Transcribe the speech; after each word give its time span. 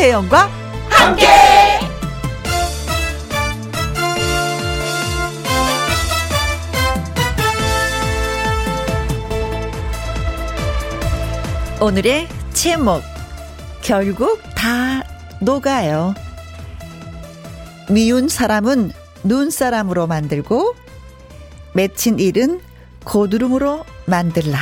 김혜영과 0.00 0.48
함께. 0.88 1.26
오늘의 11.82 12.28
제목 12.54 13.02
결국 13.82 14.40
다 14.54 15.04
녹아요. 15.42 16.14
미운 17.90 18.28
사람은 18.28 18.92
눈사람으로 19.22 20.06
만들고 20.06 20.76
맺힌 21.74 22.18
일은 22.18 22.62
고드름으로 23.04 23.84
만들라. 24.06 24.58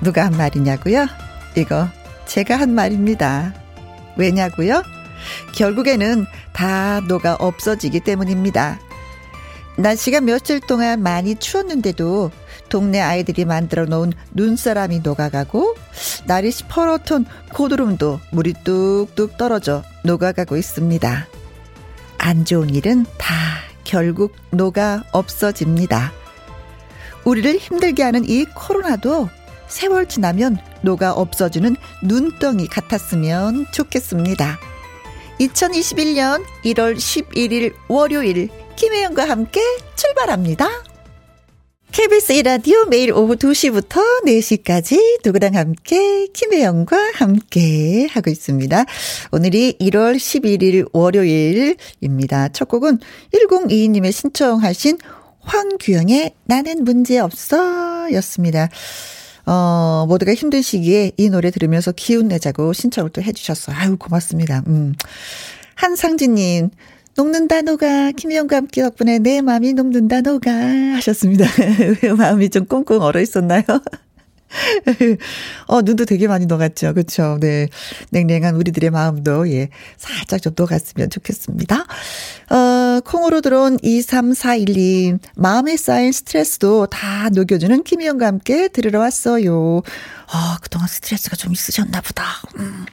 누가 0.00 0.24
한 0.24 0.32
말이냐고요? 0.38 1.06
이거 1.54 1.86
제가 2.24 2.58
한 2.58 2.74
말입니다. 2.74 3.61
왜냐고요? 4.16 4.82
결국에는 5.54 6.26
다 6.52 7.00
녹아 7.00 7.36
없어지기 7.36 8.00
때문입니다. 8.00 8.78
날씨가 9.76 10.20
며칠 10.20 10.60
동안 10.60 11.02
많이 11.02 11.36
추웠는데도 11.36 12.30
동네 12.68 13.00
아이들이 13.00 13.44
만들어 13.44 13.84
놓은 13.84 14.12
눈사람이 14.32 15.00
녹아가고 15.00 15.74
날이 16.26 16.50
시퍼렇던 16.50 17.26
고드름도 17.52 18.20
물이 18.30 18.54
뚝뚝 18.64 19.36
떨어져 19.36 19.82
녹아가고 20.04 20.56
있습니다. 20.56 21.26
안 22.18 22.44
좋은 22.44 22.70
일은 22.70 23.06
다 23.18 23.34
결국 23.84 24.34
녹아 24.50 25.04
없어집니다. 25.12 26.12
우리를 27.24 27.56
힘들게 27.56 28.02
하는 28.02 28.28
이 28.28 28.44
코로나도 28.44 29.28
세월 29.68 30.06
지나면 30.06 30.58
녹아 30.82 31.12
없어지는 31.12 31.76
눈덩이 32.02 32.66
같았으면 32.66 33.66
좋겠습니다. 33.72 34.58
2021년 35.40 36.44
1월 36.64 36.96
11일 36.96 37.74
월요일 37.88 38.48
김혜영과 38.76 39.28
함께 39.28 39.60
출발합니다. 39.96 40.68
KBS 41.92 42.32
이라디오 42.32 42.86
매일 42.86 43.12
오후 43.12 43.36
2시부터 43.36 44.00
4시까지 44.24 45.20
누구랑 45.22 45.54
함께 45.54 46.26
김혜영과 46.28 47.12
함께 47.14 48.06
하고 48.10 48.30
있습니다. 48.30 48.86
오늘이 49.30 49.76
1월 49.78 50.16
11일 50.16 50.88
월요일입니다. 50.94 52.48
첫 52.48 52.68
곡은 52.68 52.98
1022님의 53.34 54.10
신청하신 54.10 54.96
황규영의 55.40 56.34
나는 56.46 56.84
문제없어 56.84 58.10
였습니다. 58.12 58.70
어, 59.46 60.06
모두가 60.08 60.34
힘든 60.34 60.62
시기에 60.62 61.12
이 61.16 61.30
노래 61.30 61.50
들으면서 61.50 61.92
기운 61.92 62.28
내자고 62.28 62.72
신청을 62.72 63.10
또 63.10 63.22
해주셨어요. 63.22 63.76
아유, 63.76 63.96
고맙습니다. 63.96 64.62
음. 64.66 64.94
한상진님, 65.74 66.70
녹는다 67.16 67.62
녹아 67.62 68.12
김희영과 68.12 68.56
함께 68.56 68.82
덕분에 68.82 69.18
내 69.18 69.40
마음이 69.42 69.74
녹는다 69.74 70.20
녹아 70.20 70.50
하셨습니다. 70.96 71.44
왜 72.02 72.12
마음이 72.12 72.48
좀 72.50 72.66
꽁꽁 72.66 73.02
얼어 73.02 73.20
있었나요? 73.20 73.62
어, 75.66 75.82
눈도 75.82 76.04
되게 76.04 76.28
많이 76.28 76.46
녹았죠. 76.46 76.94
그렇죠. 76.94 77.38
네. 77.40 77.68
냉랭한 78.10 78.54
우리들의 78.56 78.90
마음도 78.90 79.50
예, 79.50 79.68
살짝 79.96 80.42
좀 80.42 80.52
녹았으면 80.56 81.10
좋겠습니다. 81.10 81.86
어, 82.50 83.00
콩으로 83.04 83.40
들어온 83.40 83.76
2341님, 83.78 85.18
마음에 85.36 85.76
쌓인 85.76 86.12
스트레스도 86.12 86.86
다 86.86 87.28
녹여주는 87.30 87.82
김희영과 87.84 88.26
함께 88.26 88.68
들으러 88.68 88.98
왔어요. 89.00 89.82
아, 90.30 90.58
그동안 90.62 90.88
스트레스가 90.88 91.36
좀 91.36 91.52
있으셨나 91.52 92.00
보다. 92.00 92.24
음. 92.58 92.84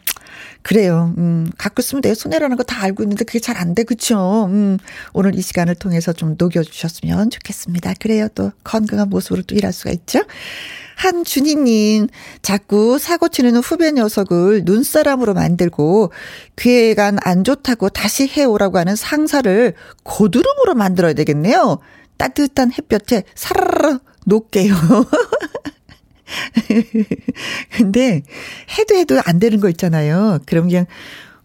그래요. 0.61 1.13
음, 1.17 1.49
갖고 1.57 1.81
쓰면 1.81 2.01
내 2.01 2.13
손해라는 2.13 2.57
거 2.57 2.63
다 2.63 2.83
알고 2.83 3.01
있는데 3.03 3.23
그게 3.23 3.39
잘 3.39 3.57
안 3.57 3.73
돼. 3.75 3.83
그쵸? 3.83 4.45
음, 4.49 4.77
오늘 5.13 5.33
이 5.35 5.41
시간을 5.41 5.75
통해서 5.75 6.11
좀 6.13 6.35
녹여주셨으면 6.37 7.29
좋겠습니다. 7.29 7.93
그래요. 7.99 8.27
또 8.35 8.51
건강한 8.63 9.09
모습으로 9.09 9.41
또 9.43 9.55
일할 9.55 9.71
수가 9.73 9.91
있죠. 9.91 10.19
한준희님, 10.99 12.07
자꾸 12.41 12.99
사고 12.99 13.29
치는 13.29 13.55
후배 13.55 13.93
녀석을 13.93 14.63
눈사람으로 14.65 15.33
만들고 15.33 16.11
괴간 16.57 17.17
안 17.21 17.45
좋다고 17.45 17.87
다시 17.87 18.27
해오라고 18.27 18.77
하는 18.77 18.97
상사를 18.97 19.73
고드름으로 20.03 20.73
만들어야 20.75 21.13
되겠네요. 21.13 21.79
따뜻한 22.17 22.73
햇볕에 22.73 23.23
사르르 23.33 23.99
녹게요. 24.25 24.75
근데 27.77 28.23
해도 28.77 28.95
해도 28.95 29.21
안 29.23 29.39
되는 29.39 29.61
거 29.61 29.69
있잖아요. 29.69 30.39
그럼 30.45 30.67
그냥 30.67 30.85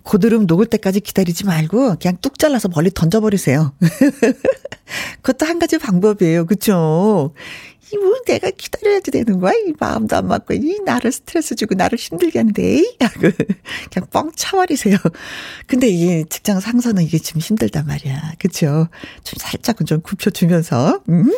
고드름 0.03 0.47
녹을 0.47 0.67
때까지 0.67 0.99
기다리지 1.01 1.47
말고 1.47 1.95
그냥 2.01 2.17
뚝 2.21 2.41
잘라서 2.41 2.69
멀리 2.69 2.91
던져버리세요. 2.93 3.73
그것도 5.23 5.47
한 5.47 5.59
가지 5.59 5.79
방법이에요. 5.79 6.47
그쵸? 6.47 7.33
이뭐 7.93 8.15
내가 8.27 8.51
기다려야지 8.51 9.11
되는 9.11 9.41
거야? 9.41 9.53
이 9.53 9.73
마음도 9.79 10.17
안 10.17 10.29
맞고, 10.29 10.55
이 10.55 10.81
나를 10.85 11.13
스트레스 11.13 11.55
주고 11.55 11.75
나를 11.75 11.99
힘들게 11.99 12.39
하는데, 12.39 12.83
하고, 13.01 13.31
그냥 13.93 14.09
뻥 14.11 14.33
차버리세요. 14.35 14.97
근데 15.67 15.89
이게 15.89 16.25
직장 16.29 16.61
상사는 16.61 17.03
이게 17.03 17.19
좀 17.19 17.41
힘들단 17.41 17.87
말이야. 17.87 18.33
그쵸? 18.39 18.89
좀 19.25 19.35
살짝은 19.39 19.87
좀 19.87 20.01
굽혀 20.01 20.31
주면서, 20.31 21.01
음. 21.09 21.31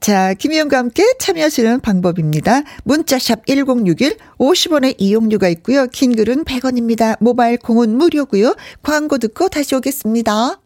자, 0.00 0.34
김희영과 0.34 0.78
함께 0.78 1.04
참여하시는 1.18 1.80
방법입니다. 1.80 2.62
문자샵 2.84 3.46
1061, 3.46 4.16
50원의 4.38 4.96
이용료가 4.98 5.48
있고요. 5.48 5.86
긴 5.86 6.16
글은 6.16 6.44
100원입니다. 6.44 7.16
모바일 7.20 7.56
공은 7.58 7.96
무료고요. 7.96 8.56
광고 8.82 9.18
듣고 9.18 9.48
다시 9.48 9.74
오겠습니다. 9.74 10.60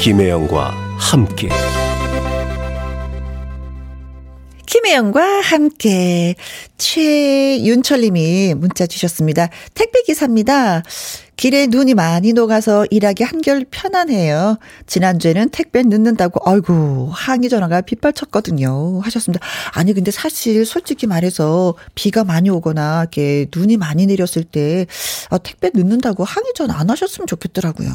김혜영과 0.00 0.70
함께. 0.96 1.48
김혜영과 4.68 5.40
함께 5.40 6.34
최윤철님이 6.76 8.52
문자 8.54 8.86
주셨습니다. 8.86 9.48
택배기사입니다. 9.72 10.82
길에 11.38 11.68
눈이 11.68 11.94
많이 11.94 12.32
녹아서 12.32 12.84
일하기 12.90 13.22
한결 13.22 13.64
편안해요. 13.70 14.58
지난주에는 14.88 15.50
택배 15.50 15.84
늦는다고 15.84 16.40
아이고 16.44 17.10
항의 17.12 17.48
전화가 17.48 17.80
빗발쳤거든요. 17.82 18.98
하셨습니다. 19.04 19.46
아니 19.72 19.92
근데 19.94 20.10
사실 20.10 20.66
솔직히 20.66 21.06
말해서 21.06 21.76
비가 21.94 22.24
많이 22.24 22.50
오거나 22.50 23.02
이렇게 23.02 23.46
눈이 23.54 23.76
많이 23.76 24.06
내렸을 24.06 24.42
때 24.42 24.86
아, 25.30 25.38
택배 25.38 25.70
늦는다고 25.72 26.24
항의 26.24 26.54
전화 26.56 26.76
안 26.76 26.90
하셨으면 26.90 27.28
좋겠더라고요. 27.28 27.88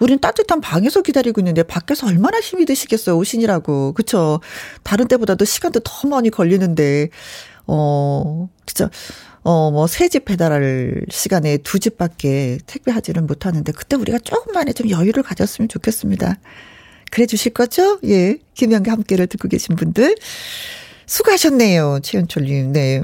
우린 0.00 0.18
따뜻한 0.18 0.60
방에서 0.60 1.00
기다리고 1.00 1.40
있는데 1.40 1.62
밖에서 1.62 2.06
얼마나 2.06 2.38
힘이 2.38 2.66
드시겠어요. 2.66 3.16
오신이라고. 3.16 3.94
그쵸? 3.94 4.40
다른 4.82 5.08
때보다도 5.08 5.46
시간도 5.46 5.80
더 5.80 6.06
많이 6.06 6.28
걸리는데 6.28 7.08
어 7.66 8.50
진짜 8.66 8.90
어, 9.50 9.72
뭐, 9.72 9.88
세 9.88 10.08
집 10.08 10.24
배달할 10.26 10.94
시간에 11.10 11.56
두 11.58 11.80
집밖에 11.80 12.58
택배하지는 12.66 13.26
못하는데, 13.26 13.72
그때 13.72 13.96
우리가 13.96 14.20
조금만에 14.20 14.72
좀 14.72 14.88
여유를 14.90 15.24
가졌으면 15.24 15.68
좋겠습니다. 15.68 16.38
그래 17.10 17.26
주실 17.26 17.52
거죠? 17.52 17.98
예. 18.04 18.38
김영기 18.54 18.90
함께를 18.90 19.26
듣고 19.26 19.48
계신 19.48 19.74
분들. 19.74 20.14
수고하셨네요. 21.10 21.98
최현철님. 22.04 22.72
네. 22.72 23.02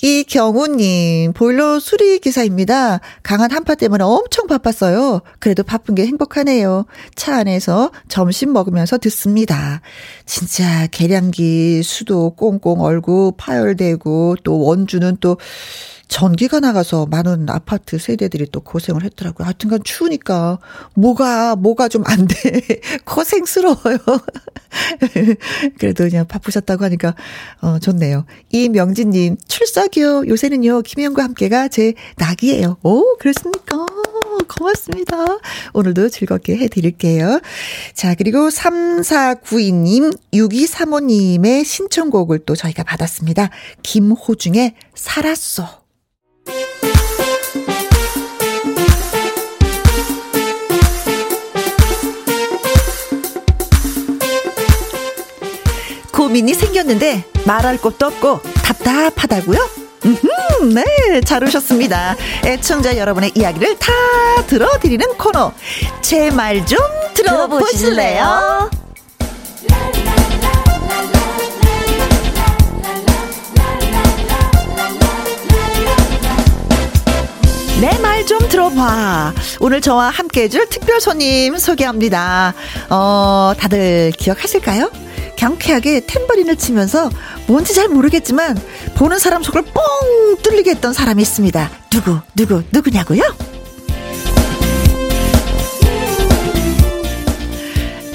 이경우님, 0.00 1.34
보일러 1.34 1.78
수리 1.80 2.18
기사입니다. 2.18 3.00
강한 3.22 3.52
한파 3.52 3.74
때문에 3.74 4.02
엄청 4.02 4.46
바빴어요. 4.46 5.20
그래도 5.38 5.62
바쁜 5.62 5.94
게 5.94 6.06
행복하네요. 6.06 6.86
차 7.14 7.36
안에서 7.36 7.92
점심 8.08 8.54
먹으면서 8.54 8.96
듣습니다. 8.96 9.82
진짜 10.24 10.86
계량기 10.86 11.82
수도 11.82 12.30
꽁꽁 12.30 12.80
얼고 12.80 13.32
파열되고 13.36 14.36
또 14.44 14.58
원주는 14.58 15.18
또 15.20 15.36
전기가 16.12 16.60
나가서 16.60 17.06
많은 17.06 17.48
아파트 17.48 17.98
세대들이 17.98 18.48
또 18.52 18.60
고생을 18.60 19.02
했더라고요. 19.02 19.46
하여튼간 19.46 19.80
추우니까 19.82 20.58
뭐가 20.94 21.56
뭐가 21.56 21.88
좀 21.88 22.02
안 22.04 22.26
돼. 22.26 22.60
고생스러워요. 23.06 23.96
그래도 25.78 26.04
그냥 26.04 26.26
바쁘셨다고 26.26 26.84
하니까 26.84 27.14
어 27.62 27.78
좋네요. 27.78 28.26
이명진 28.50 29.10
님, 29.10 29.36
출석이요. 29.48 30.26
요새는요. 30.28 30.82
김혜영과 30.82 31.24
함께가 31.24 31.68
제 31.68 31.94
낙이에요. 32.18 32.76
오, 32.82 33.16
그렇습니까? 33.16 33.86
고맙습니다. 34.48 35.16
오늘도 35.72 36.10
즐겁게 36.10 36.56
해드릴게요. 36.58 37.40
자, 37.94 38.14
그리고 38.14 38.48
3492님, 38.48 40.14
6235님의 40.34 41.64
신청곡을 41.64 42.40
또 42.40 42.54
저희가 42.54 42.82
받았습니다. 42.82 43.48
김호중의 43.82 44.74
살았어. 44.94 45.81
고민이 56.22 56.54
생겼는데 56.54 57.24
말할 57.46 57.78
것도 57.78 58.06
없고 58.06 58.42
답답하다고요? 58.62 59.58
음, 60.04 60.16
네, 60.72 61.20
잘 61.22 61.42
오셨습니다. 61.42 62.14
애청자 62.44 62.96
여러분의 62.96 63.32
이야기를 63.34 63.76
다 63.80 63.90
들어드리는 64.46 65.04
코너. 65.18 65.52
제 66.00 66.30
말 66.30 66.64
좀 66.64 66.78
들어보실래요? 67.14 68.70
내말좀 77.80 78.48
들어봐. 78.48 79.32
오늘 79.60 79.80
저와 79.80 80.10
함께 80.10 80.42
해줄 80.42 80.68
특별 80.68 81.00
손님 81.00 81.58
소개합니다. 81.58 82.54
어, 82.90 83.52
다들 83.58 84.12
기억하실까요? 84.16 84.90
경쾌하게 85.42 86.06
탬버린을 86.06 86.54
치면서 86.54 87.10
뭔지 87.48 87.74
잘 87.74 87.88
모르겠지만 87.88 88.56
보는 88.94 89.18
사람 89.18 89.42
속을 89.42 89.62
뻥 89.62 90.36
뚫리게 90.40 90.70
했던 90.70 90.92
사람이 90.92 91.20
있습니다. 91.20 91.68
누구, 91.90 92.20
누구, 92.36 92.62
누구냐고요? 92.70 93.22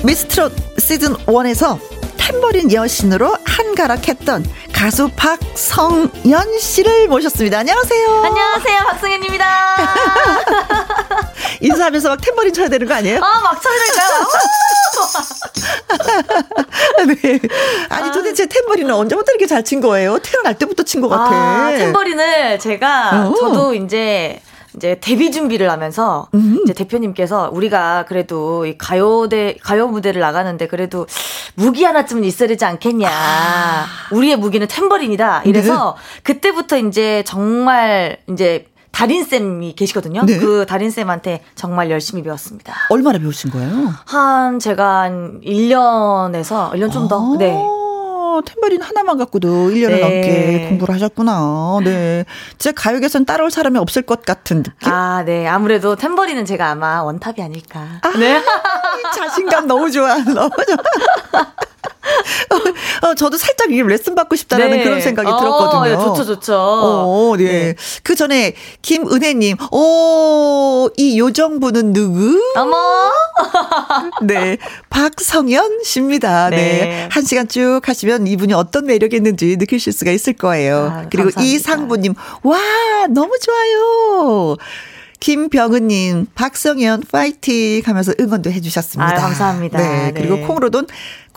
미스트롯 0.05 0.53
시즌 0.79 1.15
1에서 1.15 1.96
탬버린 2.31 2.73
여신으로 2.73 3.37
한가락했던 3.45 4.45
가수 4.73 5.09
박성연 5.15 6.59
씨를 6.59 7.07
모셨습니다. 7.07 7.59
안녕하세요. 7.59 8.21
안녕하세요. 8.21 8.79
박성연입니다. 8.79 9.45
인사하면서 11.61 12.09
막 12.09 12.19
탬버린 12.21 12.53
쳐야 12.53 12.67
되는 12.67 12.85
거 12.85 12.93
아니에요? 12.95 13.21
아, 13.23 13.39
막 13.39 13.61
쳐야 13.61 13.75
될까요? 13.79 14.27
네. 17.07 17.39
아니, 17.89 18.11
도대체 18.11 18.45
탬버린은 18.45 18.93
언제부터 18.93 19.31
이렇게 19.31 19.47
잘 19.47 19.63
친 19.63 19.79
거예요? 19.79 20.19
태어날 20.19 20.57
때부터 20.57 20.83
친 20.83 20.99
것 21.01 21.07
같아. 21.07 21.31
아, 21.33 21.71
탬버린을 21.77 22.59
제가, 22.59 23.29
어. 23.29 23.33
저도 23.39 23.73
이제, 23.73 24.41
이제 24.77 24.97
데뷔 25.01 25.31
준비를 25.31 25.69
하면서 25.69 26.27
음. 26.33 26.59
이제 26.63 26.73
대표님께서 26.73 27.49
우리가 27.51 28.05
그래도 28.07 28.65
이 28.65 28.77
가요대 28.77 29.57
가요 29.61 29.87
무대를 29.87 30.21
나가는데 30.21 30.67
그래도 30.67 31.07
무기 31.55 31.83
하나쯤은 31.83 32.23
있어야 32.23 32.47
되지 32.47 32.63
않겠냐. 32.63 33.09
아. 33.11 33.85
우리의 34.11 34.37
무기는 34.37 34.65
탬버린이다. 34.67 35.41
이래서 35.45 35.95
네. 35.97 36.21
그때부터 36.23 36.77
이제 36.77 37.23
정말 37.25 38.19
이제 38.29 38.67
달인쌤이 38.91 39.75
계시거든요. 39.75 40.25
네. 40.25 40.37
그 40.37 40.65
달인쌤한테 40.67 41.43
정말 41.55 41.91
열심히 41.91 42.23
배웠습니다. 42.23 42.73
얼마나 42.89 43.19
배우신 43.19 43.51
거예요? 43.51 43.93
한 44.05 44.59
제가 44.59 45.01
한 45.01 45.41
1년에서 45.43 46.71
1년 46.71 46.91
좀 46.91 47.07
더. 47.07 47.35
네. 47.37 47.55
탬버린 48.45 48.81
하나만 48.81 49.17
갖고도 49.17 49.69
1년을 49.69 49.89
네. 49.89 49.99
넘게 49.99 50.65
공부를 50.69 50.95
하셨구나. 50.95 51.79
네. 51.83 52.25
진짜 52.57 52.71
가요계선 52.71 53.25
따라올 53.25 53.51
사람이 53.51 53.77
없을 53.77 54.01
것 54.01 54.23
같은 54.23 54.63
느낌? 54.63 54.91
아, 54.91 55.23
네. 55.25 55.47
아무래도 55.47 55.95
탬버린은 55.95 56.45
제가 56.45 56.69
아마 56.69 57.03
원탑이 57.03 57.41
아닐까. 57.41 57.99
아, 58.01 58.17
네. 58.17 58.41
자신감 59.15 59.67
너무 59.67 59.91
좋아. 59.91 60.17
너무 60.17 60.49
좋아. 60.49 61.53
어, 63.01 63.15
저도 63.15 63.37
살짝 63.37 63.71
이 63.71 63.81
레슨 63.81 64.15
받고 64.15 64.35
싶다라는 64.35 64.77
네. 64.77 64.83
그런 64.83 65.01
생각이 65.01 65.27
어, 65.29 65.37
들었거든요. 65.37 65.83
네, 65.83 66.03
좋죠, 66.03 66.25
좋죠. 66.25 66.55
어, 66.55 67.35
네. 67.37 67.43
네. 67.43 67.75
그 68.03 68.15
전에 68.15 68.53
김은혜님, 68.81 69.57
오, 69.71 70.89
이 70.97 71.19
요정부는 71.19 71.93
누구? 71.93 72.41
어머. 72.55 72.75
네, 74.23 74.57
박성현 74.89 75.83
씨입니다. 75.83 76.49
네. 76.49 76.57
네. 76.57 77.09
한 77.11 77.23
시간 77.23 77.47
쭉 77.47 77.81
하시면 77.83 78.27
이분이 78.27 78.53
어떤 78.53 78.85
매력이 78.85 79.15
있는지 79.15 79.57
느끼실 79.57 79.93
수가 79.93 80.11
있을 80.11 80.33
거예요. 80.33 80.91
아, 80.93 81.05
그리고 81.09 81.29
이상부님, 81.39 82.13
와, 82.43 82.57
너무 83.09 83.37
좋아요. 83.39 84.57
김병은님, 85.19 86.27
박성현 86.35 87.03
파이팅 87.11 87.81
하면서 87.85 88.13
응원도 88.19 88.51
해주셨습니다. 88.51 89.17
아, 89.17 89.19
감사합니다. 89.19 89.77
네, 89.79 90.11
그리고 90.15 90.35
네. 90.35 90.41
콩으로돈 90.43 90.87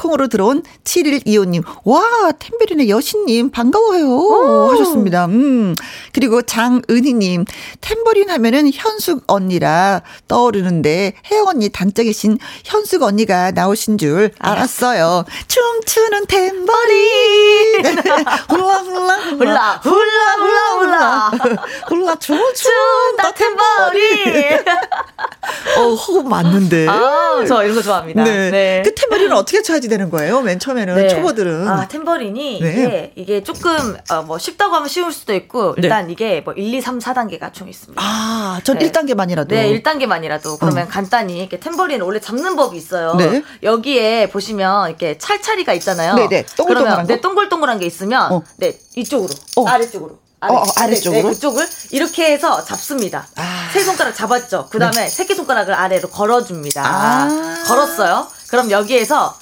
콩으로 0.01 0.29
들어온 0.29 0.63
7125님, 0.85 1.63
와, 1.85 2.33
템베린의 2.39 2.89
여신님, 2.89 3.51
반가워요. 3.51 4.07
오. 4.09 4.71
하셨습니다. 4.73 5.27
음. 5.27 5.75
그리고 6.15 6.41
장은희님, 6.41 7.45
템버린 7.83 8.31
하면은 8.31 8.71
현숙 8.73 9.25
언니라 9.27 10.01
떠오르는데, 10.27 11.13
혜영 11.31 11.49
언니 11.49 11.69
단짝이신 11.69 12.39
현숙 12.65 13.03
언니가 13.03 13.51
나오신 13.51 13.99
줄 13.99 14.31
알았어요. 14.39 15.27
춤추는 15.49 16.27
템버린. 16.27 17.85
훌라, 18.49 18.79
훌라, 18.79 19.17
훌라, 19.17 19.81
훌라, 19.83 20.35
훌라, 20.39 20.77
훌라. 20.79 21.31
훌라, 21.89 22.15
춤춘다 22.21 23.35
템버린. 23.35 24.65
어, 25.77 25.95
호흡 25.95 26.27
맞는데. 26.27 26.87
아, 26.89 27.45
저 27.47 27.63
이런 27.65 27.77
거 27.77 27.83
좋아합니다. 27.83 28.25
네. 28.25 28.51
네. 28.51 28.83
그 28.85 28.95
템버린은 28.95 29.33
어떻게 29.37 29.63
쳐야지 29.63 29.90
되는 29.91 30.09
거예요? 30.09 30.41
맨 30.41 30.59
처음에는 30.59 30.95
네. 30.95 31.09
초보들은. 31.09 31.69
아, 31.69 31.87
템버린이 31.89 32.61
네. 32.61 32.71
이게, 32.71 33.13
이게 33.17 33.43
조금 33.43 33.97
어, 34.09 34.23
뭐 34.23 34.39
쉽다고 34.39 34.75
하면 34.77 34.89
쉬울 34.89 35.13
수도 35.13 35.35
있고 35.35 35.75
네. 35.75 35.83
일단 35.83 36.07
네. 36.07 36.13
이게 36.15 36.41
뭐 36.41 36.55
1, 36.55 36.73
2, 36.75 36.81
3, 36.81 36.99
4단계가 36.99 37.53
총 37.53 37.69
있습니다. 37.69 38.01
아, 38.03 38.61
전 38.65 38.79
네. 38.79 38.91
1단계만이라도. 38.91 39.49
네, 39.49 39.83
1단계만이라도. 39.83 40.59
그러면 40.59 40.87
어. 40.87 40.89
간단히 40.89 41.39
이렇게 41.39 41.61
템버린 41.61 42.01
원래 42.01 42.19
잡는 42.21 42.57
법이 42.57 42.77
있어요. 42.79 43.15
네. 43.17 43.43
여기에 43.63 44.31
보시면 44.31 44.89
이렇게 44.89 45.19
찰찰이가 45.19 45.75
있잖아요. 45.75 46.15
네, 46.15 46.29
네. 46.29 46.47
동글동글한 46.57 47.07
네, 47.07 47.21
동글동글한 47.21 47.79
게 47.79 47.87
있으면 47.87 48.33
어. 48.33 48.43
네, 48.57 48.79
이쪽으로. 48.97 49.35
어. 49.57 49.67
아래쪽으로. 49.67 50.19
아래, 50.41 50.55
어, 50.55 50.61
어, 50.61 50.65
아래쪽으로? 50.77 51.23
네, 51.23 51.35
그쪽을 51.35 51.69
이렇게 51.91 52.33
해서 52.33 52.65
잡습니다. 52.65 53.27
아. 53.37 53.69
세 53.73 53.81
손가락 53.81 54.15
잡았죠. 54.15 54.69
그 54.71 54.79
다음에 54.79 55.03
네. 55.03 55.09
새끼 55.09 55.35
손가락을 55.35 55.75
아래로 55.75 56.09
걸어줍니다. 56.09 56.83
아. 56.85 57.63
걸었어요. 57.67 58.27
그럼 58.49 58.71
여기에서 58.71 59.37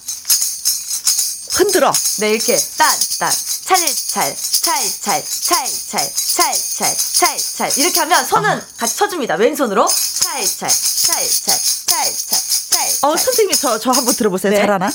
흔들어. 1.58 1.92
네, 2.20 2.30
이렇게 2.30 2.56
딴, 2.76 2.88
딴, 3.18 3.32
찰찰, 3.64 4.36
찰찰, 4.36 5.24
찰찰, 5.24 6.12
찰찰, 6.14 6.96
찰찰. 6.96 7.78
이렇게 7.78 7.98
하면 8.00 8.24
손은 8.24 8.48
아. 8.58 8.66
같이 8.76 8.96
쳐줍니다. 8.96 9.34
왼손으로 9.34 9.88
찰찰, 9.88 10.68
찰찰, 10.70 11.58
찰찰, 11.86 12.38
찰. 12.70 13.10
어, 13.10 13.16
선생님, 13.16 13.56
저, 13.56 13.76
저 13.80 13.90
한번 13.90 14.14
들어보세요. 14.14 14.52
네. 14.52 14.58
잘하나? 14.58 14.88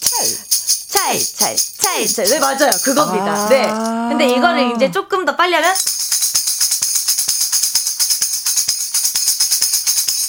찰, 0.00 1.18
찰, 1.18 1.56
찰, 1.56 2.06
찰. 2.08 2.24
네, 2.26 2.38
맞아요. 2.40 2.70
그겁니다. 2.84 3.32
아. 3.32 3.48
네. 3.48 3.62
근데 4.10 4.28
이거를 4.36 4.74
이제 4.76 4.90
조금 4.90 5.24
더 5.24 5.34
빨리 5.34 5.54
하면 5.54 5.74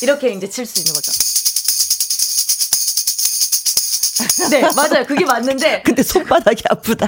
이렇게 0.01 0.29
이제 0.33 0.49
칠 0.49 0.65
수 0.65 0.79
있는 0.79 0.93
거죠. 0.93 1.11
네, 4.49 4.61
맞아요. 4.75 5.05
그게 5.05 5.25
맞는데. 5.25 5.81
근데 5.85 6.03
손바닥이 6.03 6.63
아프다. 6.69 7.07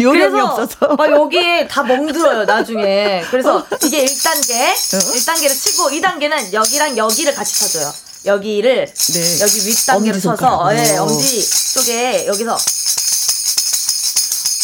요령이 0.00 0.40
없어서. 0.40 0.96
아, 0.98 1.10
여기에 1.10 1.68
다 1.68 1.82
멍들어요, 1.82 2.44
나중에. 2.44 3.24
그래서 3.30 3.66
이게 3.84 4.04
1단계, 4.04 4.52
어? 4.52 4.98
1단계를 4.98 5.54
치고 5.54 5.90
2단계는 5.90 6.52
여기랑 6.52 6.96
여기를 6.96 7.34
같이 7.34 7.60
쳐줘요. 7.60 7.92
여기를 8.24 8.86
네. 8.86 9.40
여기 9.40 9.66
윗단계로 9.66 10.20
쳐서 10.20 10.70
네, 10.72 10.96
엄지 10.96 11.44
쪽에 11.74 12.26
여기서 12.26 12.56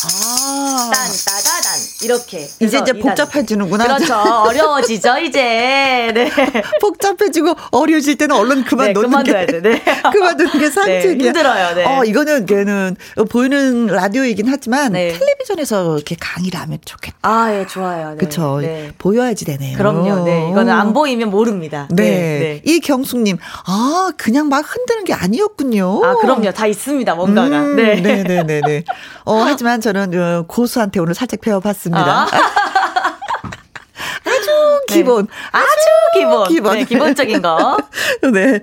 아. 0.04 0.90
딴, 0.94 1.12
따다단. 1.24 1.57
이렇게. 2.02 2.48
이제 2.60 2.78
이제 2.78 2.92
복잡해지는구나. 2.92 3.84
그렇죠. 3.84 4.14
어려워지죠, 4.14 5.18
이제. 5.18 5.40
네. 6.14 6.30
복잡해지고 6.80 7.54
어려워질 7.70 8.16
때는 8.16 8.36
얼른 8.36 8.64
그만 8.64 8.88
네, 8.88 8.92
놓는 8.92 9.24
게. 9.24 9.46
돼. 9.46 9.62
네. 9.62 9.82
그만두는 10.12 10.52
게 10.52 10.58
네, 10.58 10.70
상책이야. 10.70 11.16
네, 11.16 11.24
힘들어요, 11.24 11.74
네. 11.74 11.84
어, 11.84 12.04
이거는, 12.04 12.46
걔는, 12.46 12.96
보이는 13.30 13.86
라디오이긴 13.86 14.48
하지만, 14.48 14.92
네. 14.92 15.12
텔레비전에서 15.18 15.96
이렇게 15.96 16.16
강의를 16.18 16.58
하면 16.60 16.78
좋겠다. 16.84 17.16
아, 17.22 17.52
예, 17.54 17.66
좋아요. 17.66 18.16
네. 18.18 18.28
네. 18.60 18.92
보여야지 18.98 19.44
되네요. 19.44 19.76
그럼요, 19.76 20.24
네. 20.24 20.50
이거는 20.50 20.72
안 20.72 20.92
보이면 20.92 21.30
모릅니다. 21.30 21.88
네. 21.90 22.04
네. 22.04 22.62
이경숙님, 22.64 23.38
아, 23.66 24.10
그냥 24.16 24.48
막 24.48 24.64
흔드는 24.66 25.04
게 25.04 25.12
아니었군요. 25.12 26.04
아, 26.04 26.14
그럼요. 26.16 26.52
다 26.52 26.66
있습니다, 26.66 27.14
뭔가가. 27.14 27.60
음, 27.60 27.76
네. 27.76 28.00
네네네 28.00 28.60
네. 28.66 28.84
어, 29.24 29.42
하지만 29.42 29.80
저는 29.80 30.14
어, 30.18 30.44
고수한테 30.46 31.00
오늘 31.00 31.14
살짝 31.14 31.40
배워봤 31.40 31.67
습니다. 31.72 32.22
아. 32.22 32.28
아주 34.24 34.80
기본. 34.88 35.26
네. 35.26 35.32
아주 35.52 35.68
기본. 36.14 36.48
기본. 36.48 36.74
네, 36.78 36.84
기본적인 36.84 37.42
거. 37.42 37.76
네. 38.32 38.60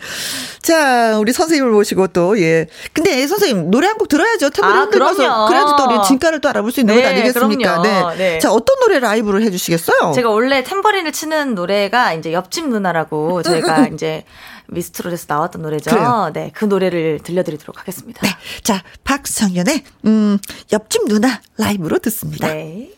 자, 0.61 1.17
우리 1.17 1.31
선생님을 1.33 1.71
모시고 1.71 2.07
또, 2.07 2.39
예. 2.39 2.67
근데 2.93 3.25
선생님, 3.27 3.69
노래 3.71 3.87
한 3.87 3.95
곡 3.97 4.07
들어야죠. 4.09 4.49
태블릿 4.49 4.75
아, 4.75 4.89
그럼요. 4.89 5.47
그래야지 5.47 5.73
또 5.77 5.85
우리 5.89 6.03
진가를 6.07 6.41
또 6.41 6.49
알아볼 6.49 6.71
수 6.71 6.79
있는 6.81 6.95
네, 6.95 7.01
것 7.01 7.07
아니겠습니까? 7.09 7.81
네. 7.81 8.03
네. 8.17 8.39
자, 8.39 8.51
어떤 8.51 8.79
노래 8.79 8.99
라이브를 8.99 9.41
해주시겠어요? 9.43 10.11
제가 10.13 10.29
원래 10.29 10.63
탬버린을 10.63 11.11
치는 11.11 11.55
노래가 11.55 12.13
이제 12.13 12.33
옆집 12.33 12.67
누나라고 12.69 13.41
저희가 13.43 13.87
이제 13.93 14.23
미스트롯에서 14.67 15.25
나왔던 15.29 15.61
노래죠. 15.61 15.91
그래요. 15.91 16.31
네, 16.33 16.51
그 16.55 16.65
노래를 16.65 17.19
들려드리도록 17.23 17.79
하겠습니다. 17.79 18.21
네. 18.21 18.29
자, 18.63 18.81
박성현의, 19.03 19.83
음, 20.05 20.37
옆집 20.73 21.07
누나 21.07 21.41
라이브로 21.57 21.99
듣습니다. 21.99 22.47
네. 22.47 22.89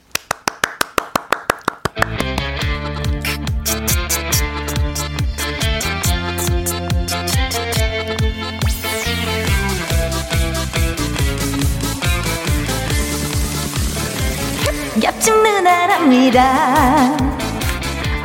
옆집 15.04 15.34
누나랍니다 15.36 17.18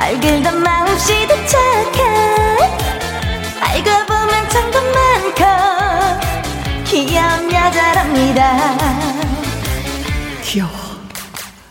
얼굴도 0.00 0.58
마음씨도 0.58 1.34
착한 1.46 2.52
알고 3.60 3.90
보면 4.06 4.48
참도 4.48 4.78
많고 4.80 5.72
귀여운 6.84 7.50
여자랍니다. 7.50 8.76
귀여워. 10.42 10.70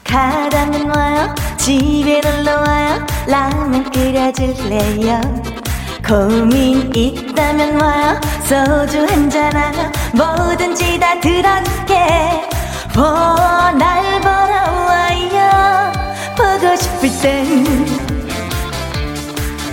가라면 0.04 0.96
와요. 0.96 1.36
집에 1.58 2.22
놀러와요. 2.22 3.06
라면 3.28 3.92
끓여줄래요? 3.92 5.22
고민 6.08 6.92
있다면 6.96 7.80
와요. 7.80 8.20
소주 8.44 9.06
한잔하고 9.06 9.92
뭐든지 10.14 11.00
다 11.00 11.20
들어줄게. 11.20 12.50
보날 12.94 14.20
보러와요 14.22 14.51
땐 17.22 17.86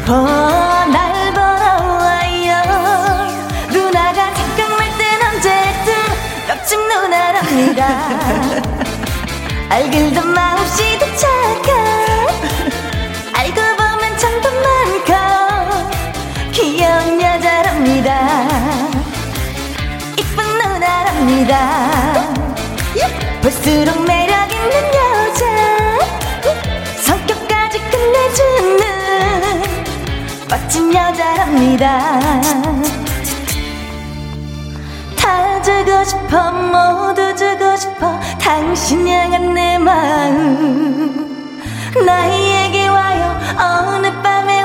보날 0.05 1.33
보러와요 1.33 2.52
누나가 3.73 4.35
생각날 4.35 4.81
땐 4.99 5.23
언제든 5.23 5.88
옆집 6.50 6.78
누나랍니다. 6.78 7.81
얼굴도 9.71 10.26
마음씨도 10.26 11.07
착한 11.17 11.69
알고 13.33 13.61
보면 13.78 14.19
참도 14.19 14.50
많고 14.50 15.11
귀여운 16.52 17.19
여자랍니다. 17.23 18.09
이쁜 20.19 20.45
누나랍니다. 20.59 21.52
볼수록 23.40 24.05
매력 24.07 24.38
주는 28.38 29.62
멋진 30.49 30.95
여자랍니다. 30.95 32.21
다 35.16 35.61
주고 35.61 36.04
싶어 36.04 36.52
모두 36.52 37.35
주고 37.35 37.76
싶어 37.76 38.21
당신 38.40 39.09
향한 39.09 39.54
내 39.54 39.76
마음. 39.76 41.26
나에게 42.07 42.87
와요 42.87 43.40
어느 43.59 44.12
밤에 44.23 44.58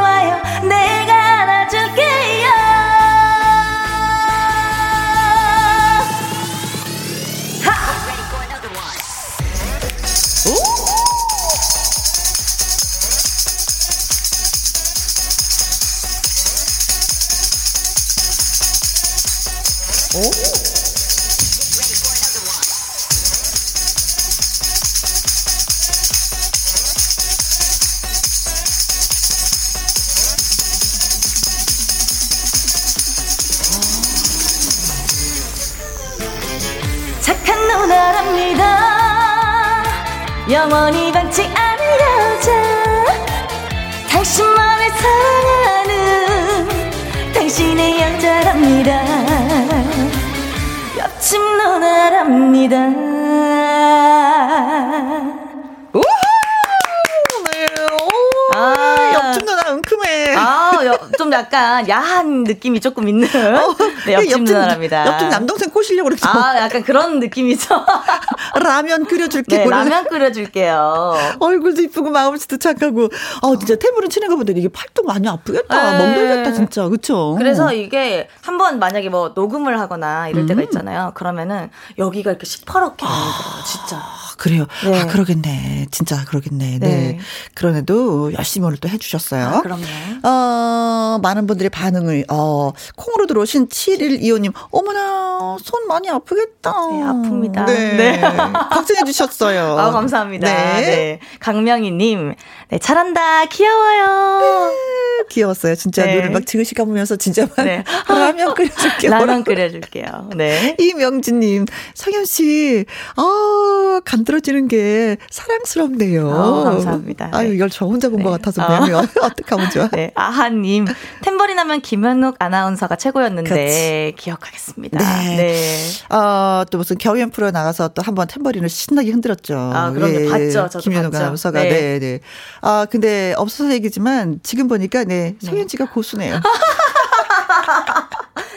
약간 61.43 61.87
야한 61.89 62.43
느낌이 62.43 62.79
조금 62.79 63.07
있는 63.09 63.27
어, 63.27 63.75
네, 64.05 64.13
옆집, 64.13 64.31
옆집 64.31 64.43
누나랍니다. 64.43 65.05
옆집 65.05 65.29
남동생 65.29 65.69
꼬시려고 65.69 66.09
그랬어. 66.09 66.27
아, 66.29 66.57
약간 66.57 66.83
그런 66.83 67.19
느낌이죠. 67.19 67.85
라면 68.63 69.05
끓여줄게. 69.05 69.57
네, 69.57 69.65
라면 69.69 70.05
끓여줄게요. 70.07 71.15
얼굴도 71.39 71.81
이쁘고 71.83 72.09
마음씨도 72.11 72.57
착하고. 72.57 73.09
아, 73.41 73.55
진짜 73.59 73.75
태블릿 73.75 74.09
치는 74.09 74.29
거 74.29 74.35
보더니 74.37 74.59
이게 74.59 74.69
팔뚝 74.69 75.05
많이 75.05 75.27
아프겠다. 75.27 75.91
네. 75.91 75.97
멍들겠다, 75.97 76.53
진짜. 76.53 76.87
그쵸? 76.87 77.35
그래서 77.37 77.73
이게 77.73 78.29
한번 78.41 78.79
만약에 78.79 79.09
뭐 79.09 79.33
녹음을 79.35 79.79
하거나 79.79 80.29
이럴 80.29 80.45
때가 80.45 80.61
음. 80.61 80.63
있잖아요. 80.63 81.11
그러면은 81.15 81.69
여기가 81.97 82.31
이렇게 82.31 82.45
시퍼렇게 82.45 83.05
만들어요, 83.05 83.63
진짜. 83.65 84.01
그래요. 84.43 84.65
네. 84.83 84.99
아, 84.99 85.07
그러겠네. 85.07 85.87
진짜 85.89 86.25
그러겠네. 86.25 86.79
네. 86.79 86.87
네. 86.87 87.19
그런데도 87.55 88.33
열심히 88.33 88.67
오늘 88.67 88.77
또 88.77 88.89
해주셨어요. 88.89 89.47
아, 89.47 89.61
그럼요. 89.61 89.85
어, 90.21 91.17
많은 91.23 91.47
분들의 91.47 91.69
반응을, 91.69 92.25
어, 92.29 92.73
콩으로 92.97 93.25
들어오신 93.25 93.69
7일2호님, 93.69 94.51
어머나, 94.69 95.55
손 95.63 95.87
많이 95.87 96.09
아프겠다. 96.09 96.71
네, 96.71 97.03
아픕니다. 97.03 97.65
네. 97.67 97.93
네. 97.95 98.21
걱정해 98.69 99.05
주셨어요. 99.05 99.79
아, 99.79 99.91
감사합니다. 99.91 100.45
네. 100.45 100.81
네. 100.81 101.19
강명희님, 101.39 102.35
네, 102.67 102.79
잘한다. 102.79 103.45
귀여워요. 103.45 104.71
네, 104.71 105.23
귀여웠어요. 105.29 105.75
진짜 105.75 106.03
네. 106.05 106.15
눈을 106.15 106.31
막 106.31 106.45
지그시 106.45 106.75
감으면서 106.75 107.15
진짜 107.15 107.47
막 107.55 107.63
네. 107.63 107.85
라면 108.09 108.55
끓여줄게요. 108.55 109.09
라면 109.09 109.45
끓여줄게요. 109.45 110.31
네. 110.35 110.75
이명진님, 110.83 111.65
성현 111.93 112.25
씨, 112.25 112.85
아, 113.15 114.01
간들 114.03 114.32
어지는 114.33 114.67
게 114.67 115.17
사랑스럽네요. 115.29 116.27
어, 116.29 116.63
감사합니다. 116.63 117.29
아유, 117.31 117.49
네. 117.49 117.55
이걸 117.55 117.69
저 117.69 117.85
혼자 117.85 118.09
본것 118.09 118.31
네. 118.31 118.37
같아서 118.37 118.67
미안해요. 118.67 118.97
어. 118.97 119.01
어떡하면 119.25 119.69
좋아. 119.71 119.87
네. 119.89 120.11
아하님, 120.15 120.85
템버린 121.21 121.57
하면 121.59 121.81
김현욱 121.81 122.35
아나운서가 122.39 122.95
최고였는데, 122.95 123.49
그렇지. 123.49 124.13
기억하겠습니다. 124.17 124.99
네. 124.99 125.35
네. 125.37 126.15
어, 126.15 126.63
또 126.69 126.77
무슨 126.77 126.97
경연 126.97 127.31
프로 127.31 127.51
나가서 127.51 127.89
또 127.89 128.01
한번 128.01 128.27
템버린을 128.27 128.69
신나게 128.69 129.11
흔들었죠. 129.11 129.71
아, 129.73 129.91
그럼요. 129.91 130.13
예. 130.13 130.29
봤죠. 130.29 130.69
저도 130.69 130.79
김현욱 130.79 131.11
봤죠. 131.11 131.23
아나운서가. 131.23 131.61
네. 131.63 131.69
네, 131.69 131.99
네. 131.99 132.19
아, 132.61 132.85
근데 132.89 133.33
없어서 133.37 133.71
얘기지만 133.73 134.39
지금 134.43 134.67
보니까 134.67 135.03
네, 135.03 135.35
성현 135.41 135.67
씨가 135.67 135.91
고수네요. 135.91 136.39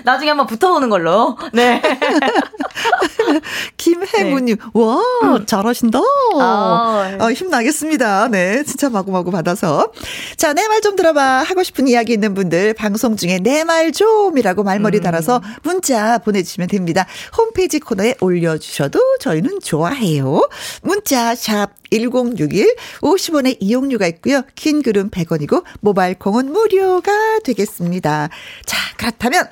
나중에 0.06 0.30
한번 0.30 0.46
붙어보는 0.46 0.88
걸로. 0.88 1.36
네. 1.52 1.82
김혜구님, 3.76 4.56
네. 4.56 4.62
와, 4.72 5.00
음. 5.24 5.46
잘하신다. 5.46 5.98
아, 6.40 7.16
어, 7.20 7.32
힘나겠습니다. 7.32 8.28
네, 8.28 8.62
진짜 8.64 8.88
마구마구 8.88 9.32
받아서. 9.32 9.90
자, 10.36 10.52
내 10.52 10.66
말 10.68 10.80
좀 10.80 10.94
들어봐. 10.94 11.42
하고 11.42 11.62
싶은 11.64 11.88
이야기 11.88 12.12
있는 12.12 12.34
분들, 12.34 12.74
방송 12.74 13.16
중에 13.16 13.38
내 13.40 13.64
말 13.64 13.90
좀이라고 13.90 14.62
말머리 14.62 14.98
음. 14.98 15.02
달아서 15.02 15.42
문자 15.64 16.18
보내주시면 16.18 16.68
됩니다. 16.68 17.04
홈페이지 17.36 17.80
코너에 17.80 18.14
올려주셔도 18.20 19.00
저희는 19.18 19.58
좋아해요. 19.60 20.48
문자, 20.82 21.34
샵 21.34 21.70
1061, 21.90 22.76
50원의 23.00 23.56
이용료가 23.58 24.06
있고요. 24.06 24.42
긴 24.54 24.82
글은 24.82 25.10
100원이고, 25.10 25.64
모바일 25.80 26.14
공은 26.16 26.52
무료가 26.52 27.40
되겠습니다. 27.42 28.28
자, 28.66 28.76
그렇다면, 28.98 29.48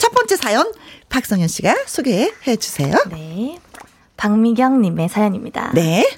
첫 0.00 0.12
번째 0.12 0.34
사연 0.36 0.72
박성현 1.10 1.46
씨가 1.46 1.76
소개해 1.86 2.56
주세요. 2.56 2.96
네. 3.10 3.60
박미경 4.16 4.80
님의 4.80 5.10
사연입니다. 5.10 5.72
네. 5.74 6.08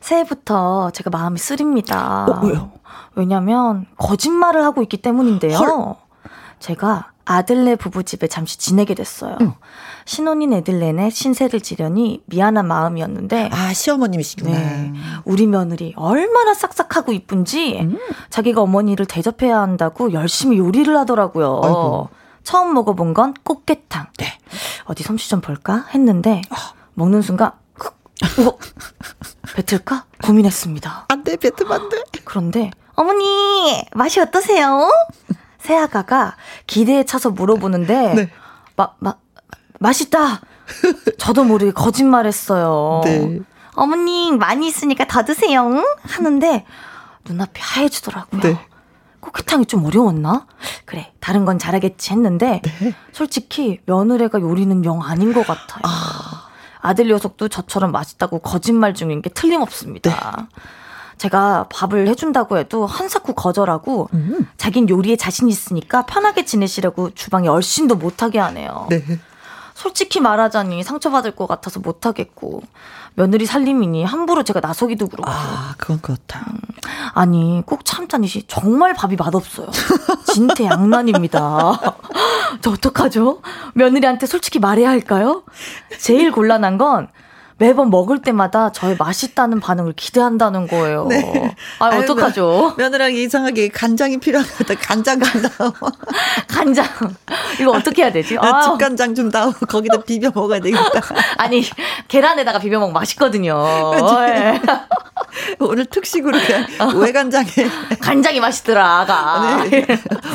새해부터 0.00 0.90
제가 0.90 1.10
마음이 1.10 1.38
쓰립니다. 1.38 2.26
어, 2.28 2.44
왜요? 2.44 2.72
왜냐면 3.14 3.86
거짓말을 3.96 4.64
하고 4.64 4.82
있기 4.82 4.96
때문인데요. 4.96 5.56
헐. 5.56 5.94
제가 6.58 7.12
아들네 7.24 7.76
부부집에 7.76 8.26
잠시 8.26 8.58
지내게 8.58 8.94
됐어요. 8.94 9.38
응. 9.40 9.54
신혼인 10.04 10.52
애들 10.54 10.80
내내 10.80 11.10
신세를 11.10 11.60
지려니 11.60 12.22
미안한 12.26 12.66
마음이었는데. 12.66 13.50
아, 13.52 13.72
시어머님이시구나. 13.72 14.50
네. 14.50 14.92
우리 15.24 15.46
며느리 15.46 15.92
얼마나 15.96 16.54
싹싹하고 16.54 17.12
이쁜지 17.12 17.78
음. 17.82 17.98
자기가 18.30 18.62
어머니를 18.62 19.06
대접해야 19.06 19.60
한다고 19.60 20.12
열심히 20.12 20.58
요리를 20.58 20.96
하더라고요. 20.96 21.60
아이고. 21.62 22.08
처음 22.48 22.72
먹어본 22.72 23.12
건 23.12 23.34
꽃게탕. 23.44 24.06
네. 24.16 24.38
어디 24.84 25.02
솜씨 25.02 25.28
좀 25.28 25.42
볼까? 25.42 25.84
했는데 25.92 26.40
어. 26.48 26.56
먹는 26.94 27.20
순간 27.20 27.48
어, 27.48 28.58
뱉을까? 29.54 30.06
고민했습니다. 30.24 31.04
안 31.08 31.24
돼, 31.24 31.36
뱉으면 31.36 31.72
안 31.72 31.88
돼. 31.90 32.02
그런데 32.24 32.70
어머니 32.94 33.84
맛이 33.92 34.18
어떠세요? 34.20 34.90
새아가가 35.58 36.36
기대에 36.66 37.04
차서 37.04 37.32
물어보는데 37.32 38.14
네. 38.14 38.30
마, 38.76 38.92
마, 38.98 39.16
맛있다. 39.78 40.40
저도 41.18 41.44
모르게 41.44 41.72
거짓말했어요. 41.72 43.02
네. 43.04 43.40
어머님 43.74 44.38
많이 44.38 44.68
있으니까 44.68 45.06
더 45.06 45.22
드세요. 45.22 45.84
하는데 46.00 46.64
눈앞이 47.28 47.60
하얘지더라고요. 47.60 48.40
네. 48.40 48.67
꽃게탕이 49.28 49.66
좀 49.66 49.84
어려웠나? 49.84 50.46
그래 50.84 51.12
다른 51.20 51.44
건 51.44 51.58
잘하겠지 51.58 52.12
했는데 52.12 52.62
네. 52.64 52.94
솔직히 53.12 53.80
며느리가 53.86 54.40
요리는 54.40 54.84
영 54.84 55.02
아닌 55.02 55.32
것 55.32 55.46
같아요. 55.46 55.82
아. 55.82 56.48
아들 56.80 57.08
녀석도 57.08 57.48
저처럼 57.48 57.92
맛있다고 57.92 58.38
거짓말 58.38 58.94
중인 58.94 59.22
게 59.22 59.30
틀림없습니다. 59.30 60.10
네. 60.10 60.60
제가 61.18 61.66
밥을 61.70 62.06
해준다고 62.06 62.58
해도 62.58 62.86
한사코 62.86 63.34
거절하고 63.34 64.08
음. 64.14 64.48
자긴 64.56 64.88
요리에 64.88 65.16
자신 65.16 65.48
있으니까 65.48 66.06
편하게 66.06 66.44
지내시려고 66.44 67.10
주방에 67.10 67.48
얼씬도 67.48 67.96
못하게 67.96 68.38
하네요. 68.38 68.86
네. 68.88 69.02
솔직히 69.74 70.20
말하자니 70.20 70.82
상처받을 70.82 71.32
것 71.32 71.46
같아서 71.46 71.80
못하겠고 71.80 72.62
며느리 73.18 73.46
살림이니 73.46 74.04
함부로 74.04 74.44
제가 74.44 74.60
나서기도 74.60 75.08
그렇고. 75.08 75.28
아, 75.28 75.74
그건 75.76 76.00
그렇다. 76.00 76.38
음, 76.52 76.58
아니 77.14 77.64
꼭 77.66 77.84
참자니 77.84 78.28
정말 78.46 78.94
밥이 78.94 79.16
맛없어요. 79.16 79.66
진태 80.32 80.66
양난입니다. 80.66 81.40
저 82.62 82.70
어떡하죠? 82.70 83.42
며느리한테 83.74 84.26
솔직히 84.26 84.60
말해야 84.60 84.88
할까요? 84.88 85.42
제일 85.98 86.30
곤란한 86.30 86.78
건 86.78 87.08
매번 87.58 87.90
먹을 87.90 88.22
때마다 88.22 88.70
저의 88.70 88.96
맛있다는 88.98 89.58
반응을 89.58 89.92
기대한다는 89.94 90.68
거예요. 90.68 91.06
네. 91.08 91.56
아, 91.80 91.88
어떡하죠? 91.88 92.74
며느랑 92.78 93.12
이상하게 93.12 93.68
간장이 93.68 94.18
필요하다. 94.18 94.74
간장 94.80 95.20
준다고. 95.20 95.74
간장. 96.46 96.86
이거 97.60 97.72
어떻게 97.72 98.02
해야 98.02 98.12
되지? 98.12 98.38
아. 98.40 98.62
집간장 98.62 99.14
준다고 99.16 99.52
거기다 99.66 100.00
비벼 100.02 100.30
먹어야 100.32 100.60
되겠다. 100.60 101.00
아니, 101.36 101.64
계란에다가 102.06 102.60
비벼 102.60 102.78
먹으면 102.78 102.94
맛있거든요. 102.94 103.56
네. 104.26 104.60
오늘 105.58 105.84
특식으로 105.86 106.38
외간장에 106.96 107.46
간장이 108.00 108.38
맛있더라, 108.38 109.00
아가. 109.00 109.64
네. 109.64 109.84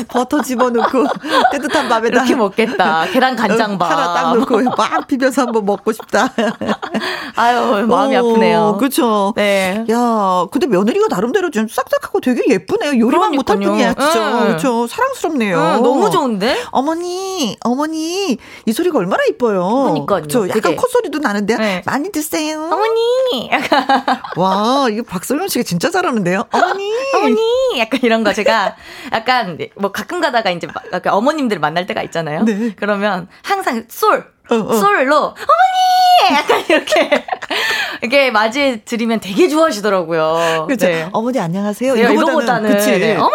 버터 0.10 0.42
집어넣고 0.42 1.06
따뜻한 1.52 1.88
밥에다 1.88 2.08
이렇게 2.08 2.36
먹겠다. 2.36 3.06
계란 3.12 3.36
간장밥. 3.38 3.90
하나 3.90 4.14
딱 4.14 4.38
넣고 4.38 4.62
막 4.78 5.08
비벼서 5.08 5.44
한번 5.44 5.66
먹고 5.66 5.94
싶다. 5.94 6.30
아유, 7.36 7.86
마음이 7.88 8.16
오, 8.16 8.20
아프네요. 8.32 8.78
그렇죠. 8.80 9.34
네. 9.36 9.86
야, 9.90 10.46
근데 10.52 10.68
며느리가 10.68 11.08
나름대로 11.10 11.50
좀 11.50 11.68
싹싹하고 11.68 12.20
되게 12.22 12.44
예쁘네요. 12.48 13.00
요리만 13.00 13.32
못할 13.32 13.60
뿐이야. 13.60 13.94
그렇죠. 13.94 14.20
응. 14.20 14.40
그렇죠. 14.40 14.88
사랑스럽네요. 14.88 15.58
응, 15.58 15.84
너무 15.84 16.10
좋은데? 16.10 16.58
어머니, 16.72 17.58
어머니, 17.64 18.38
이 18.66 18.72
소리가 18.74 19.00
얼마나 19.00 19.24
이뻐요. 19.30 19.68
그러니까요. 19.68 20.06
그렇죠. 20.22 20.48
약간 20.50 20.62
되게. 20.62 20.76
콧소리도 20.76 21.20
나는데 21.20 21.58
네. 21.58 21.82
많이 21.86 22.12
드세요. 22.12 22.70
어머니. 22.72 23.50
와, 24.38 24.88
이거 24.90 25.04
박소영 25.04 25.48
씨가 25.48 25.64
진짜 25.64 25.90
잘하는데요. 25.90 26.46
어머니. 26.52 26.92
어머니. 27.16 27.40
약간 27.78 28.00
이런 28.04 28.24
거 28.24 28.34
제가 28.34 28.76
약간 29.12 29.58
뭐 29.76 29.92
가끔 29.92 30.22
가다가 30.22 30.50
이제 30.52 30.68
어머님들 31.06 31.60
만날 31.60 31.86
때가 31.86 32.02
있잖아요. 32.04 32.44
네. 32.44 32.74
그러면 32.76 33.28
항상 33.44 33.86
솔 33.90 34.33
어, 34.50 34.56
어. 34.56 34.74
솔로 34.76 35.16
어머니 35.18 36.36
약간 36.36 36.64
이렇게 36.68 37.10
이렇게 38.02 38.32
맞이해 38.32 38.82
드리면 38.84 39.20
되게 39.20 39.48
좋아하시더라고요. 39.48 40.66
그렇죠. 40.68 40.86
네. 40.88 41.08
어머니 41.12 41.40
안녕하세요. 41.40 41.94
네, 41.94 42.02
이거보다는, 42.02 42.24
이거보다는 42.32 42.70
그치. 42.72 43.00
네. 43.00 43.16
어머니 43.16 43.34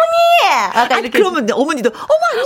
약간 0.75 0.91
아니, 0.93 1.01
이렇게 1.01 1.19
그러면 1.19 1.47
어머니도 1.51 1.89
어머 1.89 2.25
안녕. 2.31 2.45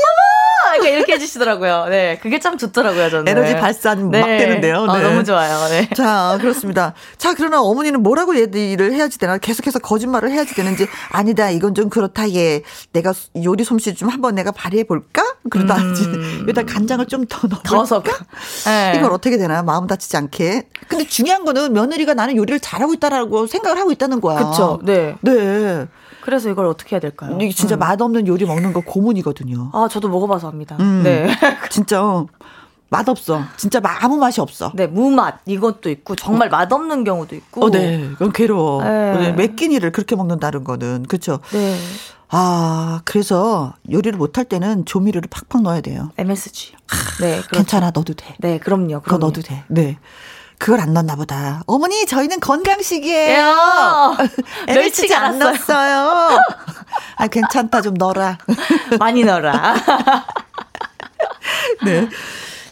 이렇게, 0.75 0.95
이렇게 0.95 1.13
해주시더라고요. 1.13 1.85
네, 1.89 2.19
그게 2.21 2.39
참 2.39 2.57
좋더라고요, 2.57 3.09
저는. 3.09 3.27
에너지 3.27 3.55
발산 3.55 4.09
네. 4.11 4.19
막 4.21 4.27
되는데요. 4.27 4.85
아, 4.89 4.97
네. 4.97 5.05
아, 5.05 5.09
너무 5.09 5.23
좋아요. 5.23 5.67
네. 5.69 5.89
자, 5.95 6.37
그렇습니다. 6.41 6.93
자, 7.17 7.33
그러나 7.35 7.61
어머니는 7.61 8.01
뭐라고 8.03 8.37
얘기를 8.39 8.93
해야지 8.93 9.19
되나? 9.19 9.37
계속해서 9.37 9.79
거짓말을 9.79 10.31
해야지 10.31 10.55
되는지, 10.55 10.87
아니다, 11.11 11.49
이건 11.49 11.75
좀 11.75 11.89
그렇다, 11.89 12.31
얘. 12.33 12.61
내가 12.91 13.13
요리 13.43 13.63
솜씨 13.63 13.95
좀 13.95 14.09
한번 14.09 14.35
내가 14.35 14.51
발휘해 14.51 14.83
볼까? 14.85 15.23
그러다지. 15.49 16.03
음. 16.03 16.45
일단 16.47 16.65
간장을 16.65 17.05
좀 17.07 17.25
더 17.29 17.47
넣어서. 17.71 18.03
네. 18.65 18.93
이걸 18.97 19.11
어떻게 19.11 19.37
되나? 19.37 19.63
마음 19.63 19.87
다치지 19.87 20.17
않게. 20.17 20.67
근데 20.87 21.05
중요한 21.07 21.45
거는 21.45 21.73
며느리가 21.73 22.13
나는 22.13 22.35
요리를 22.35 22.59
잘하고 22.59 22.93
있다라고 22.93 23.47
생각을 23.47 23.77
하고 23.79 23.91
있다는 23.91 24.19
거야. 24.21 24.37
그렇죠. 24.37 24.79
네. 24.83 25.15
네. 25.21 25.87
그래서 26.23 26.49
이걸 26.49 26.67
어떻게 26.67 26.95
해야 26.95 27.01
될까요? 27.01 27.37
이게 27.41 27.51
진짜 27.51 27.75
음. 27.75 27.79
맛없는 27.79 28.27
요리 28.27 28.45
먹는 28.45 28.71
거 28.71 28.79
고문이거든요. 28.79 29.71
아, 29.73 29.89
저도 29.91 30.07
먹어봐서 30.07 30.47
합니다. 30.47 30.77
음. 30.79 31.01
네. 31.03 31.27
진짜 31.69 32.25
맛없어. 32.87 33.41
진짜 33.57 33.81
아무 33.83 34.15
맛이 34.15 34.39
없어. 34.39 34.71
네, 34.73 34.87
무맛 34.87 35.41
이것도 35.45 35.89
있고 35.89 36.15
정말 36.15 36.49
맛없는 36.49 37.03
경우도 37.03 37.35
있고. 37.35 37.65
어, 37.65 37.69
네. 37.69 38.07
그건 38.13 38.31
괴로워. 38.31 38.81
네. 38.83 39.33
매 39.33 39.47
끼니를 39.47 39.91
그렇게 39.91 40.15
먹는다는 40.15 40.63
거는 40.63 41.07
그렇죠. 41.09 41.39
네. 41.51 41.75
아, 42.29 43.01
그래서 43.03 43.73
요리를 43.91 44.17
못할 44.17 44.45
때는 44.45 44.85
조미료를 44.85 45.27
팍팍 45.29 45.61
넣어야 45.61 45.81
돼요. 45.81 46.09
MSG. 46.17 46.71
네, 47.19 47.31
그렇죠. 47.41 47.49
괜찮아, 47.51 47.91
넣어도 47.91 48.13
돼. 48.13 48.35
네, 48.39 48.59
그럼요. 48.59 48.85
그럼요. 48.85 49.01
그거 49.01 49.17
넣어도 49.17 49.41
돼. 49.41 49.65
네. 49.67 49.97
그걸 50.63 50.79
안 50.79 50.93
넣나 50.93 51.17
보다. 51.17 51.61
어머니, 51.67 52.05
저희는 52.05 52.39
건강식이에요. 52.39 54.15
멸치가 54.67 55.25
안 55.25 55.37
넣었어요. 55.37 56.39
아, 57.17 57.27
괜찮다. 57.27 57.81
좀 57.81 57.95
넣어라. 57.95 58.37
많이 58.97 59.25
넣어라. 59.25 59.75
네. 61.83 62.07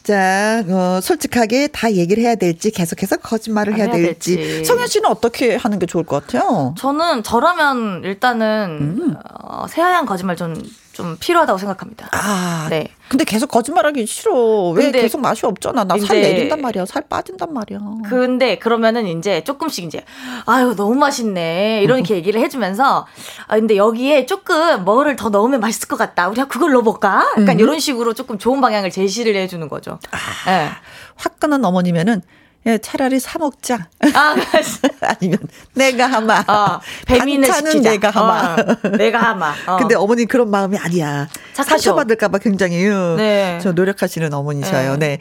자, 0.03 0.63
어, 0.69 1.01
솔직하게 1.01 1.67
다 1.67 1.91
얘기를 1.91 2.23
해야 2.23 2.35
될지 2.35 2.71
계속해서 2.71 3.17
거짓말을 3.17 3.75
해야, 3.75 3.87
해야 3.87 3.93
될지. 3.93 4.37
될지. 4.37 4.63
성현 4.63 4.87
씨는 4.87 5.09
어떻게 5.09 5.57
하는 5.57 5.77
게 5.77 5.85
좋을 5.85 6.05
것 6.05 6.25
같아요? 6.25 6.73
저는 6.77 7.23
저라면 7.23 8.03
일단은 8.05 8.77
음. 8.79 9.15
어, 9.43 9.65
새하얀 9.67 10.05
거짓말 10.05 10.37
좀, 10.37 10.55
좀 11.01 11.17
필요하다고 11.19 11.57
생각합니다. 11.57 12.09
아, 12.11 12.67
네. 12.69 12.87
근데 13.09 13.23
계속 13.25 13.47
거짓말하기 13.47 14.05
싫어. 14.05 14.69
왜 14.69 14.91
계속 14.91 15.19
맛이 15.19 15.45
없잖아. 15.45 15.83
나 15.83 15.97
살 15.97 16.21
내린단 16.21 16.61
말이야. 16.61 16.85
살 16.85 17.03
빠진단 17.09 17.53
말이야. 17.53 17.79
근데 18.07 18.57
그러면은 18.57 19.05
이제 19.07 19.43
조금씩 19.43 19.83
이제 19.85 20.03
아유 20.45 20.73
너무 20.77 20.95
맛있네 20.95 21.81
이렇게 21.83 22.15
얘기를 22.15 22.39
해주면서 22.41 23.05
아 23.47 23.55
근데 23.55 23.75
여기에 23.75 24.25
조금 24.27 24.85
뭐를 24.85 25.15
더 25.15 25.29
넣으면 25.29 25.59
맛있을 25.59 25.87
것 25.87 25.97
같다. 25.97 26.29
우리가 26.29 26.47
그걸 26.47 26.71
넣어볼까? 26.73 27.25
약간 27.39 27.49
음. 27.49 27.59
이런 27.59 27.79
식으로 27.79 28.13
조금 28.13 28.37
좋은 28.37 28.61
방향을 28.61 28.91
제시를 28.91 29.35
해주는 29.35 29.67
거죠. 29.67 29.99
아, 30.11 30.17
네. 30.49 30.69
화끈한 31.15 31.63
어머니면은 31.65 32.21
예, 32.67 32.77
차라리 32.77 33.19
사 33.19 33.39
먹자. 33.39 33.87
아, 34.13 34.35
아니면 35.01 35.39
내가 35.73 36.05
하마. 36.05 36.43
어, 36.47 36.79
배민을 37.07 37.51
시키자. 37.51 37.89
내가 37.91 38.09
하마. 38.11 38.55
어, 38.55 38.89
내가 38.97 39.19
하마. 39.19 39.53
어. 39.67 39.77
근데 39.77 39.95
어머니 39.95 40.25
그런 40.25 40.49
마음이 40.51 40.77
아니야. 40.77 41.27
상처받을까봐 41.53 42.37
굉장히 42.39 42.83
네. 43.17 43.59
저 43.61 43.71
노력하시는 43.71 44.31
어머니셔요. 44.33 44.97
네. 44.97 45.17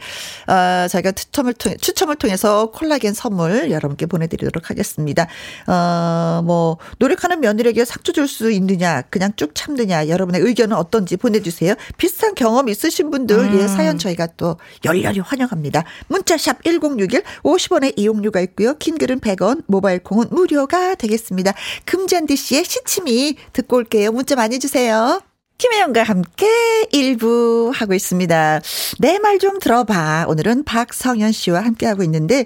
네. 0.47 0.53
어, 0.53 0.87
저희가 0.87 1.11
추첨을 1.13 1.53
통해 1.53 1.75
추첨을 1.77 2.15
통해서 2.15 2.67
콜라겐 2.71 3.13
선물 3.13 3.71
여러분께 3.71 4.05
보내드리도록 4.05 4.69
하겠습니다. 4.69 5.27
어, 5.67 6.41
뭐 6.45 6.77
노력하는 6.99 7.39
며느리에게 7.41 7.85
상처 7.85 8.11
줄 8.11 8.27
수 8.31 8.49
있느냐, 8.51 9.01
그냥 9.09 9.33
쭉 9.35 9.53
참느냐, 9.55 10.07
여러분의 10.07 10.39
의견은 10.41 10.77
어떤지 10.77 11.17
보내주세요. 11.17 11.73
비슷한 11.97 12.33
경험 12.33 12.69
있으신 12.69 13.09
분들 13.11 13.37
음. 13.37 13.59
예 13.59 13.67
사연 13.67 13.97
저희가 13.97 14.27
또 14.37 14.55
열렬히 14.85 15.19
환영합니다. 15.19 15.83
문자샵 16.07 16.63
1061 16.63 17.23
50원의 17.43 17.93
이용료가 17.97 18.39
있고요. 18.41 18.75
긴 18.77 18.97
글은 18.97 19.19
100원, 19.19 19.63
모바일 19.67 19.99
콩은 20.03 20.27
무료가 20.31 20.95
되겠습니다. 20.95 21.53
금잔디 21.85 22.35
씨의 22.35 22.65
시침이 22.65 23.35
듣고 23.53 23.77
올게요. 23.77 24.11
문자 24.11 24.35
많이 24.35 24.59
주세요. 24.59 25.21
김혜영과 25.61 26.01
함께 26.01 26.47
1부 26.91 27.71
하고 27.71 27.93
있습니다. 27.93 28.61
내 28.99 29.19
말 29.19 29.37
좀 29.37 29.59
들어봐. 29.59 30.25
오늘은 30.27 30.63
박성현 30.63 31.31
씨와 31.31 31.61
함께하고 31.61 32.01
있는데, 32.03 32.45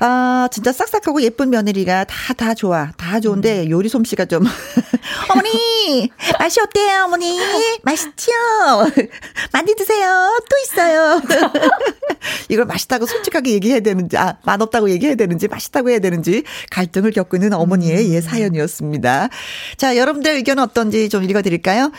아, 0.00 0.48
진짜 0.50 0.72
싹싹하고 0.72 1.22
예쁜 1.22 1.50
며느리가 1.50 2.04
다, 2.04 2.34
다 2.34 2.54
좋아. 2.54 2.90
다 2.96 3.20
좋은데, 3.20 3.66
음. 3.66 3.70
요리 3.70 3.88
솜씨가 3.88 4.24
좀. 4.24 4.44
어머니! 5.30 6.10
맛이 6.40 6.60
어때요, 6.60 7.04
어머니? 7.04 7.38
맛있죠? 7.84 8.32
많이 9.52 9.74
드세요. 9.76 10.36
또 10.50 10.56
있어요. 10.64 11.22
이걸 12.50 12.64
맛있다고 12.64 13.06
솔직하게 13.06 13.52
얘기해야 13.52 13.80
되는지, 13.80 14.16
아, 14.16 14.38
맛없다고 14.44 14.90
얘기해야 14.90 15.14
되는지, 15.14 15.46
맛있다고 15.46 15.90
해야 15.90 16.00
되는지, 16.00 16.42
갈등을 16.70 17.12
겪고 17.12 17.36
있는 17.36 17.52
어머니의 17.52 18.12
예, 18.12 18.20
사연이었습니다. 18.20 19.28
자, 19.76 19.96
여러분들 19.96 20.32
의견은 20.34 20.64
어떤지 20.64 21.08
좀 21.08 21.22
읽어드릴까요? 21.22 21.92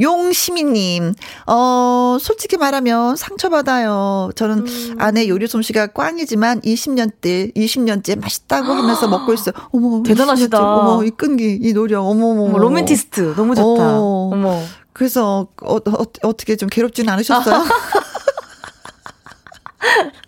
용시미님, 0.00 1.14
어, 1.46 2.16
솔직히 2.20 2.56
말하면 2.56 3.16
상처받아요. 3.16 4.30
저는 4.34 4.66
음. 4.66 4.96
아내 4.98 5.28
요리 5.28 5.46
솜씨가 5.46 5.88
꽝이지만 5.88 6.60
20년대, 6.62 7.54
20년째 7.54 8.20
맛있다고 8.20 8.72
하면서 8.72 9.08
먹고 9.08 9.32
있어요. 9.34 9.54
어머, 9.72 10.02
대단하시다. 10.02 10.60
어머, 10.60 11.04
이 11.04 11.10
끈기, 11.10 11.58
이 11.60 11.72
노력, 11.72 12.06
어머, 12.06 12.26
어머. 12.26 12.58
로맨티스트. 12.58 13.34
너무 13.36 13.54
좋다. 13.54 13.98
어, 13.98 14.30
어머. 14.32 14.60
그래서, 14.92 15.48
어, 15.62 15.76
어, 15.76 16.04
어떻게 16.22 16.56
좀 16.56 16.68
괴롭지는 16.68 17.12
않으셨어요? 17.12 17.64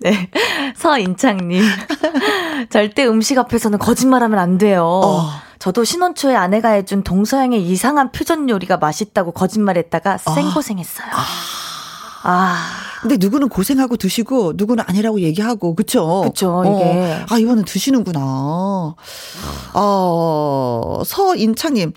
네. 0.00 0.28
서인창님. 0.76 1.62
절대 2.70 3.06
음식 3.06 3.38
앞에서는 3.38 3.78
거짓말하면 3.78 4.38
안 4.38 4.58
돼요. 4.58 4.84
어. 4.84 5.30
저도 5.58 5.84
신혼 5.84 6.14
초에 6.14 6.34
아내가 6.34 6.70
해준 6.70 7.02
동서양의 7.02 7.62
이상한 7.62 8.12
퓨전 8.12 8.48
요리가 8.48 8.78
맛있다고 8.78 9.32
거짓말했다가 9.32 10.14
아. 10.24 10.30
생고생했어요. 10.34 11.08
아. 11.12 11.24
아. 12.22 12.56
근데 13.00 13.16
누구는 13.18 13.48
고생하고 13.48 13.96
드시고 13.96 14.52
누구는 14.56 14.84
아니라고 14.86 15.20
얘기하고 15.22 15.74
그쵸? 15.74 16.22
그쵸 16.26 16.62
이게 16.66 16.84
어. 16.84 17.26
아 17.30 17.38
이거는 17.38 17.64
드시는구나. 17.64 18.94
어 19.74 21.02
서인창님 21.06 21.94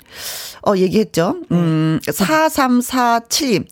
어 0.66 0.78
얘기했죠. 0.78 1.36
음 1.52 2.00
4347님 2.06 3.66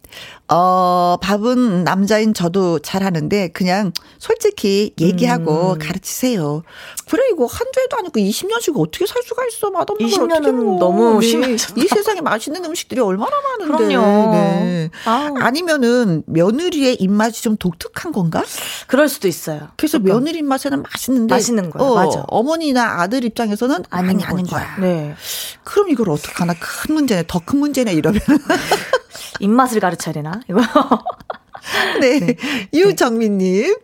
어, 0.53 1.17
밥은 1.21 1.85
남자인 1.85 2.33
저도 2.33 2.79
잘 2.79 3.03
하는데 3.03 3.47
그냥 3.49 3.93
솔직히 4.19 4.93
얘기하고 4.99 5.73
음. 5.73 5.79
가르치세요. 5.79 6.63
그래 7.09 7.23
이거 7.31 7.45
한 7.45 7.67
주에도 7.73 7.97
아니고 7.97 8.19
20년씩 8.19 8.77
어떻게 8.77 9.05
살 9.05 9.21
수가 9.23 9.45
있어? 9.47 9.69
맛없는 9.71 10.05
20년은 10.07 10.77
너무 10.77 11.21
네. 11.21 11.27
심하이 11.27 11.57
세상에 11.57 12.19
맛있는 12.19 12.65
음식들이 12.65 12.99
얼마나 12.99 13.31
많은데. 13.59 13.95
그럼요. 13.95 14.31
네. 14.33 14.89
아니면은 15.05 16.23
며느리의 16.27 16.95
입맛이 16.95 17.43
좀 17.43 17.55
독특한 17.55 18.11
건가? 18.11 18.43
그럴 18.87 19.07
수도 19.07 19.29
있어요. 19.29 19.69
그래서 19.77 19.99
그러니까. 19.99 20.19
며느리 20.19 20.39
입맛에는 20.39 20.83
맛있는데 20.83 21.33
맛있는 21.33 21.69
거예요. 21.69 21.91
어, 21.91 21.95
맞아. 21.95 22.23
어머니나 22.27 23.01
아들 23.01 23.23
입장에서는 23.23 23.85
아닌, 23.89 24.21
아닌 24.23 24.45
거야. 24.45 24.75
네. 24.81 25.15
그럼 25.63 25.89
이걸 25.89 26.09
어떡하나 26.09 26.53
큰 26.59 26.95
문제네. 26.95 27.23
더 27.27 27.39
큰 27.45 27.59
문제네 27.59 27.93
이러면. 27.93 28.19
입맛을 29.39 29.79
가르쳐야 29.79 30.13
되나? 30.13 30.39
이거. 30.49 30.61
네. 32.01 32.19
네. 32.19 32.35
유정민님. 32.73 33.75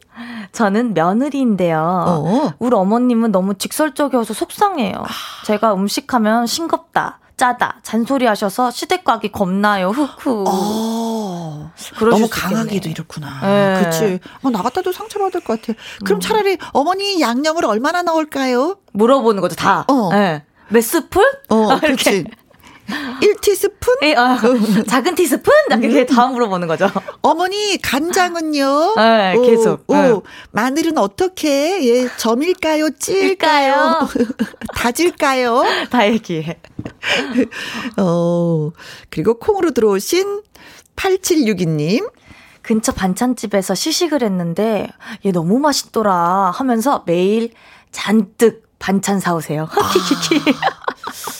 저는 0.52 0.94
며느리인데요. 0.94 2.06
어. 2.08 2.54
우리 2.60 2.76
어머님은 2.76 3.32
너무 3.32 3.56
직설적이어서 3.56 4.34
속상해요. 4.34 4.96
아. 4.98 5.46
제가 5.46 5.74
음식하면 5.74 6.48
싱겁다. 6.48 7.20
짜다 7.38 7.78
잔소리 7.84 8.26
하셔서 8.26 8.72
시댁 8.72 9.04
가기 9.04 9.32
겁나요. 9.32 9.90
후후. 9.90 10.44
어, 10.48 11.72
너무 12.00 12.28
강하게도 12.32 12.90
이렇구나. 12.90 13.40
네. 13.44 13.84
그치. 13.84 14.20
어, 14.42 14.50
나갔다도 14.50 14.92
상처받을 14.92 15.42
것 15.42 15.62
같아. 15.62 15.80
그럼 16.04 16.18
음. 16.18 16.20
차라리 16.20 16.58
어머니 16.74 17.22
양념을 17.22 17.63
얼마나 17.66 18.02
넣을까요? 18.02 18.78
물어보는 18.94 19.42
거죠, 19.42 19.56
다. 19.56 19.86
어. 19.88 20.10
네. 20.12 20.44
몇 20.70 20.82
스푼? 20.84 21.24
어, 21.50 21.78
그렇지. 21.80 22.26
1티스푼? 22.88 24.04
에, 24.04 24.15
아, 24.15 24.38
작은 24.88 25.15
티스푼? 25.15 25.54
이렇게 25.82 26.06
다음 26.06 26.34
물어보는 26.34 26.67
거죠. 26.67 26.89
어머니, 27.21 27.78
간장은요? 27.82 28.95
네, 28.95 29.36
계속. 29.45 29.84
오, 29.88 29.95
오, 29.95 30.23
마늘은 30.52 30.97
어떻게, 30.97 31.84
예, 31.88 32.08
점일까요? 32.17 32.91
찔까요? 32.91 34.08
다질까요? 34.76 35.63
다 35.91 36.08
얘기해. 36.08 36.60
어, 37.97 38.71
그리고 39.10 39.38
콩으로 39.38 39.71
들어오신 39.71 40.43
8762님. 40.95 42.10
근처 42.62 42.91
반찬집에서 42.91 43.76
시식을 43.76 44.23
했는데, 44.23 44.89
얘 45.26 45.32
너무 45.32 45.60
맛있더라 45.60 46.52
하면서 46.54 47.04
매일 47.06 47.52
잔뜩 47.91 48.66
반찬 48.80 49.20
사오세요. 49.20 49.68
키키키. 49.94 50.52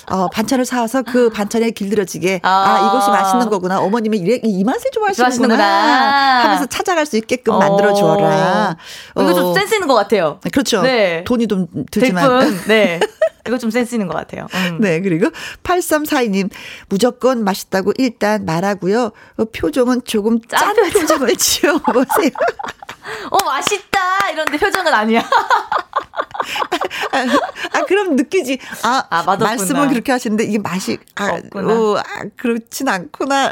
아, 0.08 0.16
어, 0.16 0.30
반찬을 0.30 0.66
사와서 0.66 1.04
그 1.04 1.30
반찬에 1.30 1.72
길들여지게 1.72 2.40
아, 2.44 2.50
아 2.50 2.88
이것이 2.88 3.10
맛있는 3.10 3.50
거구나. 3.50 3.80
어머님이 3.80 4.18
이래, 4.18 4.40
이 4.44 4.64
맛을 4.64 4.90
좋아하시는구나. 4.92 6.44
하면서 6.44 6.66
찾아갈 6.66 7.06
수 7.06 7.18
있게끔 7.18 7.54
어. 7.54 7.60
만들어 7.60 7.94
주어라. 7.94 8.78
어. 9.16 9.22
이거 9.22 9.34
좀 9.34 9.54
센스 9.54 9.76
있는 9.76 9.88
것 9.88 9.96
같아요. 9.96 10.40
그렇죠. 10.52 10.82
네. 10.82 11.24
돈이 11.26 11.48
좀 11.48 11.68
들지만. 11.92 12.64
네. 12.68 13.00
이거 13.48 13.58
좀 13.58 13.70
센스 13.70 13.96
있는 13.96 14.08
것 14.08 14.16
같아요. 14.16 14.48
음. 14.54 14.80
네, 14.80 15.02
그리고 15.02 15.30
8342님, 15.64 16.50
무조건 16.90 17.44
맛있다고 17.44 17.94
일단 17.98 18.46
말하고요. 18.46 19.12
어, 19.38 19.46
표정은 19.46 20.02
조금 20.06 20.40
짠, 20.42 20.76
짠 20.76 20.90
표정을 20.92 21.36
지어보세요. 21.36 22.32
어, 23.32 23.44
맛있다! 23.46 24.30
이런데 24.32 24.58
표정은 24.58 24.94
아니야. 24.94 25.22
아, 27.12 27.18
아, 27.80 27.86
그럼 27.86 28.16
느끼지. 28.16 28.60
아, 28.84 29.04
아 29.10 29.38
말씀은 29.38 29.90
그렇게 29.90 30.12
하시는데 30.12 30.44
이게 30.46 30.58
맛이 30.58 30.98
아, 31.16 31.40
어, 31.56 31.98
아 31.98 32.04
그렇진 32.36 32.88
않구나. 32.88 33.52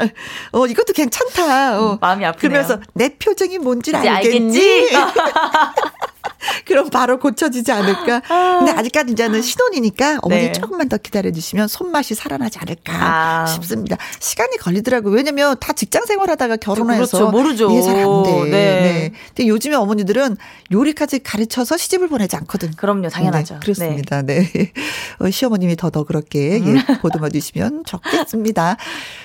어, 0.52 0.66
이것도 0.66 0.92
괜찮다. 0.92 1.80
어. 1.80 1.92
음, 1.92 1.98
마음이 2.00 2.24
아프네요. 2.24 2.40
그러면서 2.40 2.80
내 2.94 3.16
표정이 3.16 3.58
뭔지 3.58 3.94
알겠니? 3.94 4.16
알겠지? 4.16 4.90
그럼 6.64 6.90
바로 6.90 7.18
고쳐지지 7.18 7.72
않을까? 7.72 8.22
아. 8.28 8.56
근데 8.58 8.72
아직까지 8.72 9.12
이제는 9.12 9.42
신혼이니까 9.42 10.18
어머니 10.22 10.46
네. 10.46 10.52
조금만 10.52 10.88
더 10.88 10.96
기다려주시면 10.96 11.68
손맛이 11.68 12.14
살아나지 12.14 12.58
않을까 12.58 12.92
아. 12.94 13.46
싶습니다. 13.46 13.96
시간이 14.20 14.56
걸리더라고요. 14.58 15.14
왜냐면 15.14 15.56
다 15.60 15.72
직장 15.72 16.06
생활하다가 16.06 16.56
결혼해서 16.56 17.18
그렇죠. 17.18 17.30
모르죠. 17.30 17.70
이해 17.70 17.82
잘안 17.82 18.22
돼. 18.22 18.44
네. 18.44 18.50
네. 18.50 19.12
근데 19.28 19.48
요즘에 19.48 19.76
어머니들은 19.76 20.36
요리까지 20.72 21.22
가르쳐서 21.22 21.76
시집을 21.76 22.08
보내지 22.08 22.36
않거든. 22.36 22.72
그럼요, 22.76 23.08
당연하죠. 23.08 23.54
네, 23.54 23.60
그렇습니다. 23.60 24.22
네. 24.22 24.50
네. 24.52 24.72
어, 25.20 25.30
시어머님이 25.30 25.76
더더 25.76 26.04
그렇게 26.04 26.58
음. 26.58 26.76
예, 26.76 26.98
보듬어 27.00 27.28
주시면 27.28 27.84
좋겠습니다. 27.84 28.76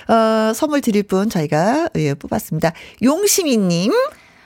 어, 0.08 0.54
선물 0.54 0.82
드릴 0.82 1.04
분 1.04 1.30
저희가 1.30 1.90
예, 1.96 2.14
뽑았습니다. 2.14 2.74
용심이님. 3.02 3.92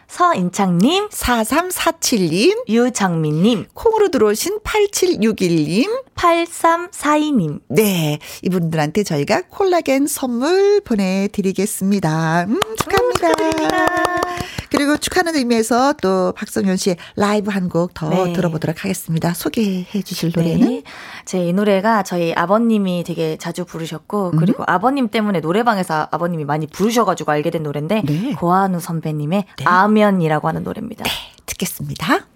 서인창님, 0.07 1.09
4347님, 1.09 2.69
유정민님, 2.69 3.65
콩으로 3.73 4.09
들어오신 4.09 4.59
8761님, 4.63 6.03
8342님. 6.15 7.59
네. 7.69 8.19
이분들한테 8.43 9.03
저희가 9.03 9.43
콜라겐 9.49 10.07
선물 10.07 10.81
보내드리겠습니다. 10.81 12.45
음, 12.47 12.59
축하합니다. 12.77 13.27
음, 13.27 13.33
축하드립니다. 13.35 13.85
그리고 14.71 14.97
축하하는 14.97 15.35
의미에서 15.35 15.93
또 16.01 16.33
박성현 16.33 16.75
씨의 16.77 16.97
라이브 17.15 17.51
한 17.51 17.69
곡 17.69 17.93
더 17.93 18.09
네. 18.09 18.33
들어보도록 18.33 18.83
하겠습니다. 18.83 19.33
소개해 19.33 20.01
주실 20.03 20.31
네. 20.31 20.41
노래는? 20.41 20.67
네. 20.69 20.83
제이 21.25 21.51
노래가 21.53 22.03
저희 22.03 22.33
아버님이 22.33 23.03
되게 23.05 23.37
자주 23.37 23.65
부르셨고, 23.65 24.31
음. 24.33 24.37
그리고 24.37 24.63
아버님 24.67 25.07
때문에 25.09 25.39
노래방에서 25.39 26.09
아버님이 26.11 26.45
많이 26.45 26.67
부르셔가지고 26.67 27.31
알게 27.31 27.49
된 27.51 27.63
노래인데, 27.63 28.03
네. 28.05 28.33
고한우 28.33 28.79
선배님의 28.79 29.45
네. 29.57 29.63
아면이라고 29.95 30.47
하는 30.47 30.63
노래입니다. 30.63 31.03
네. 31.03 31.11
듣겠습니다. 31.45 32.27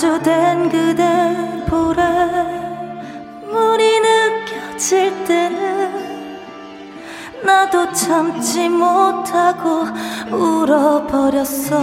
마주된 0.00 0.70
그대 0.70 1.04
볼에 1.68 2.02
물이 3.52 4.00
느껴질 4.00 5.26
때는 5.26 6.40
나도 7.44 7.92
참지 7.92 8.70
못하고 8.70 9.84
울어버렸어. 10.30 11.76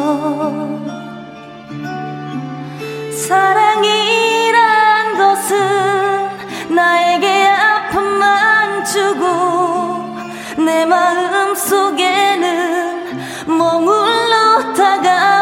사랑이란 3.27 5.17
것은 5.19 6.75
나에게 6.75 7.45
아픔만 7.45 8.83
주고 8.83 10.65
내 10.65 10.87
마음 10.87 11.53
속에는 11.53 13.05
머물러 13.45 14.73
다가 14.73 15.36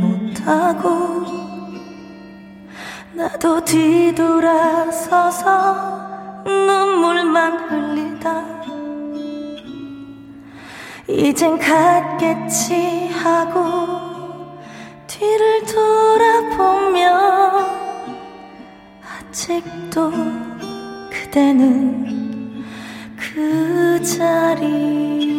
못하고 0.00 1.24
나도 3.12 3.64
뒤돌아서서 3.64 5.20
눈물만 6.44 7.58
흘리다. 7.68 8.60
이젠 11.06 11.58
갔겠지 11.58 13.08
하고 13.08 14.58
뒤를 15.06 15.62
돌아보며 15.66 17.00
아직도 19.02 20.12
그대는 21.10 22.64
그 23.16 24.00
자리 24.02 25.29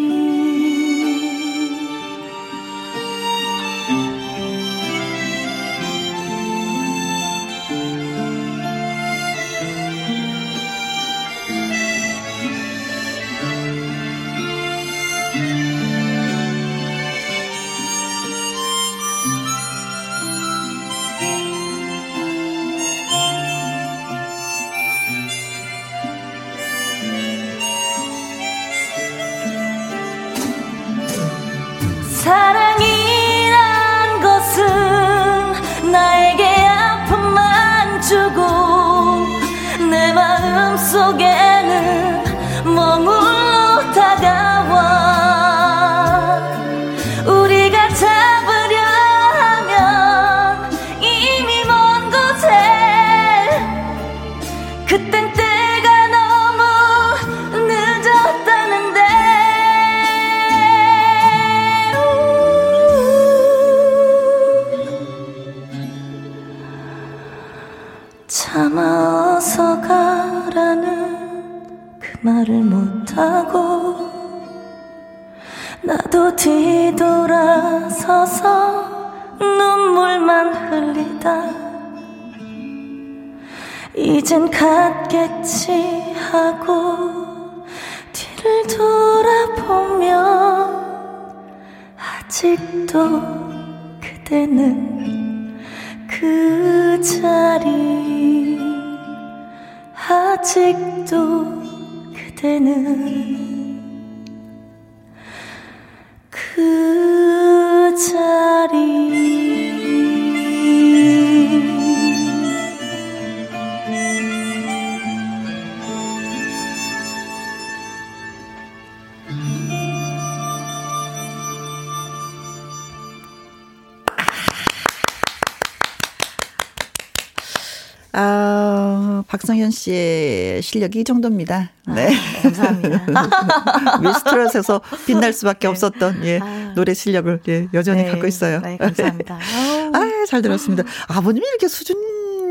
아, 129.21 129.23
박성현 129.27 129.71
씨의 129.71 130.61
실력이 130.61 131.01
이 131.01 131.03
정도입니다. 131.03 131.69
네. 131.93 132.07
아, 132.15 132.41
감사합니다. 132.41 133.05
미스트롯에서 134.01 134.81
빛날 135.05 135.33
수밖에 135.33 135.67
없었던 135.67 136.21
예, 136.25 136.39
아유. 136.39 136.73
노래 136.75 136.93
실력을 136.93 137.39
예, 137.47 137.67
여전히 137.73 138.03
네. 138.03 138.09
갖고 138.11 138.27
있어요. 138.27 138.61
네, 138.61 138.77
감사합니다. 138.77 139.35
아, 139.93 140.25
잘 140.27 140.41
들었습니다. 140.41 140.83
아버님이 141.07 141.45
이렇게 141.47 141.67
수준 141.67 141.95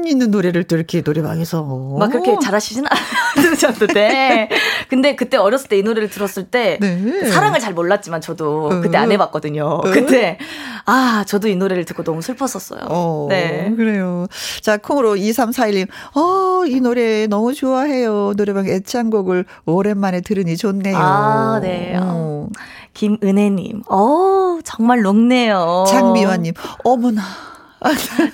있는 0.07 0.31
노래를 0.31 0.65
또 0.65 0.77
이렇게 0.77 1.03
노래방에서 1.05 1.63
막 1.99 2.11
그렇게 2.11 2.35
잘하시진 2.43 2.85
않으셨는데. 3.37 4.49
근데 4.89 5.15
그때 5.15 5.37
어렸을 5.37 5.69
때 5.69 5.77
이 5.79 5.83
노래를 5.83 6.09
들었을 6.11 6.45
때 6.45 6.79
네. 6.81 7.29
사랑을 7.31 7.61
잘 7.61 7.75
몰랐지만 7.75 8.21
저도 8.21 8.81
그때 8.83 8.97
어. 8.99 9.01
안 9.03 9.13
해봤거든요. 9.13 9.65
어. 9.65 9.81
그때 9.83 10.39
아 10.87 11.25
저도 11.27 11.49
이 11.49 11.57
노래를 11.57 11.85
듣고 11.85 12.03
너무 12.05 12.23
슬펐었어요. 12.23 12.81
어, 12.89 13.27
네. 13.29 13.73
그래요. 13.77 14.27
자, 14.63 14.77
콩으로 14.77 15.15
2341님, 15.17 15.89
어, 16.15 16.65
이 16.67 16.81
노래 16.81 17.27
너무 17.27 17.55
좋아해요. 17.55 18.35
노래방 18.37 18.67
애창곡을 18.67 19.45
오랜만에 19.67 20.21
들으니 20.21 20.57
좋네요. 20.57 20.97
아, 20.97 21.61
네. 21.63 21.97
어. 22.01 22.49
김은혜님, 22.95 23.85
어 23.89 24.59
정말 24.65 25.03
녹네요. 25.03 25.85
장미화님, 25.89 26.55
어머나. 26.85 27.23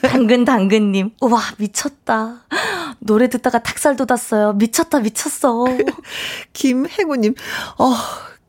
당근 0.02 0.44
당근님, 0.44 1.10
우와 1.20 1.40
미쳤다. 1.58 2.46
노래 2.98 3.28
듣다가 3.28 3.60
닭살 3.62 3.96
돋았어요. 3.96 4.54
미쳤다 4.54 5.00
미쳤어. 5.00 5.66
김행우님, 6.52 7.34
어 7.78 7.92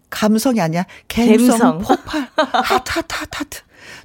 감성이 0.10 0.62
아니야. 0.62 0.86
갬성. 1.08 1.80
폭발. 1.80 2.28
하트 2.36 2.92
하트 2.94 3.16
하트 3.16 3.38
하트. 3.38 3.60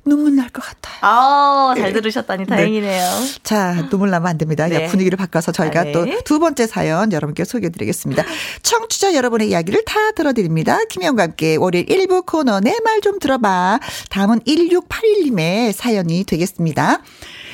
눈물 0.04 0.36
날 0.36 0.50
것 0.50 0.62
같아요. 0.64 0.98
아, 1.02 1.74
잘 1.76 1.92
네. 1.92 2.00
들으셨다니 2.00 2.46
다행이네요. 2.46 3.10
네. 3.20 3.26
자, 3.42 3.88
눈물 3.90 4.10
나면 4.10 4.28
안 4.28 4.38
됩니다. 4.38 4.66
네. 4.68 4.86
분위기를 4.88 5.16
바꿔서 5.16 5.50
저희가 5.52 5.80
아, 5.80 5.84
네. 5.84 5.92
또두 5.92 6.38
번째 6.40 6.66
사연 6.66 7.12
여러분께 7.12 7.44
소개해 7.44 7.70
드리겠습니다. 7.70 8.24
청취자 8.62 9.14
여러분의 9.14 9.48
이야기를 9.50 9.84
다 9.86 10.12
들어드립니다. 10.12 10.78
김영과 10.90 11.22
함께 11.24 11.56
월요일 11.56 11.86
1부 11.86 12.26
코너 12.26 12.60
내 12.60 12.72
말 12.84 13.00
좀 13.02 13.18
들어봐. 13.18 13.80
다음은 14.10 14.40
1681님의 14.40 15.72
사연이 15.72 16.24
되겠습니다. 16.24 17.00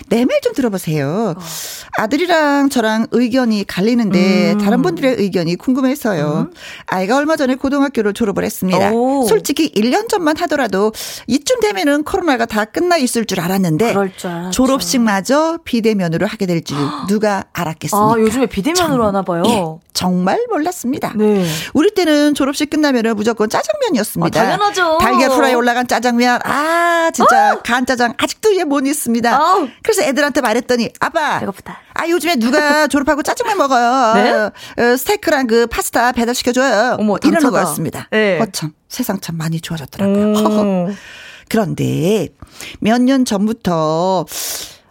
내 0.08 0.24
말 0.24 0.40
좀 0.42 0.52
들어보세요. 0.54 1.34
어. 1.36 1.40
아들이랑 1.98 2.68
저랑 2.68 3.08
의견이 3.10 3.64
갈리는데 3.66 4.52
음. 4.52 4.58
다른 4.58 4.82
분들의 4.82 5.16
의견이 5.18 5.56
궁금해서요. 5.56 6.48
음. 6.50 6.54
아이가 6.86 7.16
얼마 7.16 7.34
전에 7.36 7.56
고등학교를 7.56 8.12
졸업을 8.12 8.44
했습니다. 8.44 8.92
오. 8.92 9.26
솔직히 9.26 9.72
1년 9.74 10.08
전만 10.08 10.36
하더라도 10.38 10.92
이쯤 11.26 11.60
되면은 11.60 12.04
코로나가 12.04 12.46
다 12.46 12.64
끝나 12.64 12.96
있을 12.98 13.24
줄 13.24 13.40
알았는데 13.40 13.92
줄 14.16 14.50
졸업식마저 14.52 15.58
비대면으로 15.64 16.26
하게 16.26 16.46
될 16.46 16.62
줄 16.62 16.76
누가 17.08 17.44
알았겠습니까? 17.52 18.14
아, 18.14 18.18
요즘에 18.18 18.46
비대면으로 18.46 19.06
하나 19.06 19.22
봐요. 19.22 19.42
예, 19.46 19.64
정말 19.92 20.44
몰랐습니다. 20.50 21.12
네. 21.16 21.44
우리 21.74 21.90
때는 21.94 22.34
졸업식 22.34 22.70
끝나면은 22.70 23.16
무조건 23.16 23.48
짜장면이었습니다. 23.48 24.40
아, 24.40 24.44
당연하죠. 24.44 24.98
달걀 25.00 25.30
후라이 25.30 25.54
올라간 25.54 25.86
짜장면. 25.88 26.40
아, 26.44 27.10
진짜 27.14 27.54
어? 27.54 27.60
간짜장 27.64 28.14
아직도 28.18 28.56
얘 28.56 28.64
못 28.68 28.86
있습니다. 28.86 29.40
어. 29.40 29.66
그래서 29.82 29.97
애들한테 30.02 30.40
말했더니 30.40 30.90
아빠 31.00 31.40
배고프다. 31.40 31.78
아 31.94 32.08
요즘에 32.08 32.36
누가 32.36 32.86
졸업하고 32.88 33.22
짜장면 33.22 33.58
먹어요. 33.58 34.14
네? 34.14 34.30
어, 34.82 34.96
스테이크랑 34.96 35.46
그 35.46 35.66
파스타 35.66 36.12
배달 36.12 36.34
시켜줘요. 36.34 36.96
어머 36.98 37.16
이러는 37.24 37.50
거였습니다. 37.50 38.08
네. 38.10 38.38
어참 38.40 38.72
세상 38.88 39.20
참 39.20 39.36
많이 39.36 39.60
좋아졌더라고요. 39.60 40.94
그런데 41.48 42.28
몇 42.80 42.98
년 43.00 43.24
전부터 43.24 44.26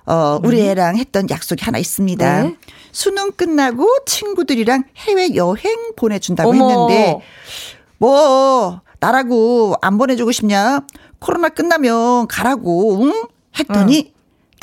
어, 0.05 0.39
우리 0.43 0.61
음. 0.61 0.67
애랑 0.67 0.97
했던 0.97 1.29
약속이 1.29 1.63
하나 1.65 1.77
있습니다. 1.77 2.43
네? 2.43 2.55
수능 2.93 3.31
끝나고 3.33 3.87
친구들이랑 4.05 4.85
해외 4.97 5.35
여행 5.35 5.91
보내준다고 5.97 6.49
어머. 6.51 6.69
했는데, 6.87 7.19
뭐, 7.97 8.79
나라고 9.01 9.75
안 9.81 9.97
보내주고 9.97 10.31
싶냐? 10.31 10.79
코로나 11.19 11.49
끝나면 11.49 12.27
가라고, 12.27 13.03
응? 13.03 13.27
했더니, 13.59 14.13
응. 14.15 14.16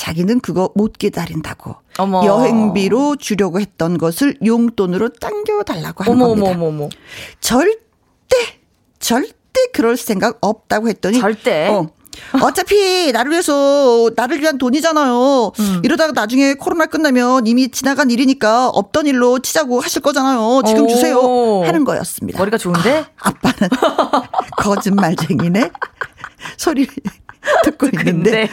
자기는 0.05 0.41
그거 0.41 0.71
못 0.75 0.99
기다린다고 0.99 1.77
어머. 1.97 2.27
여행비로 2.27 3.17
주려고 3.17 3.59
했던 3.59 3.97
것을 3.97 4.37
용돈으로 4.45 5.09
당겨달라고 5.09 6.05
하는 6.05 6.21
어머, 6.21 6.29
겁니다. 6.29 6.51
어머, 6.51 6.67
어머, 6.67 6.89
절대 7.41 7.79
절대 8.99 9.33
그럴 9.73 9.97
생각 9.97 10.37
없다고 10.43 10.91
했더니 10.91 11.19
절대 11.19 11.69
어. 11.69 11.89
어차피 12.43 13.13
나를 13.13 13.31
위해서 13.33 14.11
나를 14.15 14.43
위한 14.43 14.59
돈이잖아요. 14.59 15.53
음. 15.59 15.81
이러다가 15.83 16.13
나중에 16.13 16.53
코로나 16.53 16.85
끝나면 16.85 17.47
이미 17.47 17.71
지나간 17.71 18.11
일이니까 18.11 18.69
없던 18.69 19.07
일로 19.07 19.39
치자고 19.39 19.81
하실 19.81 20.03
거잖아요. 20.03 20.61
지금 20.67 20.87
주세요. 20.87 21.63
하는 21.65 21.83
거였습니다. 21.85 22.39
머리가 22.39 22.59
좋은데? 22.59 23.07
아, 23.21 23.31
아빠는 23.31 23.71
거짓말쟁이네. 24.59 25.71
소리 26.59 26.87
듣고 27.65 27.87
있는데 27.87 28.51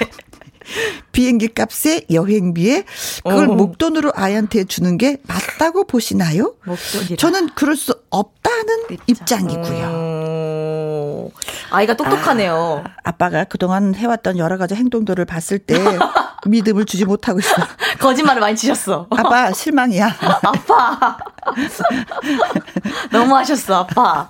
비행기 1.11 1.49
값에 1.49 2.05
여행비에 2.11 2.83
그걸 3.23 3.49
어. 3.49 3.53
목돈으로 3.53 4.11
아이한테 4.15 4.63
주는 4.65 4.97
게 4.97 5.17
맞다고 5.27 5.85
보시나요? 5.85 6.55
목돈이라. 6.65 7.15
저는 7.17 7.49
그럴 7.55 7.75
수 7.75 7.95
없다는 8.09 8.83
입장. 9.07 9.41
입장이고요. 9.49 9.87
어. 9.91 11.29
아이가 11.71 11.95
똑똑하네요. 11.95 12.83
아, 13.03 13.11
빠가 13.11 13.43
그동안 13.45 13.95
해왔던 13.95 14.37
여러 14.37 14.57
가지 14.57 14.75
행동들을 14.75 15.23
봤을 15.25 15.59
때 15.59 15.75
믿음을 16.47 16.85
주지 16.85 17.05
못하고 17.05 17.39
있어. 17.39 17.53
거짓말을 17.99 18.39
많이 18.41 18.55
치셨어. 18.55 19.07
아빠 19.11 19.51
실망이야. 19.51 20.15
아빠. 20.41 21.17
너무 23.11 23.35
하셨어, 23.35 23.75
아빠. 23.81 24.27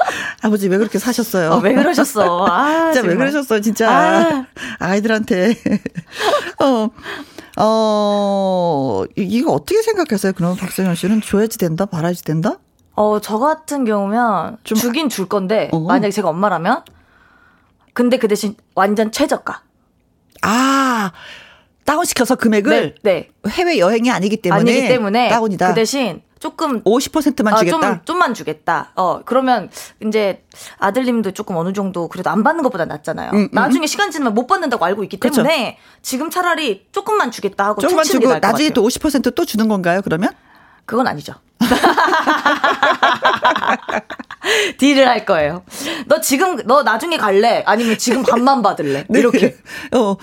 아버지 0.42 0.68
왜 0.68 0.78
그렇게 0.78 0.98
사셨어요? 0.98 1.50
어, 1.52 1.58
왜 1.58 1.74
그러셨어? 1.74 2.46
아, 2.48 2.92
진짜 2.92 3.08
왜 3.08 3.14
그러셨어요, 3.16 3.60
진짜. 3.60 4.46
아. 4.78 4.96
이들한테 4.96 5.56
어, 6.62 6.88
어, 7.58 9.04
이거 9.16 9.52
어떻게 9.52 9.82
생각하세요? 9.82 10.32
그럼 10.34 10.56
박세현 10.56 10.94
씨는 10.94 11.22
줘야지 11.22 11.58
된다, 11.58 11.86
말아야지 11.90 12.24
된다? 12.24 12.58
어, 12.94 13.18
저 13.20 13.38
같은 13.38 13.84
경우면 13.84 14.58
좀 14.64 14.78
주긴 14.78 15.08
줄 15.08 15.26
건데, 15.28 15.68
어. 15.72 15.80
만약에 15.80 16.10
제가 16.10 16.28
엄마라면? 16.28 16.82
근데 17.92 18.18
그 18.18 18.28
대신 18.28 18.54
완전 18.74 19.10
최저가. 19.10 19.62
아, 20.42 21.12
다운시켜서 21.84 22.36
금액을? 22.36 22.94
네, 23.02 23.30
네. 23.44 23.50
해외 23.50 23.78
여행이 23.78 24.10
아니기 24.10 24.36
때문에. 24.42 24.60
아니기 24.60 24.88
때문에. 24.88 25.28
다운이다. 25.28 25.68
그 25.68 25.74
대신 25.74 26.20
조금 26.46 26.80
50%만 26.84 27.54
어, 27.54 27.56
주겠다. 27.56 27.80
좀, 27.80 28.00
좀만 28.04 28.32
주겠다. 28.32 28.92
어 28.94 29.20
그러면 29.24 29.68
이제 30.00 30.44
아들님도 30.78 31.32
조금 31.32 31.56
어느 31.56 31.72
정도 31.72 32.06
그래도 32.06 32.30
안 32.30 32.44
받는 32.44 32.62
것보다 32.62 32.84
낫잖아요. 32.84 33.32
음, 33.32 33.36
음. 33.36 33.48
나중에 33.50 33.88
시간 33.88 34.12
지나면 34.12 34.32
못 34.34 34.46
받는다고 34.46 34.84
알고 34.84 35.02
있기 35.02 35.16
그쵸. 35.16 35.42
때문에 35.42 35.78
지금 36.02 36.30
차라리 36.30 36.86
조금만 36.92 37.32
주겠다 37.32 37.66
하고 37.66 37.80
조금만 37.80 38.04
주고 38.04 38.38
나중에 38.38 38.70
또 38.70 38.86
50%또 38.86 39.44
주는 39.44 39.66
건가요? 39.66 40.02
그러면? 40.04 40.30
그건 40.84 41.08
아니죠. 41.08 41.34
딜을 44.78 45.08
할 45.08 45.24
거예요. 45.24 45.62
너 46.06 46.20
지금 46.20 46.56
너 46.66 46.82
나중에 46.82 47.16
갈래? 47.16 47.62
아니면 47.66 47.98
지금 47.98 48.22
반만 48.22 48.62
받을래? 48.62 49.04
네. 49.08 49.18
이렇게. 49.18 49.56
어, 49.92 49.98
어 49.98 50.16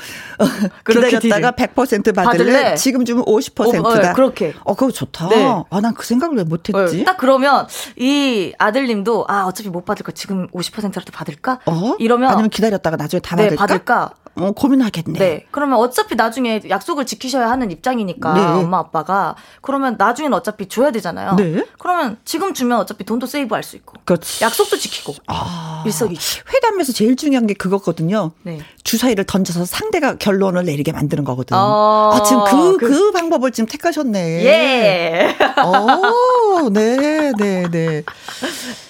기다렸다가 0.88 1.52
100% 1.52 2.16
받을래? 2.16 2.54
받을래? 2.54 2.76
지금 2.76 3.04
주면 3.04 3.26
50%다. 3.26 3.80
어, 3.80 4.12
어, 4.12 4.14
그렇게. 4.14 4.54
어, 4.64 4.76
그거 4.76 4.92
좋다. 4.92 5.28
네. 5.30 5.44
아, 5.70 5.82
난 5.82 5.94
그 5.94 6.06
생각을 6.06 6.38
왜 6.38 6.44
못 6.44 6.68
했지? 6.70 7.02
어, 7.02 7.06
딱 7.06 7.18
그러면 7.18 7.68
이 7.98 8.54
아들님도 8.58 9.26
아 9.28 9.44
어차피 9.44 9.70
못 9.70 9.86
받을 9.86 10.04
거 10.04 10.12
지금 10.12 10.48
50%라도 10.50 11.12
받을까? 11.12 11.60
어? 11.66 11.96
이러면 12.00 12.30
아니면 12.32 12.50
기다렸다가 12.50 12.96
나중에 12.98 13.20
다 13.22 13.36
네, 13.36 13.44
받을까? 13.56 13.66
받을까? 13.66 14.12
어, 14.36 14.52
고민하겠네. 14.52 15.20
네. 15.20 15.46
그러면 15.52 15.78
어차피 15.78 16.16
나중에 16.16 16.62
약속을 16.68 17.06
지키셔야 17.06 17.50
하는 17.52 17.70
입장이니까 17.70 18.34
네. 18.34 18.42
엄마 18.42 18.80
아빠가 18.80 19.36
그러면 19.62 19.96
나중에는 19.98 20.36
어차피 20.36 20.68
줘야 20.68 20.90
되잖아요. 20.92 21.23
네. 21.36 21.66
그러면 21.80 22.18
지금 22.26 22.54
주면 22.54 22.80
어차피 22.80 23.04
돈도 23.04 23.26
세이브할 23.26 23.64
수 23.64 23.76
있고. 23.76 23.98
그렇지. 24.06 24.44
약속도 24.44 24.78
지키고. 24.78 25.16
아. 25.28 25.84
일석이조. 25.86 26.44
회담에서 26.54 26.94
제일 26.94 27.16
중요한 27.16 27.48
게 27.48 27.54
그거거든요. 27.54 28.32
네. 28.44 28.60
주사위를 28.84 29.26
던져서 29.26 29.66
상대가 29.66 30.16
결론을 30.16 30.66
내리게 30.66 30.92
만드는 30.92 31.24
거거든. 31.24 31.58
어. 31.58 32.12
아, 32.14 32.24
지금 32.24 32.44
그, 32.46 32.78
그, 32.78 32.88
그, 32.90 33.12
방법을 33.12 33.52
지금 33.52 33.68
택하셨네. 33.68 34.46
예. 34.46 35.38
어, 35.62 36.70
네, 36.70 37.32
네, 37.38 37.64
네. 37.70 38.04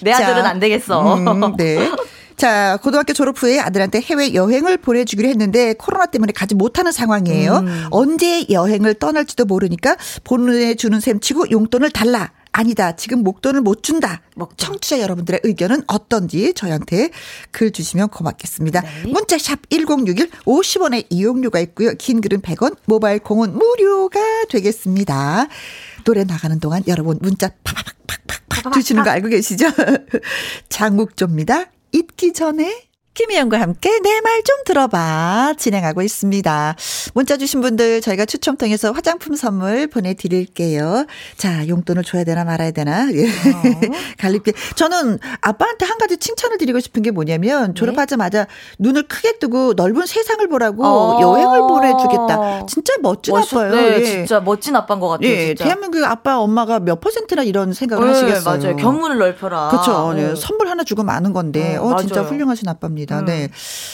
내 0.00 0.12
아들은 0.12 0.42
자, 0.42 0.48
안 0.48 0.60
되겠어. 0.60 1.14
음, 1.16 1.56
네. 1.56 1.90
자, 2.36 2.78
고등학교 2.82 3.12
졸업 3.12 3.40
후에 3.42 3.60
아들한테 3.60 4.00
해외 4.00 4.34
여행을 4.34 4.78
보내주기로 4.78 5.28
했는데 5.28 5.74
코로나 5.74 6.06
때문에 6.06 6.32
가지 6.32 6.54
못하는 6.54 6.92
상황이에요. 6.92 7.56
음. 7.58 7.86
언제 7.90 8.46
여행을 8.50 8.94
떠날지도 8.94 9.44
모르니까 9.44 9.96
보내주는 10.24 10.98
셈 11.00 11.20
치고 11.20 11.50
용돈을 11.50 11.90
달라. 11.90 12.32
아니다. 12.56 12.94
지금 12.94 13.24
목돈을 13.24 13.62
못 13.62 13.82
준다. 13.82 14.22
청취자 14.56 15.00
여러분들의 15.00 15.40
의견은 15.42 15.82
어떤지 15.88 16.54
저희한테 16.54 17.10
글 17.50 17.72
주시면 17.72 18.10
고맙겠습니다. 18.10 18.80
네. 18.80 18.88
문자 19.10 19.36
샵 19.38 19.58
1061, 19.70 20.30
50원의 20.44 21.06
이용료가 21.10 21.58
있고요. 21.60 21.94
긴 21.98 22.20
글은 22.20 22.42
100원, 22.42 22.76
모바일 22.84 23.18
콩은 23.18 23.58
무료가 23.58 24.20
되겠습니다. 24.50 25.48
노래 26.04 26.22
나가는 26.22 26.60
동안 26.60 26.84
여러분 26.86 27.18
문자 27.20 27.50
팍팍팍팍 27.64 28.72
주시는 28.72 29.02
거 29.02 29.10
알고 29.10 29.28
계시죠? 29.30 29.66
장국조입니다. 30.68 31.73
잊기 31.94 32.32
전에 32.32 32.88
김희영과 33.14 33.60
함께 33.60 33.90
내 34.00 34.20
말 34.20 34.34
좀 34.44 34.56
들어봐 34.66 35.54
진행하고 35.56 36.02
있습니다. 36.02 36.76
문자 37.14 37.36
주신 37.36 37.60
분들 37.62 38.00
저희가 38.02 38.26
추첨 38.26 38.56
통해서 38.56 38.90
화장품 38.92 39.36
선물 39.36 39.86
보내드릴게요. 39.86 41.06
자 41.38 41.66
용돈을 41.68 42.02
줘야 42.02 42.24
되나 42.24 42.44
말아야 42.44 42.72
되나 42.72 43.08
예. 43.12 43.24
어. 43.26 43.30
갈립게 44.18 44.52
저는 44.74 45.18
아빠한테 45.40 45.86
한 45.86 45.96
가지 45.98 46.16
칭찬을 46.18 46.58
드리고 46.58 46.80
싶은 46.80 47.02
게 47.02 47.10
뭐냐면 47.10 47.68
네. 47.68 47.74
졸업하자마자 47.74 48.46
눈을 48.80 49.04
크게 49.08 49.38
뜨고 49.38 49.74
넓은 49.74 50.04
세상을 50.06 50.46
보라고 50.48 50.84
어. 50.84 51.20
여행을 51.22 51.60
보내주겠다. 51.60 52.66
진짜 52.66 52.94
멋진 53.00 53.32
멋있, 53.34 53.54
아빠예요. 53.56 53.74
네, 53.74 54.00
예. 54.00 54.04
진짜 54.04 54.40
멋진 54.40 54.74
아빠인 54.76 55.00
것 55.00 55.08
같아요. 55.08 55.28
예, 55.28 55.46
진짜. 55.46 55.64
대한민국 55.64 56.02
아빠 56.04 56.38
엄마가 56.38 56.80
몇 56.80 57.00
퍼센트나 57.00 57.44
이런 57.44 57.72
생각을 57.72 58.06
네, 58.06 58.12
하시겠어요. 58.12 58.58
맞아요. 58.58 58.76
견문을 58.76 59.18
넓혀라. 59.18 59.68
그렇죠. 59.70 60.12
네. 60.14 60.34
선물 60.36 60.68
하나 60.68 60.82
주고 60.84 61.02
마는 61.04 61.32
건데, 61.32 61.76
어, 61.76 61.92
어 61.92 61.96
진짜 61.96 62.22
훌륭하신 62.22 62.68
아빠입니다. 62.68 63.03
음. 63.12 63.24
네. 63.24 63.48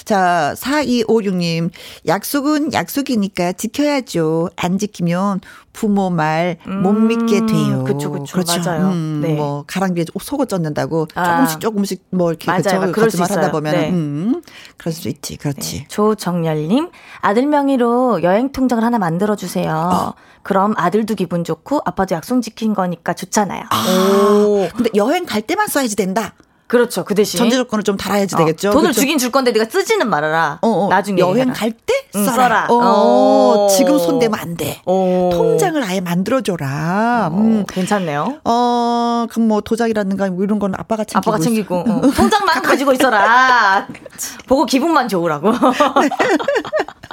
자, 0.04 0.54
4256님, 0.56 1.70
약속은 2.06 2.72
약속이니까 2.72 3.52
지켜야죠. 3.52 4.50
안 4.56 4.78
지키면 4.78 5.40
부모 5.72 6.10
말못 6.10 6.94
믿게 6.94 7.38
음, 7.40 7.46
돼요. 7.46 7.84
그쵸, 7.84 8.10
그쵸. 8.10 8.32
그렇죠. 8.32 8.60
맞아요. 8.60 8.88
음, 8.88 9.20
네. 9.22 9.34
뭐, 9.34 9.64
가랑비에 9.66 10.04
속옷 10.20 10.48
젖는다고 10.48 11.06
아. 11.14 11.46
조금씩 11.46 11.60
조금씩 11.60 12.04
뭐 12.10 12.30
이렇게 12.30 12.50
맞아요. 12.50 12.92
그쵸? 12.92 13.02
거짓말 13.02 13.30
하다 13.30 13.50
보면, 13.52 13.72
네. 13.72 13.90
음, 13.90 14.42
그럴 14.76 14.92
수 14.92 15.08
있지. 15.08 15.36
그렇지. 15.36 15.78
네. 15.78 15.86
조정열님, 15.88 16.90
아들 17.20 17.46
명의로 17.46 18.22
여행 18.22 18.52
통장을 18.52 18.82
하나 18.82 18.98
만들어주세요. 18.98 19.72
어. 19.72 20.14
그럼 20.42 20.74
아들도 20.76 21.14
기분 21.14 21.44
좋고 21.44 21.82
아빠도 21.84 22.14
약속 22.14 22.40
지킨 22.40 22.74
거니까 22.74 23.12
좋잖아요. 23.14 23.64
아, 23.70 24.44
오. 24.46 24.68
근데 24.74 24.90
여행 24.94 25.26
갈 25.26 25.42
때만 25.42 25.68
써야지 25.68 25.96
된다. 25.96 26.34
그렇죠. 26.70 27.04
그 27.04 27.16
대신 27.16 27.36
전제 27.36 27.56
조건을 27.56 27.82
좀 27.82 27.96
달아야지 27.96 28.36
어. 28.36 28.38
되겠죠. 28.38 28.70
돈을 28.70 28.82
그렇죠? 28.84 29.00
주긴 29.00 29.18
줄 29.18 29.32
건데 29.32 29.52
내가 29.52 29.64
쓰지는 29.68 30.08
말아라. 30.08 30.58
어, 30.62 30.68
어. 30.68 30.88
나중에 30.88 31.20
여행 31.20 31.52
갈 31.52 31.72
때 31.72 31.94
써라. 32.12 32.68
응, 32.70 32.76
어, 32.80 33.68
지금 33.76 33.98
손 33.98 34.18
대면 34.18 34.38
안 34.38 34.56
돼. 34.56 34.80
오. 34.84 35.30
통장을 35.32 35.82
아예 35.82 36.00
만들어 36.00 36.40
줘라. 36.40 37.30
음. 37.32 37.64
괜찮네요. 37.68 38.40
어, 38.44 39.26
그럼 39.30 39.48
뭐 39.48 39.60
도장이라든가 39.60 40.28
뭐 40.30 40.44
이런 40.44 40.58
건 40.60 40.74
아빠가 40.76 41.04
챙기고 41.04 41.30
아빠가 41.30 41.42
챙기고 41.42 41.74
어. 41.76 42.00
통장만 42.14 42.62
가지고 42.62 42.92
있어라. 42.92 43.86
보고 44.46 44.64
기분만 44.64 45.08
좋으라고. 45.08 45.52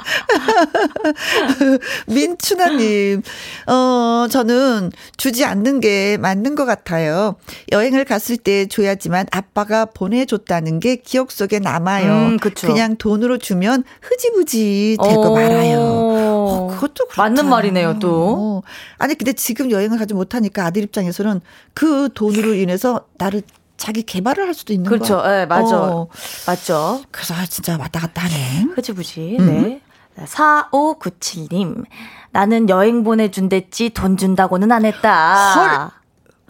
민춘아님, 2.06 3.22
어, 3.66 4.26
저는 4.30 4.90
주지 5.16 5.44
않는 5.44 5.80
게 5.80 6.16
맞는 6.18 6.54
것 6.54 6.64
같아요. 6.64 7.36
여행을 7.72 8.04
갔을 8.04 8.36
때 8.36 8.66
줘야지만 8.66 9.26
아빠가 9.30 9.84
보내줬다는 9.84 10.80
게 10.80 10.96
기억 10.96 11.30
속에 11.30 11.58
남아요. 11.58 12.12
음, 12.12 12.36
그냥 12.38 12.96
돈으로 12.96 13.38
주면 13.38 13.84
흐지부지 14.02 14.98
되고 15.02 15.34
말아요. 15.34 15.78
어, 15.80 16.68
그것도 16.72 17.06
그렇다. 17.06 17.22
맞는 17.22 17.48
말이네요, 17.48 17.98
또. 17.98 18.36
어. 18.38 18.62
아니, 18.98 19.14
근데 19.14 19.32
지금 19.32 19.70
여행을 19.70 19.98
가지 19.98 20.14
못하니까 20.14 20.66
아들 20.66 20.82
입장에서는 20.82 21.40
그 21.74 22.08
돈으로 22.14 22.54
인해서 22.54 23.06
나를 23.18 23.42
자기 23.76 24.02
개발을 24.02 24.46
할 24.46 24.54
수도 24.54 24.72
있는 24.72 24.90
그렇죠. 24.90 25.18
거야. 25.18 25.38
네, 25.38 25.46
맞아. 25.46 25.76
어. 25.80 26.08
맞죠. 26.46 27.02
그래서 27.10 27.34
진짜 27.48 27.78
왔다 27.78 28.00
갔다 28.00 28.22
하네. 28.22 28.66
흐지부지. 28.74 29.36
음. 29.38 29.46
네. 29.46 29.80
4597님. 30.26 31.84
나는 32.30 32.68
여행 32.68 33.04
보내준댔지 33.04 33.90
돈 33.90 34.16
준다고는 34.16 34.70
안 34.72 34.84
했다. 34.84 35.52
헐. 35.54 35.90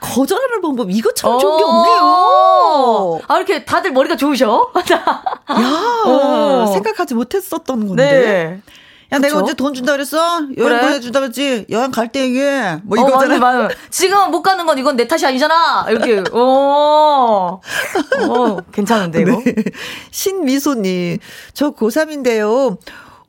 거절하는 0.01 0.61
방법 0.61 0.91
이것처럼 0.91 1.41
좋은 1.41 1.57
게 1.59 1.65
없네요. 1.65 3.21
아 3.27 3.37
이렇게 3.37 3.65
다들 3.65 3.93
머리가 3.93 4.17
좋으셔. 4.17 4.71
야 4.93 5.05
어. 6.07 6.67
생각하지 6.73 7.15
못했었던 7.15 7.87
건데. 7.89 8.05
네. 8.63 8.63
야, 9.11 9.17
그쵸? 9.17 9.27
내가 9.29 9.39
언제 9.39 9.55
돈 9.55 9.73
준다 9.73 9.93
그랬어? 9.93 10.19
여행 10.43 10.55
그래? 10.55 10.81
보내준다 10.83 11.21
그랬지? 11.21 11.67
여행 11.71 11.91
갈 11.91 12.09
때 12.09 12.21
얘기해. 12.21 12.81
뭐 12.85 12.99
어, 13.03 13.09
이거잖아. 13.09 13.39
맞아, 13.39 13.59
맞아. 13.63 13.75
지금 13.91 14.31
못 14.31 14.43
가는 14.43 14.67
건 14.67 14.77
이건 14.79 14.97
내 14.97 15.09
탓이 15.09 15.25
아니잖아. 15.27 15.87
이렇게, 15.89 16.23
오. 16.31 17.59
오 18.29 18.61
괜찮은데, 18.71 19.23
이거? 19.23 19.41
네. 19.43 19.55
신미소님, 20.11 21.19
저 21.55 21.71
고3인데요. 21.71 22.77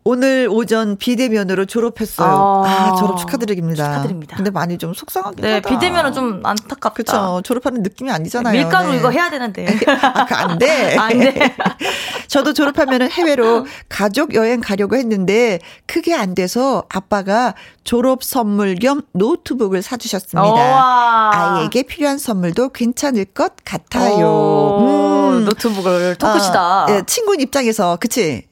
오늘 0.10 0.48
오전 0.50 0.98
비대면으로 0.98 1.66
졸업했어요. 1.66 2.64
아, 2.66 2.68
아 2.68 2.96
졸업 2.96 3.20
축하드립니다. 3.20 3.86
축하드립니다. 3.86 4.38
근데 4.38 4.50
많이 4.50 4.80
좀 4.80 4.96
속상하긴 4.96 5.42
네, 5.44 5.54
하다. 5.56 5.70
비대면은 5.70 6.14
좀 6.14 6.42
안타깝다. 6.44 6.90
그렇죠. 6.90 7.42
졸업하는 7.44 7.84
느낌이 7.84 8.10
아니잖아요. 8.10 8.54
밀가루 8.54 8.92
네. 8.92 8.98
이거 8.98 9.12
해야 9.12 9.30
되는데. 9.30 9.68
아, 9.88 10.26
안 10.32 10.58
돼. 10.58 10.98
안 10.98 11.20
돼. 11.20 11.56
저도 12.28 12.54
졸업하면은 12.54 13.12
해외로 13.12 13.68
가족 13.88 14.34
여행 14.34 14.62
가려고 14.62 14.96
했는데 14.96 15.60
그게 15.86 16.16
안 16.16 16.34
돼서 16.34 16.86
아빠가 16.90 17.54
졸업 17.84 18.24
선물 18.24 18.76
겸 18.76 19.04
노트북을 19.12 19.84
사주셨습니다. 19.84 21.34
아이에게 21.34 21.84
필요한 21.84 22.18
선물도 22.18 22.70
괜찮을 22.70 23.26
것 23.26 23.54
같아요. 23.64 24.80
음. 24.80 25.46
노트북을 25.46 26.16
토크시다. 26.16 26.60
아, 26.60 26.86
예, 26.90 27.04
친구 27.06 27.36
입장에서 27.40 27.98
그치 27.98 28.49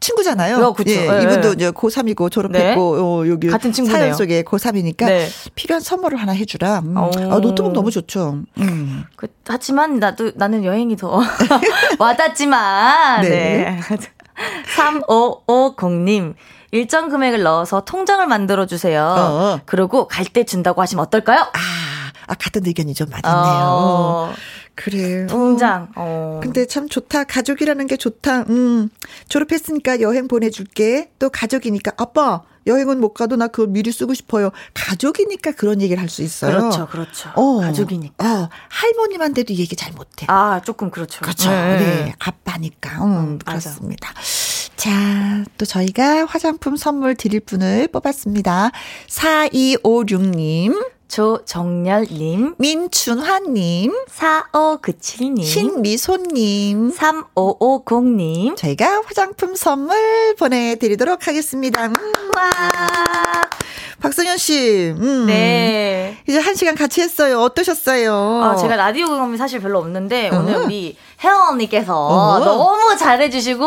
친구잖아요. 0.00 0.64
어, 0.64 0.72
그쵸. 0.72 0.90
예, 0.92 1.06
네. 1.08 1.22
이분도 1.24 1.52
이제 1.54 1.70
고3이고 1.70 2.30
졸업했고 2.30 2.96
네. 2.96 3.02
어, 3.02 3.28
여기 3.28 3.48
같은 3.48 3.72
친구네요. 3.72 3.98
사연 4.00 4.14
속에 4.14 4.42
고3이니까 4.42 5.06
네. 5.06 5.28
필요한 5.54 5.80
선물을 5.80 6.18
하나 6.20 6.32
해주라. 6.32 6.80
음. 6.84 6.96
아, 6.96 7.10
노트북 7.40 7.72
너무 7.72 7.90
좋죠. 7.90 8.40
음. 8.58 9.04
그, 9.16 9.26
하지만 9.46 9.98
나도 9.98 10.32
나는 10.36 10.64
여행이 10.64 10.96
더 10.96 11.20
와닿지만 11.98 13.22
네. 13.22 13.28
네. 13.28 13.80
3550님 14.76 16.34
일정 16.70 17.08
금액을 17.08 17.42
넣어서 17.42 17.80
통장을 17.84 18.24
만들어 18.26 18.66
주세요. 18.66 19.02
어. 19.18 19.60
그리고 19.66 20.06
갈 20.06 20.26
때 20.26 20.44
준다고 20.44 20.82
하시면 20.82 21.02
어떨까요? 21.06 21.40
아, 21.40 21.58
아 22.26 22.34
같은 22.34 22.66
의견이 22.66 22.92
좀 22.94 23.08
맞았네요. 23.10 23.64
어. 23.64 24.32
그래. 24.78 25.26
통장. 25.26 25.88
어. 25.96 26.38
근데 26.40 26.64
참 26.64 26.88
좋다. 26.88 27.24
가족이라는 27.24 27.86
게 27.88 27.96
좋다. 27.96 28.42
음. 28.42 28.90
졸업했으니까 29.28 30.00
여행 30.00 30.28
보내줄게. 30.28 31.10
또 31.18 31.30
가족이니까 31.30 31.92
아빠 31.96 32.42
여행은 32.68 33.00
못 33.00 33.12
가도 33.14 33.34
나 33.36 33.48
그거 33.48 33.66
미리 33.66 33.90
쓰고 33.90 34.14
싶어요. 34.14 34.50
가족이니까 34.74 35.52
그런 35.52 35.80
얘기를 35.80 36.00
할 36.00 36.08
수 36.08 36.22
있어요. 36.22 36.56
그렇죠, 36.56 36.86
그렇죠. 36.86 37.30
어, 37.34 37.60
가족이니까. 37.60 38.24
어, 38.24 38.48
할머님한테도 38.68 39.54
얘기 39.54 39.74
잘 39.74 39.92
못해. 39.92 40.26
아, 40.28 40.60
조금 40.64 40.90
그렇죠. 40.90 41.20
그렇죠. 41.22 41.50
네, 41.50 41.78
네. 41.78 42.14
아빠니까. 42.18 43.04
음, 43.04 43.16
음 43.16 43.38
그렇습니다. 43.38 44.12
자, 44.76 45.44
또 45.58 45.64
저희가 45.66 46.24
화장품 46.26 46.76
선물 46.76 47.16
드릴 47.16 47.40
분을 47.40 47.88
뽑았습니다. 47.88 48.70
4256님. 49.08 50.97
조정열님, 51.08 52.54
민춘화님, 52.58 53.92
4597님, 54.08 55.42
신미소님, 55.42 56.92
3550님, 56.92 58.56
저희가 58.56 59.02
화장품 59.06 59.56
선물 59.56 60.36
보내드리도록 60.38 61.26
하겠습니다. 61.26 61.86
음. 61.86 61.92
와. 62.36 62.50
박성현 64.00 64.36
씨, 64.38 64.94
음. 64.96 65.26
네. 65.26 66.16
이제 66.28 66.38
한 66.38 66.54
시간 66.54 66.74
같이 66.76 67.00
했어요. 67.00 67.40
어떠셨어요? 67.40 68.42
아, 68.44 68.56
제가 68.56 68.76
라디오 68.76 69.06
경험이 69.06 69.36
사실 69.36 69.60
별로 69.60 69.78
없는데, 69.80 70.30
어. 70.32 70.38
오늘 70.38 70.56
우리 70.58 70.96
혜원 71.20 71.48
언니께서 71.54 71.94
어. 71.96 72.38
너무 72.38 72.96
잘해주시고, 72.96 73.66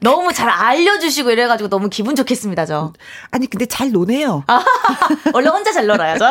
너무 0.00 0.32
잘 0.32 0.48
알려주시고 0.48 1.30
이래가지고 1.32 1.68
너무 1.68 1.88
기분 1.88 2.14
좋겠습니다, 2.14 2.64
저. 2.66 2.92
아니, 3.32 3.48
근데 3.48 3.66
잘 3.66 3.90
노네요. 3.90 4.44
원래 5.34 5.48
혼자 5.48 5.72
잘 5.72 5.86
놀아야죠. 5.86 6.24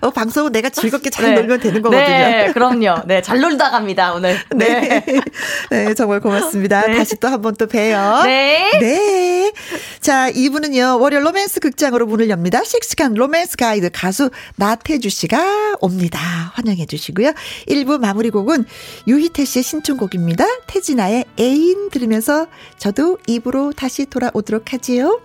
어, 0.00 0.10
방송은 0.10 0.52
내가 0.52 0.70
즐겁게 0.70 1.10
잘 1.10 1.26
네. 1.26 1.34
놀면 1.34 1.60
되는 1.60 1.82
거거든요. 1.82 2.06
네, 2.06 2.50
그럼요. 2.54 3.02
네, 3.04 3.20
잘 3.20 3.40
놀다 3.40 3.70
갑니다, 3.70 4.14
오늘. 4.14 4.38
네. 4.56 5.04
네, 5.04 5.22
네 5.70 5.94
정말 5.94 6.20
고맙습니다. 6.20 6.86
네. 6.86 6.96
다시 6.96 7.16
또 7.16 7.28
한 7.28 7.42
번 7.42 7.54
또 7.58 7.66
봬요. 7.66 8.22
네. 8.24 8.70
네. 8.80 9.52
자, 10.00 10.28
이분은요, 10.28 10.98
월요 10.98 11.20
로맨스 11.20 11.60
극장으로 11.60 12.06
문을 12.06 12.28
엽니다. 12.30 12.62
씩씩한 12.64 13.14
로맨스 13.14 13.56
가이드 13.56 13.90
가수 13.92 14.30
나태주 14.56 15.08
씨가 15.08 15.76
옵니다. 15.80 16.18
환영해 16.54 16.86
주시고요. 16.86 17.32
1부 17.68 17.98
마무리 17.98 18.30
곡은 18.30 18.64
유희태 19.06 19.44
씨의 19.44 19.62
신청곡입니다. 19.62 20.46
태진아의 20.66 21.24
애인 21.38 21.90
들으면서 21.90 22.46
저도 22.78 23.18
입으로 23.26 23.72
다시 23.72 24.06
돌아오도록 24.06 24.72
하지요. 24.72 25.20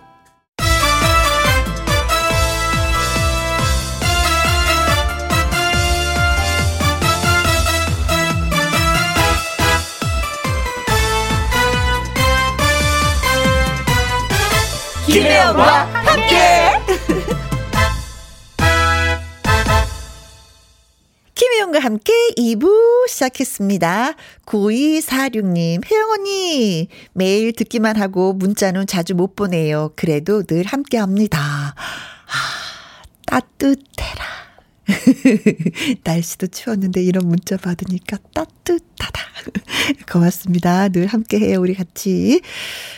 김혜영과 15.06 15.99
함께. 16.10 16.36
김혜영과 21.34 21.78
함께 21.78 22.12
2부 22.36 23.08
시작했습니다. 23.08 24.14
9246님, 24.44 25.88
혜영 25.88 26.10
언니, 26.10 26.88
매일 27.12 27.52
듣기만 27.52 27.96
하고 27.96 28.32
문자는 28.32 28.86
자주 28.88 29.14
못 29.14 29.36
보내요. 29.36 29.92
그래도 29.94 30.42
늘 30.42 30.66
함께 30.66 30.98
합니다. 30.98 31.38
아, 31.76 31.82
따뜻해라. 33.26 34.49
날씨도 36.04 36.48
추웠는데 36.48 37.02
이런 37.02 37.26
문자 37.28 37.56
받으니까 37.56 38.18
따뜻하다. 38.34 39.20
고맙습니다. 40.10 40.88
늘 40.88 41.06
함께 41.06 41.38
해요, 41.38 41.60
우리 41.60 41.74
같이. 41.74 42.40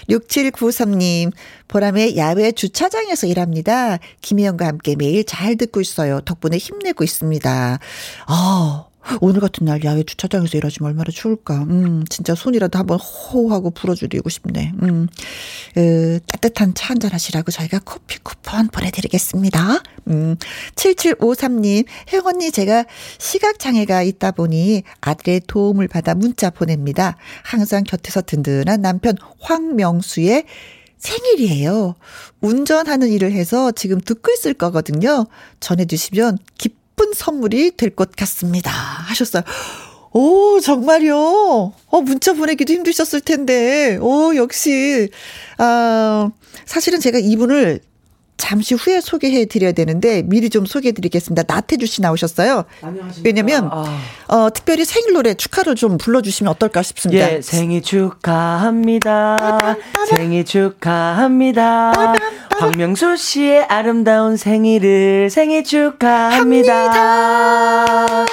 6793님, 0.09 1.33
보람의 1.69 2.17
야외 2.17 2.53
주차장에서 2.53 3.27
일합니다. 3.27 3.99
김혜영과 4.21 4.67
함께 4.67 4.97
매일 4.97 5.25
잘 5.25 5.57
듣고 5.57 5.81
있어요. 5.81 6.21
덕분에 6.21 6.59
힘내고 6.59 7.05
있습니다. 7.05 7.79
어, 8.29 8.92
오늘 9.21 9.41
같은 9.41 9.67
날 9.67 9.83
야외 9.85 10.03
주차장에서 10.03 10.57
일하시면 10.59 10.91
얼마나 10.91 11.11
추울까. 11.11 11.63
음, 11.65 12.05
진짜 12.09 12.35
손이라도 12.35 12.79
한번 12.79 12.99
호호하고 12.99 13.71
불어주리고 13.71 14.29
싶네. 14.29 14.73
음, 14.83 15.09
에, 15.77 16.19
따뜻한 16.21 16.75
차 16.75 16.91
한잔 16.91 17.13
하시라고 17.13 17.51
저희가 17.51 17.81
커피 17.81 18.19
쿠폰 18.21 18.69
보내드리겠습니다. 18.69 19.83
음, 20.09 20.37
7753님, 20.77 21.87
혜원언니 22.13 22.53
제가 22.53 22.85
시각장애가 23.19 24.03
있다 24.03 24.31
보니 24.33 24.83
아들의 25.01 25.43
도움을 25.47 25.89
받아 25.89 26.15
문자 26.15 26.51
보냅니다. 26.51 27.17
항상 27.45 27.85
곁에서 27.85 28.23
든든한 28.23 28.83
남편 28.83 29.17
황명수의 29.41 30.45
생일이에요. 30.99 31.97
운전하는 32.41 33.09
일을 33.09 33.33
해서 33.33 33.73
지금 33.73 34.01
듣고 34.01 34.31
있을 34.33 34.55
거거든요. 34.55 35.27
전해주시면 35.59 36.39
기쁨 36.59 36.82
예쁜 36.93 37.13
선물이 37.15 37.73
될 37.77 37.91
것 37.95 38.13
같습니다. 38.17 38.71
하셨어요. 38.71 39.43
오, 40.13 40.61
정말요? 40.61 41.73
어, 41.87 42.01
문자 42.03 42.33
보내기도 42.35 42.73
힘드셨을 42.75 43.21
텐데. 43.23 43.97
오, 44.01 44.37
역시. 44.37 45.09
아, 45.59 46.31
사실은 46.67 47.01
제가 47.01 47.19
이분을 47.19 47.81
잠시 48.43 48.75
후에 48.75 49.01
소개해 49.01 49.45
드려야 49.47 49.71
되는데 49.71 50.23
미리 50.23 50.51
좀 50.51 50.67
소개해 50.67 50.91
드리겠습니다. 50.91 51.45
나태주 51.47 51.87
씨 51.87 52.03
나오셨어요. 52.03 52.65
안녕하십니까. 52.83 53.23
왜냐면 53.25 53.69
아. 53.71 53.99
어, 54.27 54.51
특별히 54.53 54.85
생일 54.85 55.13
노래 55.13 55.35
축하를 55.35 55.77
좀 55.77 55.97
불러주시면 55.97 56.51
어떨까 56.51 56.83
싶습니다. 56.83 57.35
예, 57.35 57.41
생일 57.41 57.83
축하합니다. 57.83 59.77
생일 60.09 60.45
축하합니다. 60.45 62.15
박명수 62.59 63.17
씨의 63.17 63.67
아름다운 63.69 64.37
생일을 64.37 65.31
생일 65.31 65.63
축하합니다. 65.63 66.91
합니다. 66.91 68.27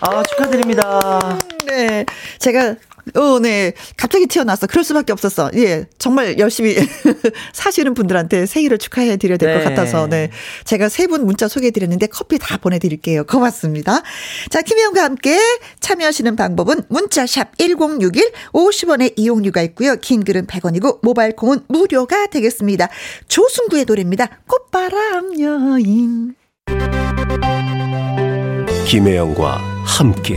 아, 0.00 0.22
축하드립니다. 0.28 1.38
네. 1.66 2.04
제가 2.38 2.74
어, 3.14 3.38
네. 3.38 3.72
갑자기 3.96 4.26
튀어나왔어. 4.26 4.66
그럴 4.66 4.84
수밖에 4.84 5.12
없었어. 5.12 5.50
예. 5.54 5.86
정말 5.98 6.38
열심히 6.38 6.74
사시는 7.52 7.94
분들한테 7.94 8.46
생일을 8.46 8.78
축하해 8.78 9.16
드려야 9.16 9.36
될것 9.38 9.62
네. 9.62 9.68
같아서, 9.68 10.06
네. 10.06 10.30
제가 10.64 10.88
세 10.88 11.04
분 11.06 11.26
문자 11.26 11.48
소개해 11.48 11.70
드렸는데 11.70 12.06
커피 12.06 12.38
다 12.38 12.56
보내드릴게요. 12.56 13.24
고맙습니다. 13.24 14.02
자, 14.48 14.62
김혜영과 14.62 15.02
함께 15.04 15.38
참여하시는 15.80 16.34
방법은 16.34 16.82
문자샵 16.88 17.58
1061 17.58 18.32
50원의 18.52 19.12
이용료가 19.16 19.60
있고요. 19.62 19.96
긴 19.96 20.24
글은 20.24 20.46
100원이고 20.46 21.00
모바일 21.02 21.36
콩은 21.36 21.60
무료가 21.68 22.26
되겠습니다. 22.28 22.88
조승구의 23.28 23.84
노래입니다. 23.84 24.28
꽃바람 24.46 25.38
여인. 25.40 26.34
김혜영과 28.86 29.56
함께. 29.84 30.36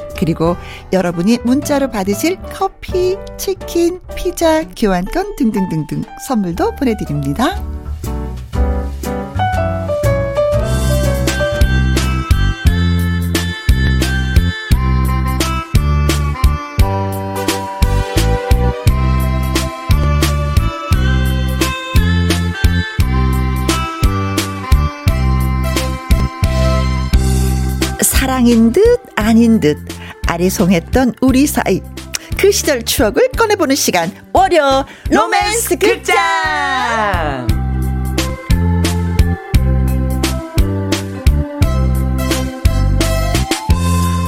그리고 0.21 0.55
여러분이 0.93 1.39
문자로 1.43 1.89
받으실 1.89 2.37
커피, 2.53 3.17
치킨, 3.39 3.99
피자, 4.15 4.63
교환권 4.63 5.35
등등등등 5.35 6.03
선물도 6.27 6.75
보내드립니다. 6.75 7.59
사랑인 28.03 28.71
듯 28.71 28.81
아닌 29.15 29.59
듯 29.59 30.00
아리송했던 30.31 31.15
우리 31.21 31.45
사이. 31.45 31.81
그 32.37 32.51
시절 32.51 32.83
추억을 32.83 33.29
꺼내보는 33.37 33.75
시간. 33.75 34.11
월요 34.31 34.85
로맨스 35.09 35.77
극장 35.77 37.47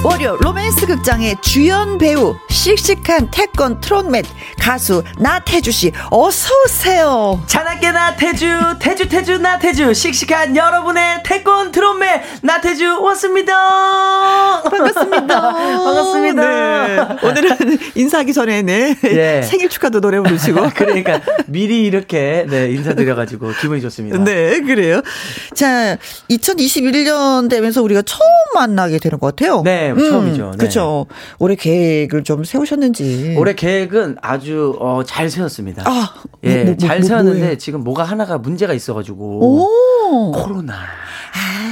월요 0.04 0.36
로맨스 0.42 0.86
극장의 0.86 1.38
주연 1.42 1.98
배우 1.98 2.36
씩씩한 2.50 3.32
태권 3.32 3.80
트롯맨 3.80 4.26
가수 4.60 5.02
나태주 5.18 5.72
씨 5.72 5.92
어서 6.10 6.54
오세요. 6.66 7.42
자나깨 7.48 7.92
나태주 7.92 8.46
태주 8.80 9.08
태주 9.08 9.38
나태주 9.38 9.94
씩씩한 9.94 10.58
여러분의 10.58 11.24
태권 11.24 11.72
트롯맨 11.72 12.22
나태주 12.42 13.02
왔습니다. 13.02 14.62
반갑습니다. 14.64 15.42
반갑습니다. 15.52 16.88
네. 16.88 17.28
오늘은 17.28 17.78
인사하기 17.96 18.34
전에 18.34 18.62
네. 18.62 18.96
네. 19.02 19.42
생일 19.42 19.70
축하도 19.70 20.02
노래 20.02 20.20
부르시고 20.20 20.70
그러니까 20.76 21.22
미리 21.48 21.86
이렇게 21.86 22.46
네, 22.50 22.70
인사드려가지고 22.72 23.52
기분이 23.62 23.82
좋습니다. 23.82 24.18
네 24.24 24.60
그래요. 24.62 25.02
자 25.54 25.98
2021년 26.30 27.50
되면서 27.50 27.82
우리가 27.82 28.02
처음 28.02 28.30
만나게 28.54 29.00
되는 29.00 29.18
것 29.20 29.36
같아요. 29.36 29.62
네 29.64 29.93
음, 29.98 30.10
처음이죠. 30.10 30.52
네. 30.52 30.58
그렇죠. 30.58 31.06
올해 31.40 31.56
계획을 31.56 32.24
좀 32.24 32.44
세우셨는지. 32.44 33.36
올해 33.38 33.54
계획은 33.54 34.18
아주 34.22 34.76
어, 34.80 35.04
잘 35.06 35.30
세웠습니다. 35.30 35.84
아, 35.86 36.14
예, 36.44 36.56
뭐, 36.58 36.66
뭐, 36.66 36.78
잘 36.78 37.00
뭐, 37.00 37.08
세웠는데 37.08 37.40
뭐예요? 37.40 37.58
지금 37.58 37.84
뭐가 37.84 38.04
하나가 38.04 38.38
문제가 38.38 38.74
있어가지고 38.74 39.68
오. 39.68 40.32
코로나. 40.32 40.74
아. 40.74 41.63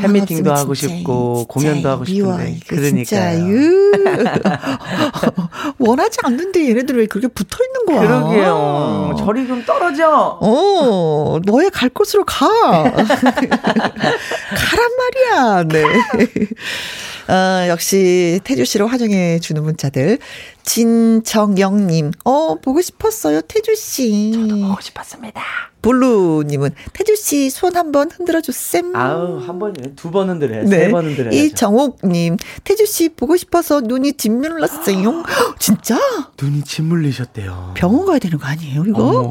팬미팅도 0.00 0.52
하고 0.52 0.74
싶고 0.74 1.46
공연도 1.46 1.88
하고 1.88 2.04
싶은데 2.04 2.58
그러니까 2.66 3.32
원하지 5.78 6.18
않는데 6.22 6.68
얘네들 6.70 6.96
왜 6.96 7.06
그렇게 7.06 7.28
붙어 7.28 7.58
있는 7.64 7.86
거야? 7.86 8.06
그러게요. 8.06 9.14
저리 9.18 9.46
좀 9.46 9.64
떨어져. 9.64 10.38
어, 10.40 11.38
너의 11.44 11.70
갈 11.70 11.88
곳으로 11.88 12.24
가. 12.24 12.46
가란 12.92 14.90
말이야. 14.98 15.64
네. 15.64 15.82
어, 17.32 17.66
역시 17.68 18.40
태주 18.44 18.64
씨를 18.64 18.86
화정해 18.86 19.38
주는 19.40 19.62
문자들. 19.62 20.18
진정영님, 20.66 22.10
어, 22.24 22.56
보고 22.60 22.82
싶었어요, 22.82 23.40
태주 23.42 23.76
씨. 23.76 24.32
저도 24.34 24.60
보고 24.68 24.80
싶었습니다. 24.80 25.40
블루님은 25.80 26.70
태주 26.92 27.14
씨 27.14 27.48
손 27.50 27.76
한번 27.76 28.10
흔들어 28.10 28.40
주셈. 28.40 28.94
아우 28.96 29.38
한 29.38 29.60
번이네 29.60 29.94
두번 29.94 30.28
흔들어 30.28 30.60
네. 30.64 30.66
세번 30.86 31.04
흔들어. 31.06 31.30
이정옥님 31.30 32.36
태주 32.64 32.86
씨 32.86 33.08
보고 33.10 33.36
싶어서 33.36 33.80
눈이 33.80 34.14
짓물렀어요. 34.14 35.22
진짜? 35.60 35.96
눈이 36.42 36.62
짓물리셨대요. 36.64 37.74
병원 37.76 38.04
가야 38.04 38.18
되는 38.18 38.36
거 38.36 38.46
아니에요 38.48 38.84
이거? 38.84 39.30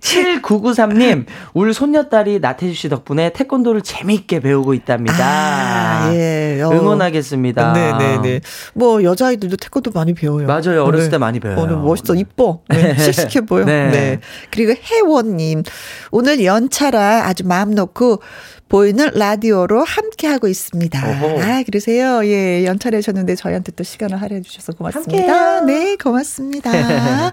7993님, 0.00 1.24
울 1.54 1.72
손녀딸이 1.72 2.40
나태주 2.40 2.74
씨 2.74 2.88
덕분에 2.88 3.32
태권도를 3.32 3.82
재미있게 3.82 4.40
배우고 4.40 4.74
있답니다. 4.74 5.16
아, 5.24 6.10
예. 6.14 6.60
어. 6.62 6.70
응원하겠습니다. 6.70 7.72
네네네. 7.72 8.40
뭐, 8.74 9.02
여자아이들도 9.02 9.56
태권도 9.56 9.90
많이 9.92 10.14
배워요. 10.14 10.46
맞아요. 10.46 10.84
어렸을 10.84 11.06
네. 11.06 11.10
때 11.12 11.18
많이 11.18 11.40
배워요. 11.40 11.60
오늘 11.60 11.76
멋있어. 11.76 12.14
이뻐. 12.14 12.60
네. 12.68 12.94
씩씩해 12.96 13.46
보여. 13.46 13.64
네. 13.64 13.90
네. 13.90 14.20
그리고 14.50 14.72
혜원님, 14.80 15.62
오늘 16.10 16.44
연차라 16.44 17.26
아주 17.26 17.46
마음 17.46 17.72
놓고 17.74 18.20
보이는 18.68 19.10
라디오로 19.14 19.82
함께 19.82 20.28
하고 20.28 20.46
있습니다. 20.46 21.10
어허. 21.10 21.42
아, 21.42 21.62
그러세요. 21.64 22.24
예, 22.24 22.64
연차내셨는데 22.66 23.34
저희한테 23.34 23.72
또 23.72 23.82
시간을 23.82 24.22
할애해 24.22 24.42
주셔서 24.42 24.74
고맙습니다. 24.74 25.12
함께해요. 25.12 25.64
네, 25.64 25.96
고맙습니다. 25.96 26.70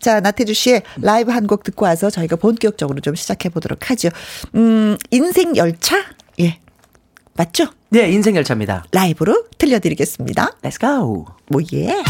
자, 0.00 0.20
나태주 0.20 0.54
씨의 0.54 0.82
라이브 1.02 1.30
한 1.32 1.46
곡 1.50 1.64
듣고 1.64 1.84
와서 1.84 2.08
저희가 2.10 2.36
본격적으로 2.36 3.00
좀 3.00 3.14
시작해 3.16 3.48
보도록 3.48 3.90
하죠. 3.90 4.08
음, 4.54 4.96
인생 5.10 5.56
열차? 5.56 5.96
예. 6.38 6.58
맞죠? 7.34 7.66
네, 7.90 8.10
인생 8.10 8.36
열차입니다. 8.36 8.84
라이브로 8.92 9.44
들려드리겠습니다. 9.58 10.56
Let's 10.62 10.80
go. 10.80 11.26
뭐, 11.48 11.60
예. 11.72 12.02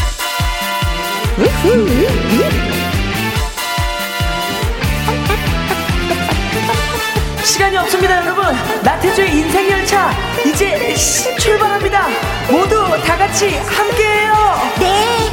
시간이 7.43 7.77
없습니다, 7.77 8.21
여러분. 8.21 8.43
나태주의 8.83 9.31
인생 9.37 9.69
열차 9.69 10.11
이제 10.45 10.93
출발합니다. 11.39 12.07
모두 12.51 12.75
다 13.05 13.17
같이 13.17 13.49
함께해요. 13.49 14.33
네. 14.79 15.31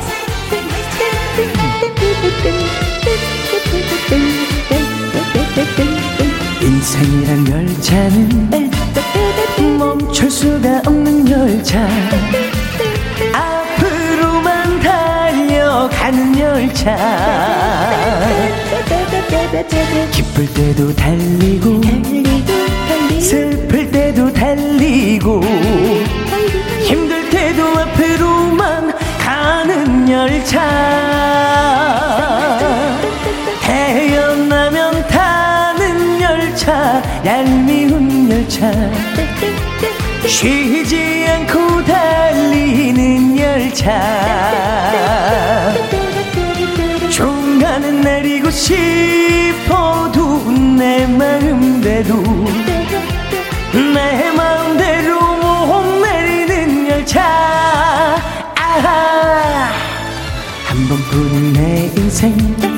인생이란 6.61 7.49
열차는 7.49 8.71
멈출 9.63 10.31
수가 10.31 10.83
없는 10.87 11.29
열차. 11.29 11.87
앞으로만 13.33 14.81
달려가는 14.81 16.39
열차. 16.39 16.97
기쁠 20.13 20.47
때도 20.55 20.95
달리고 20.95 21.81
슬플 23.21 23.91
때도 23.91 24.33
달리고 24.33 25.43
힘들 26.83 27.29
때도 27.31 27.65
앞으로만 27.79 28.93
가는 29.19 30.09
열차 30.09 31.28
얄미운 37.29 38.31
열차. 38.31 38.73
쉬지 40.27 41.27
않고 41.29 41.85
달리는 41.85 43.39
열차. 43.39 43.93
중간은 47.11 48.01
내리고 48.01 48.51
싶어도 48.51 50.43
내 50.51 51.07
마음대로 51.07 52.17
내 53.75 54.31
마음대로 54.31 55.21
못 55.67 56.01
내리는 56.01 56.89
열차. 56.89 57.21
아하! 58.55 59.71
한 60.65 60.89
번뿐인 60.89 61.53
내 61.53 61.93
인생 61.95 62.78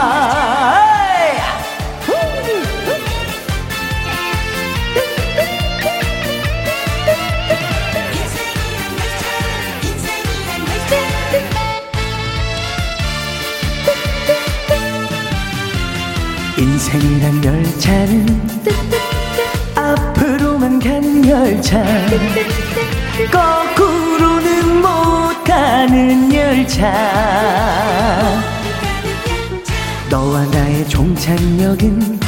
인생이란 16.93 17.43
열차는 17.45 18.49
앞으로만 19.75 20.77
가는 20.79 21.25
열차. 21.25 21.81
거꾸로는 23.31 24.81
못 24.81 25.41
가는 25.45 26.33
열차. 26.33 26.91
너와 30.09 30.43
나의 30.47 30.89
종착역은 30.89 32.19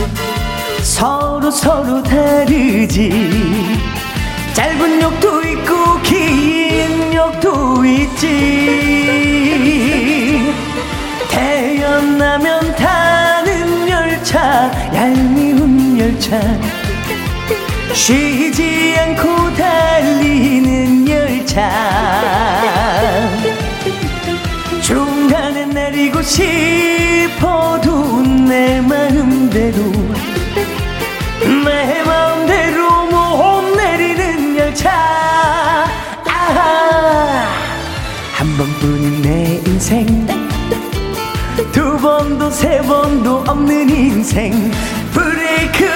서로 0.81 1.51
서로 1.51 2.01
다르지. 2.01 3.09
짧은 4.53 5.01
역도 5.01 5.43
있고 5.43 6.01
긴 6.03 7.13
역도 7.13 7.83
있지. 7.85 8.23
태어나면 11.29 12.62
열차. 16.23 16.39
쉬지 17.93 18.95
않고 18.97 19.53
달리는 19.55 21.07
열차. 21.07 21.69
중간에 24.81 25.65
내리고 25.65 26.21
싶어도 26.21 28.21
내 28.21 28.79
마음대로 28.81 29.77
내 31.65 32.03
마음대로 32.03 33.05
못 33.07 33.75
내리는 33.75 34.57
열차. 34.57 34.91
아하 36.25 37.47
한 38.33 38.57
번뿐인 38.57 39.21
내 39.21 39.61
인생. 39.65 40.27
두 41.71 41.97
번도 41.97 42.49
세 42.49 42.81
번도 42.81 43.43
없는 43.47 43.89
인생 43.89 44.71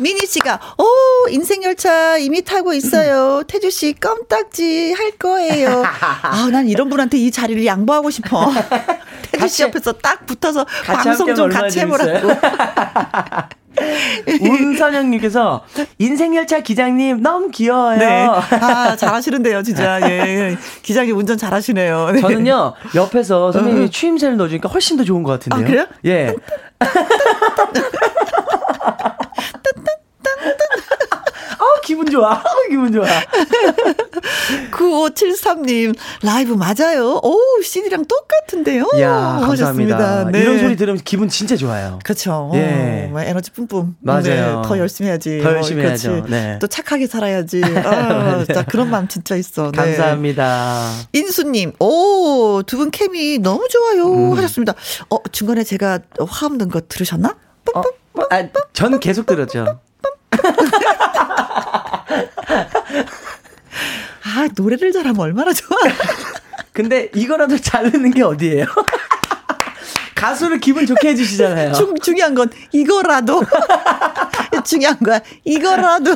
미니 0.00 0.26
씨가 0.26 0.58
오 0.78 1.28
인생 1.28 1.62
열차 1.62 2.16
이미 2.16 2.42
타고 2.42 2.72
있어요. 2.72 3.42
태주 3.46 3.70
씨, 3.70 3.92
껌딱지 3.92 4.92
할 4.92 5.12
거예요. 5.12 5.84
아, 6.22 6.48
난 6.50 6.68
이런 6.68 6.88
분한테 6.88 7.18
이 7.18 7.30
자리를 7.30 7.64
양보하고 7.64 8.10
싶어. 8.10 8.50
태주 9.32 9.48
씨 9.48 9.62
옆에서 9.62 9.92
딱 9.92 10.26
붙어서 10.26 10.64
방송 10.84 11.34
좀 11.34 11.48
같이 11.50 11.80
해보라고. 11.80 12.28
운선영님께서 14.40 15.64
인생열차 15.98 16.60
기장님 16.60 17.22
너무 17.22 17.50
귀여워요. 17.50 17.98
네. 17.98 18.28
아 18.60 18.96
잘하시는데요, 18.96 19.62
진짜. 19.62 20.00
예, 20.02 20.56
기장님 20.82 21.16
운전 21.16 21.38
잘하시네요. 21.38 22.10
네. 22.14 22.20
저는요 22.20 22.74
옆에서 22.94 23.52
선생님이 23.52 23.86
어. 23.86 23.88
추임새를 23.88 24.36
넣어주니까 24.36 24.68
훨씬 24.68 24.96
더 24.96 25.04
좋은 25.04 25.22
것 25.22 25.32
같은데요. 25.32 25.64
아, 25.64 25.68
그래요? 25.68 25.86
예. 26.04 26.34
기분 31.90 32.08
좋아. 32.08 32.40
기분 32.70 32.92
좋아. 32.92 33.04
9573님, 34.70 35.92
라이브 36.22 36.52
맞아요. 36.54 37.18
오, 37.20 37.36
CD랑 37.64 38.04
똑같은데요. 38.04 38.84
야 39.00 39.40
감사합니다. 39.42 40.30
네. 40.30 40.40
이런 40.40 40.60
소리 40.60 40.76
들으면 40.76 41.00
기분 41.04 41.28
진짜 41.28 41.56
좋아요. 41.56 41.98
그렇죠. 42.04 42.52
예. 42.54 43.10
어, 43.12 43.20
에너지 43.20 43.50
뿜뿜. 43.50 43.94
맞아요. 44.00 44.22
네, 44.22 44.68
더 44.68 44.78
열심히 44.78 45.10
해야지. 45.10 45.40
더 45.42 45.52
열심히 45.52 45.82
어, 45.82 45.86
해야죠. 45.88 46.26
네. 46.28 46.58
또 46.60 46.68
착하게 46.68 47.08
살아야지. 47.08 47.60
아, 47.84 48.44
자, 48.44 48.64
그런 48.64 48.88
마음 48.88 49.08
진짜 49.08 49.34
있어. 49.34 49.72
네. 49.72 49.76
감사합니다. 49.76 50.92
인수님, 51.12 51.72
오, 51.80 52.62
두 52.66 52.76
분 52.80 52.90
케미 52.92 53.38
너무 53.38 53.66
좋아요. 53.68 54.12
음. 54.12 54.36
하셨습니다. 54.38 54.74
어, 55.10 55.16
중간에 55.32 55.64
제가 55.64 55.98
화음 56.28 56.56
넣은 56.56 56.70
거 56.70 56.80
들으셨나? 56.88 57.34
어, 57.74 57.82
아, 58.30 58.48
전 58.72 59.00
계속 59.00 59.26
들었죠. 59.26 59.80
아, 64.22 64.48
노래를 64.56 64.92
잘하면 64.92 65.20
얼마나 65.20 65.52
좋아. 65.52 65.78
근데 66.72 67.10
이거라도 67.14 67.58
잘 67.58 67.90
듣는 67.90 68.10
게 68.12 68.22
어디예요? 68.22 68.64
가수를 70.14 70.60
기분 70.60 70.86
좋게 70.86 71.08
해주시잖아요. 71.08 71.72
중, 71.72 71.94
중요한 71.96 72.34
건 72.34 72.50
이거라도. 72.72 73.42
중요한 74.64 74.98
거야. 74.98 75.20
이거라도. 75.44 76.14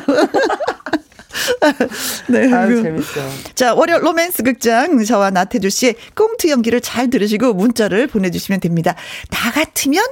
네. 2.27 2.53
아, 2.53 2.67
재밌어. 2.67 3.21
자, 3.55 3.73
월요 3.73 3.99
로맨스 3.99 4.43
극장 4.43 5.03
저와 5.03 5.31
나태주 5.31 5.69
씨의 5.69 5.95
꽁트 6.15 6.49
연기를 6.49 6.81
잘 6.81 7.09
들으시고 7.09 7.53
문자를 7.53 8.07
보내주시면 8.07 8.59
됩니다. 8.61 8.95
나 9.31 9.51
같으면 9.51 10.03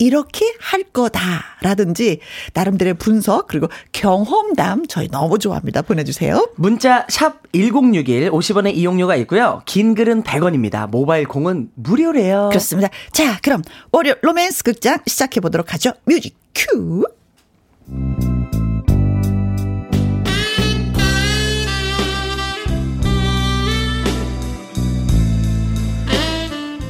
이렇게 0.00 0.52
할 0.58 0.82
거다라든지 0.82 2.20
나름대로의 2.54 2.94
분석 2.94 3.46
그리고 3.46 3.68
경험담 3.92 4.86
저희 4.88 5.08
너무 5.08 5.38
좋아합니다. 5.38 5.82
보내주세요. 5.82 6.48
문자 6.56 7.06
샵 7.10 7.42
1061 7.52 8.30
50원의 8.30 8.74
이용료가 8.74 9.14
있고요. 9.16 9.62
긴 9.66 9.94
글은 9.94 10.24
100원입니다. 10.24 10.88
모바일 10.88 11.28
공은 11.28 11.70
무료래요. 11.74 12.48
그렇습니다. 12.48 12.88
자 13.12 13.38
그럼 13.42 13.62
월요 13.92 14.14
로맨스 14.22 14.64
극장 14.64 14.98
시작해 15.06 15.40
보도록 15.40 15.74
하죠. 15.74 15.92
뮤직 16.06 16.34
큐. 16.54 17.04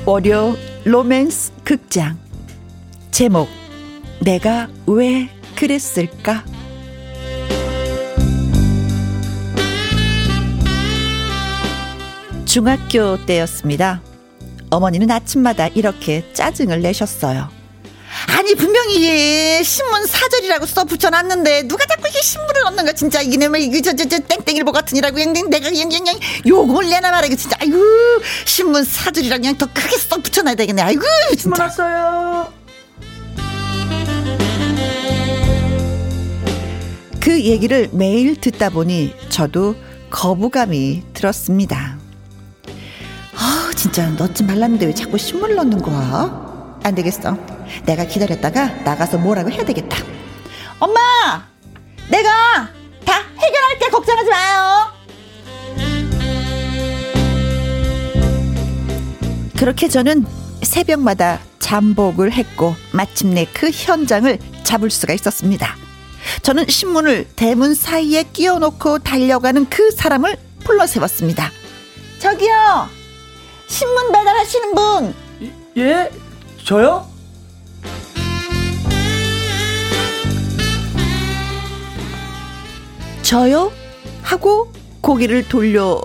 월요 0.07 0.57
로맨스 0.85 1.53
극장 1.65 2.30
제목 3.11 3.49
내가 4.21 4.69
왜 4.87 5.29
그랬을까? 5.57 6.45
중학교 12.47 13.25
때였습니다. 13.27 14.03
어머니는 14.71 15.11
아침마다 15.11 15.69
이렇게 15.69 16.25
짜증을 16.33 16.81
내셨어요. 16.83 17.49
아니 18.29 18.55
분명히 18.55 19.63
신문 19.63 20.05
사절이라고 20.07 20.67
써 20.67 20.85
붙여놨는데 20.85 21.69
누가 21.69 21.85
자꾸 21.87 22.09
이 22.09 22.13
신문을 22.13 22.67
얻는 22.67 22.85
거 22.87 22.93
진짜 22.93 23.21
이놈의 23.23 23.65
이거 23.67 23.81
저저저 23.81 24.19
땡땡일보 24.21 24.73
같은이라고 24.73 25.15
그냥 25.15 25.49
내가 25.49 25.71
그냥 25.71 25.89
그냥 25.89 26.19
욕을 26.47 26.89
내나 26.89 27.11
말이야 27.13 27.37
진짜 27.37 27.57
아이고 27.61 27.79
신문 28.45 28.85
사절이랑 28.85 29.41
그냥 29.41 29.57
더 29.57 29.67
크게 29.73 29.97
써 29.97 30.17
붙여놔야 30.17 30.55
되겠네 30.57 30.83
아이고 30.83 31.03
진짜. 31.31 31.41
신문 31.41 31.61
왔어요. 31.61 32.60
그 37.21 37.43
얘기를 37.45 37.89
매일 37.93 38.35
듣다 38.41 38.71
보니 38.71 39.15
저도 39.29 39.77
거부감이 40.09 41.03
들었습니다. 41.13 41.99
아, 43.37 43.71
진짜 43.77 44.09
넣지 44.11 44.43
말랐는데 44.43 44.87
왜 44.87 44.95
자꾸 44.95 45.19
신문을 45.19 45.55
넣는 45.57 45.83
거야? 45.83 46.79
안 46.83 46.95
되겠어. 46.95 47.37
내가 47.85 48.05
기다렸다가 48.07 48.67
나가서 48.83 49.19
뭐라고 49.19 49.51
해야 49.51 49.65
되겠다. 49.65 49.99
엄마! 50.79 51.47
내가 52.11 52.71
다 53.05 53.23
해결할게. 53.39 53.91
걱정하지 53.91 54.31
마요. 54.31 54.93
그렇게 59.59 59.89
저는 59.89 60.25
새벽마다 60.63 61.39
잠복을 61.59 62.33
했고 62.33 62.75
마침내 62.93 63.47
그 63.53 63.71
현장을 63.71 64.39
잡을 64.65 64.89
수가 64.91 65.13
있었습니다. 65.13 65.77
저는 66.43 66.67
신문을 66.69 67.29
대문 67.37 67.75
사이에 67.75 68.25
끼워놓고 68.25 69.01
달려가는 69.01 69.69
그 69.69 69.91
사람을 69.91 70.37
불러 70.65 70.87
세웠습니다. 70.87 71.51
저기요! 72.19 72.89
신문 73.69 74.13
배달하시는 74.13 74.75
분! 74.75 75.15
예? 75.77 76.11
저요? 76.65 77.09
저요? 83.23 83.73
하고 84.23 84.73
고개를 85.01 85.49
돌려 85.49 86.01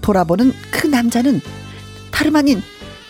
돌아보는 0.00 0.52
그 0.70 0.86
남자는 0.86 1.40
다름 2.10 2.36
아닌 2.36 2.62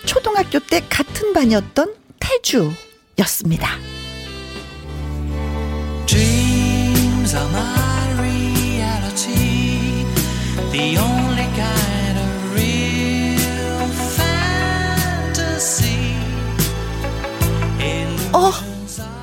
초등학교 0.05 0.59
때 0.59 0.83
같은 0.89 1.33
반이었던 1.33 1.95
태주였습니다. 2.19 3.96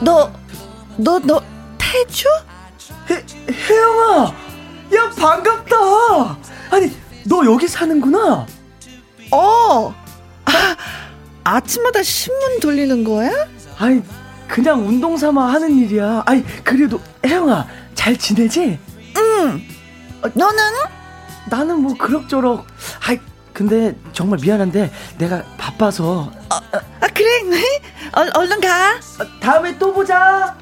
너, 0.04 0.32
너, 0.98 1.20
너, 1.20 1.42
태주? 1.78 2.28
혜, 3.10 3.26
혜영아! 3.50 4.34
야, 4.96 5.10
반갑다! 5.18 5.76
아니, 6.72 6.92
너 7.26 7.46
여기 7.46 7.68
사는구나? 7.68 8.46
어! 9.32 9.94
아, 10.46 10.76
아침마다 11.46 12.04
신문 12.04 12.60
돌리는 12.60 13.04
거야? 13.04 13.32
아니, 13.78 14.02
그냥 14.48 14.86
운동 14.88 15.16
삼아 15.16 15.54
하는 15.54 15.78
일이야. 15.78 16.24
아이, 16.26 16.44
그래도, 16.64 17.00
혜영아, 17.26 17.66
잘 17.96 18.18
지내지? 18.18 18.78
응. 19.18 19.62
어, 20.22 20.28
너는? 20.34 20.62
나는 21.50 21.80
뭐 21.82 21.94
그럭저럭. 21.98 22.66
아이, 23.08 23.20
근데 23.54 23.96
정말 24.14 24.40
미안한데 24.42 24.92
내가 25.18 25.44
바빠서. 25.58 26.04
어, 26.04 26.56
어, 26.56 26.80
아, 27.00 27.08
그래? 27.14 27.42
얼, 28.14 28.30
얼른 28.34 28.60
가. 28.60 28.96
어, 28.96 29.40
다음에 29.40 29.78
또 29.78 29.94
보자. 29.94 30.56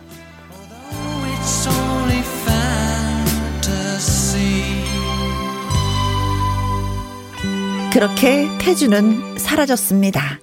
그렇게 7.94 8.48
태주는 8.58 9.38
사라졌습니다. 9.38 10.40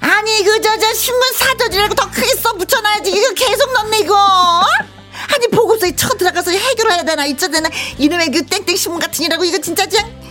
아니 0.00 0.44
그저저 0.44 0.92
신문 0.92 1.32
사전이라고 1.32 1.94
더 1.94 2.10
크게 2.10 2.34
써 2.34 2.52
붙여놔야지 2.52 3.10
이거 3.10 3.32
계속 3.34 3.72
넣네 3.72 4.00
이거 4.00 4.14
아니 4.14 5.48
보고서에 5.50 5.96
쳐 5.96 6.10
들어가서 6.10 6.50
해결해야 6.50 7.02
되나 7.04 7.24
이쩌 7.24 7.48
되나 7.48 7.70
이놈의 7.96 8.30
그 8.30 8.44
땡땡 8.44 8.76
신문 8.76 9.00
같은 9.00 9.24
이라고 9.24 9.44
이거 9.44 9.58
진짜 9.58 9.86
그냥 9.86 10.23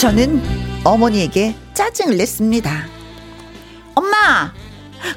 저는 0.00 0.42
어머니에게 0.84 1.54
짜증을 1.74 2.16
냈습니다 2.16 2.70
엄마 3.94 4.52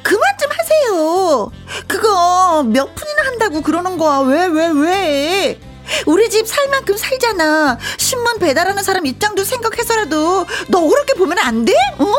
그만 0.04 0.22
좀 0.40 0.50
하세요 0.52 1.52
그거 1.88 2.64
몇 2.64 2.94
푼이나 2.96 3.24
한다고 3.26 3.62
그러는 3.62 3.98
거야 3.98 4.20
왜 4.20 4.46
왜, 4.48 4.68
왜? 4.68 5.60
우리 6.06 6.30
집 6.30 6.48
살 6.48 6.70
만큼 6.70 6.96
살잖아. 6.96 7.78
신문 7.98 8.40
배달하는 8.40 8.82
사람 8.82 9.06
입장도 9.06 9.44
생각해서라도 9.44 10.46
너 10.70 10.88
그렇게 10.88 11.16
보면 11.16 11.38
안 11.40 11.66
돼? 11.66 11.74
어? 11.98 12.14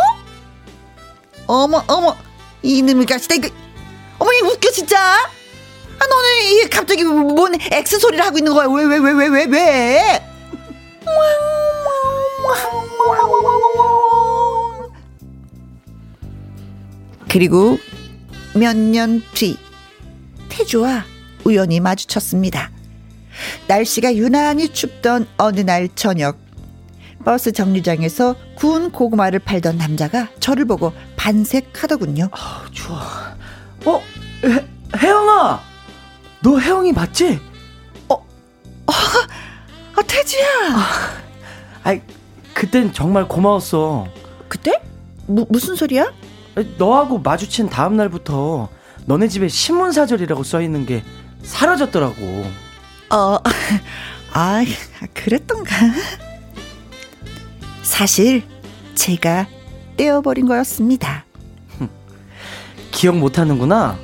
어머 1.47 1.83
어머 1.87 2.15
이놈의 2.63 3.07
가시다 3.07 3.37
이거 3.37 3.49
어머니 4.19 4.41
웃겨 4.43 4.71
진짜 4.73 4.99
아 5.01 6.07
너는 6.07 6.69
갑자기 6.71 7.03
뭔 7.05 7.55
X 7.59 7.99
소리를 7.99 8.23
하고 8.25 8.37
있는 8.39 8.53
거야 8.53 8.67
왜 8.69 8.85
왜 8.85 8.99
왜 8.99 9.13
왜 9.13 9.29
왜 9.29 9.45
왜? 9.47 10.23
그리고 17.29 17.79
몇 18.55 18.77
년 18.77 19.23
뒤 19.35 19.57
태주와 20.49 21.05
우연히 21.45 21.81
마주쳤습니다. 21.81 22.71
날씨가 23.69 24.15
유난히 24.17 24.69
춥던 24.69 25.27
어느 25.39 25.61
날 25.61 25.89
저녁 25.95 26.37
버스 27.25 27.53
정류장에서 27.53 28.37
구운 28.57 28.91
고구마를 28.93 29.39
팔던 29.39 29.79
남자가 29.79 30.29
저를 30.41 30.67
보고 30.67 30.93
반색하더군요. 31.17 32.29
아, 32.33 32.67
추워. 32.73 32.99
어, 33.87 34.03
해, 34.45 34.67
혜영아! 34.99 35.61
너 36.43 36.59
혜영이 36.59 36.93
맞지? 36.93 37.41
어, 38.09 38.27
아, 38.87 40.03
태지야! 40.07 40.45
아이, 41.85 42.01
그땐 42.55 42.93
정말 42.93 43.27
고마웠어. 43.29 44.07
그때? 44.49 44.81
무, 45.27 45.47
무슨 45.49 45.75
소리야? 45.77 46.13
너하고 46.79 47.19
마주친 47.19 47.69
다음 47.69 47.97
날부터 47.97 48.69
너네 49.07 49.29
집에 49.29 49.49
신문 49.49 49.93
사절이라고 49.93 50.43
써 50.43 50.61
있는 50.61 50.87
게 50.87 51.03
사라졌더라고. 51.43 52.45
어, 53.11 53.39
아, 54.33 54.65
그랬던가. 55.15 55.75
사실 57.83 58.43
제가 58.95 59.47
떼어버린 59.97 60.47
거였습니다. 60.47 61.25
기억 62.93 63.17
못하는구나. 63.17 63.99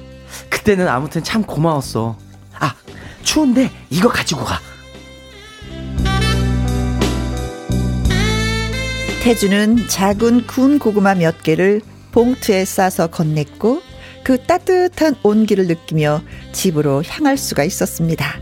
그때는 0.51 0.89
아무튼 0.89 1.23
참 1.23 1.43
고마웠어. 1.43 2.17
아, 2.59 2.75
추운데 3.23 3.71
이거 3.91 4.09
가지고 4.09 4.45
가. 4.45 4.61
태주는 9.29 9.89
작은 9.89 10.47
군 10.47 10.79
고구마 10.79 11.15
몇 11.15 11.43
개를 11.43 11.83
봉투에 12.13 12.65
싸서 12.65 13.09
건넸고 13.09 13.83
그 14.25 14.43
따뜻한 14.43 15.17
온기를 15.23 15.67
느끼며 15.67 16.23
집으로 16.53 17.03
향할 17.07 17.37
수가 17.37 17.63
있었습니다. 17.65 18.41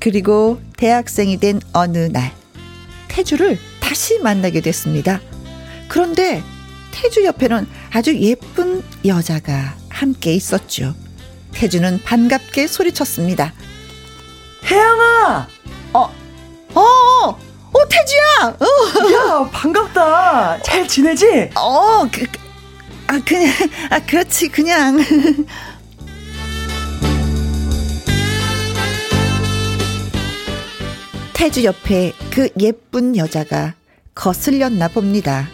그리고 0.00 0.58
대학생이 0.78 1.36
된 1.36 1.60
어느 1.74 1.98
날 1.98 2.32
태주를 3.08 3.58
다시 3.80 4.18
만나게 4.20 4.62
됐습니다. 4.62 5.20
그런데 5.86 6.42
태주 6.92 7.26
옆에는 7.26 7.68
아주 7.90 8.16
예쁜 8.20 8.82
여자가 9.04 9.76
함께 9.90 10.32
있었죠. 10.32 10.94
태주는 11.52 12.00
반갑게 12.04 12.68
소리쳤습니다. 12.68 13.52
혜영아! 14.64 15.46
어, 15.92 16.10
어, 16.74 17.49
어, 17.72 17.78
태주야! 17.88 18.56
어. 18.58 19.12
야, 19.44 19.50
반갑다. 19.52 20.60
잘 20.62 20.86
지내지? 20.88 21.50
어, 21.54 22.04
그, 22.10 22.26
아, 23.06 23.20
그냥, 23.24 23.52
아, 23.90 23.98
그렇지, 24.00 24.48
그냥. 24.48 24.98
태주 31.34 31.64
옆에 31.64 32.12
그 32.30 32.48
예쁜 32.60 33.16
여자가 33.16 33.74
거슬렸나 34.14 34.88
봅니다. 34.88 35.48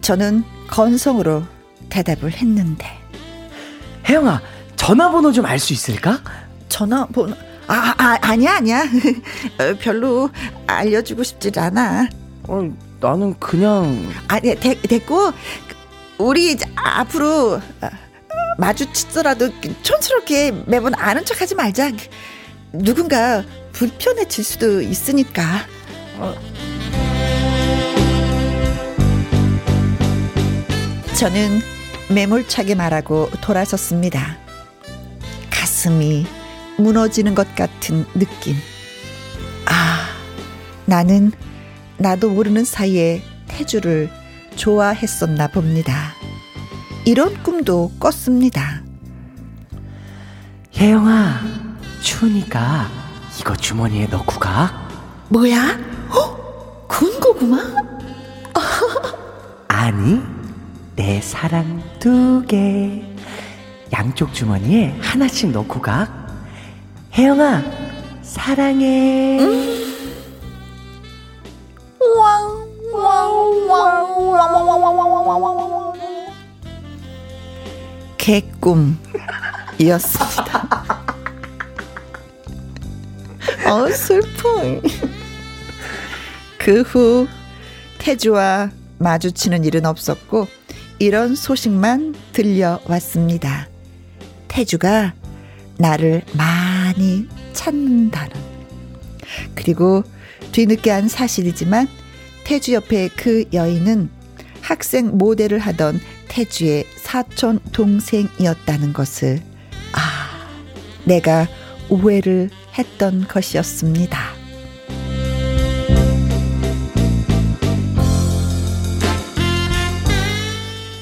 저는 0.00 0.44
건성으로 0.68 1.44
대답을 1.88 2.32
했는데. 2.32 2.86
혜영아, 4.06 4.40
전화번호 4.76 5.32
좀 5.32 5.46
알 5.46 5.58
수 5.58 5.72
있을까? 5.72 6.20
전화번호, 6.68 7.34
아, 7.68 7.94
아, 7.98 8.18
아니야, 8.22 8.56
아니야. 8.56 8.82
어, 9.60 9.74
별로 9.80 10.30
알려주고 10.66 11.22
싶질 11.22 11.58
않아. 11.58 12.08
어, 12.44 12.70
나는 12.98 13.38
그냥 13.38 14.10
아니, 14.26 14.54
되, 14.54 14.74
됐고, 14.80 15.32
우리 16.16 16.56
앞으로 16.74 17.60
마주치더라도 18.56 19.50
촌스럽게 19.82 20.64
매번 20.66 20.94
아는 20.94 21.24
척 21.24 21.40
하지 21.40 21.54
말자. 21.54 21.92
누군가 22.72 23.44
불편해질 23.72 24.44
수도 24.44 24.80
있으니까. 24.80 25.42
저는 31.16 31.60
매몰차게 32.08 32.74
말하고 32.74 33.28
돌아섰습니다. 33.42 34.38
가슴이 35.50 36.26
무너지는 36.78 37.34
것 37.34 37.54
같은 37.54 38.06
느낌. 38.14 38.54
아, 39.66 40.08
나는 40.86 41.32
나도 41.98 42.30
모르는 42.30 42.64
사이에 42.64 43.22
태주를 43.48 44.08
좋아했었나 44.56 45.48
봅니다. 45.48 46.14
이런 47.04 47.42
꿈도 47.42 47.90
꿨습니다. 47.98 48.82
혜영아, 50.76 51.40
추우니까 52.00 52.88
이거 53.40 53.56
주머니에 53.56 54.06
넣고 54.06 54.38
가. 54.38 54.88
뭐야? 55.28 55.78
어? 56.10 56.86
군고구마? 56.86 57.58
아니, 59.68 60.20
내 60.94 61.20
사랑 61.20 61.82
두 61.98 62.44
개. 62.46 63.02
양쪽 63.92 64.32
주머니에 64.32 64.96
하나씩 65.00 65.50
넣고 65.50 65.80
가. 65.80 66.27
혜영아, 67.18 67.62
사랑해. 68.22 69.38
개꿈이었습니다. 79.78 80.68
어, 83.66 83.90
슬픔. 83.90 84.80
그 86.58 86.82
후 86.82 87.26
태주와 87.98 88.70
마주치는 88.98 89.64
일은 89.64 89.86
없었고 89.86 90.46
이런 90.98 91.34
소식만 91.34 92.14
들려왔습니다. 92.32 93.68
태주가 94.48 95.14
나를 95.78 96.22
많이 96.32 96.67
찾는다는. 97.52 98.36
그리고 99.54 100.02
뒤늦게 100.52 100.90
한 100.90 101.08
사실이지만 101.08 101.88
태주 102.44 102.72
옆에 102.72 103.08
그 103.08 103.44
여인은 103.52 104.10
학생 104.62 105.16
모델을 105.16 105.58
하던 105.58 106.00
태주의 106.28 106.84
사촌 106.96 107.58
동생이었다는 107.72 108.92
것을 108.92 109.40
아, 109.92 110.48
내가 111.04 111.46
오해를 111.88 112.50
했던 112.76 113.26
것이었습니다. 113.26 114.18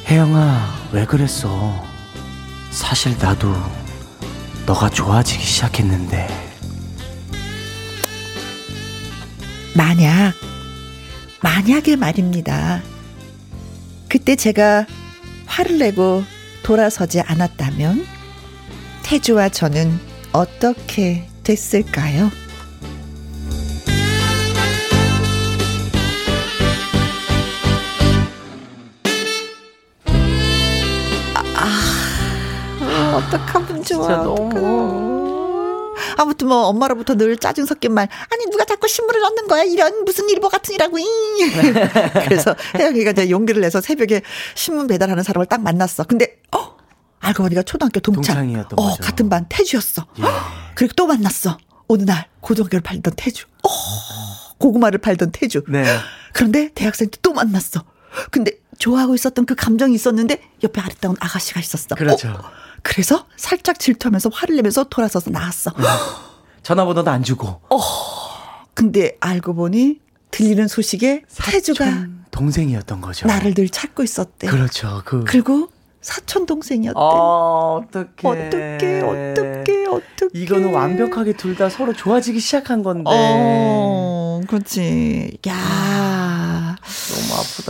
혜영아, 0.09 0.91
왜 0.93 1.05
그랬어? 1.05 1.85
사실 2.71 3.17
나도 3.19 3.53
너가 4.67 4.91
좋아지기 4.91 5.45
시작했는데. 5.45 6.27
만약, 9.75 10.33
만약에 11.41 11.95
말입니다. 11.95 12.83
그때 14.09 14.35
제가 14.35 14.87
화를 15.47 15.79
내고 15.79 16.25
돌아서지 16.65 17.21
않았다면 17.21 18.05
태주와 19.05 19.51
저는 19.51 20.01
어떻게 20.33 21.29
됐을까요? 21.45 22.31
아, 31.55 33.17
어떡하면 33.17 33.66
좋아. 33.87 34.07
진짜 34.07 34.17
너무. 34.23 35.95
아무튼 36.19 36.49
뭐 36.49 36.67
엄마로부터 36.67 37.15
늘 37.15 37.37
짜증 37.39 37.65
섞인 37.65 37.93
말 37.95 38.09
아니 38.31 38.45
누가 38.51 38.65
자꾸 38.65 38.87
신문을 38.87 39.21
넣는 39.21 39.49
거야 39.49 39.63
이런 39.65 40.05
무슨 40.05 40.29
일보 40.29 40.49
같은 40.51 40.75
이라고 40.75 40.97
그래서 42.25 42.55
혜영이가 42.79 43.13
이제 43.13 43.31
용기를 43.31 43.63
내서 43.63 43.81
새벽에 43.81 44.21
신문 44.55 44.87
배달하는 44.89 45.23
사람을 45.23 45.47
딱 45.47 45.63
만났어 45.63 46.05
근데 46.05 46.37
어 46.55 46.77
알고 47.21 47.43
보니까 47.45 47.63
초등학교 47.63 48.01
동창 48.01 48.37
동창이었던 48.37 48.79
어 48.79 48.91
거죠. 48.91 49.03
같은 49.03 49.29
반 49.31 49.47
태주였어 49.49 50.07
예. 50.19 50.23
그리고 50.75 50.93
또 50.97 51.07
만났어 51.07 51.57
어느 51.89 52.03
날 52.03 52.27
고등학교를 52.41 52.83
팔던 52.83 53.15
태주 53.17 53.47
어 53.63 53.69
고구마를 54.59 54.99
팔던 54.99 55.33
태주 55.33 55.65
네. 55.69 55.85
그런데 56.35 56.71
대학생 56.75 57.09
때 57.09 57.19
또 57.23 57.33
만났어 57.33 57.85
근데 58.31 58.53
좋아하고 58.79 59.15
있었던 59.15 59.47
그 59.47 59.55
감정이 59.55 59.95
있었는데 59.95 60.41
옆에 60.63 60.81
아리따운 60.81 61.17
아가씨가 61.21 61.61
있었어. 61.61 61.95
그렇죠. 61.95 62.29
어? 62.29 62.66
그래서 62.87 63.27
살짝 63.37 63.79
질투하면서 63.81 64.31
화를 64.33 64.55
내면서 64.57 64.85
돌아서서 64.85 65.31
나왔어. 65.31 65.73
네. 65.77 65.85
전화번호도 66.63 67.11
안 67.11 67.23
주고. 67.25 67.61
어. 67.69 67.79
근데 68.75 69.17
알고 69.21 69.55
보니 69.55 69.99
들리는 70.31 70.69
소식에 70.69 71.23
태주가 71.45 72.07
동생이었던 72.31 73.01
거죠. 73.01 73.27
나를 73.27 73.55
늘 73.55 73.69
찾고 73.69 74.03
있었대. 74.05 74.47
그렇죠. 74.47 75.03
그 75.05 75.25
그리고 75.27 75.69
사촌 76.01 76.47
동생이었대. 76.47 76.97
어, 76.97 77.83
어떡해. 77.89 78.07
어떡해, 78.23 79.01
어떡해, 79.03 79.87
어떡해. 79.87 80.31
이거는 80.35 80.73
완벽하게 80.73 81.33
둘 81.33 81.57
다 81.57 81.69
서로 81.69 81.93
좋아지기 81.93 82.39
시작한 82.39 82.83
건데. 82.85 83.11
어, 83.13 84.41
그렇지. 84.47 85.39
야 85.49 85.55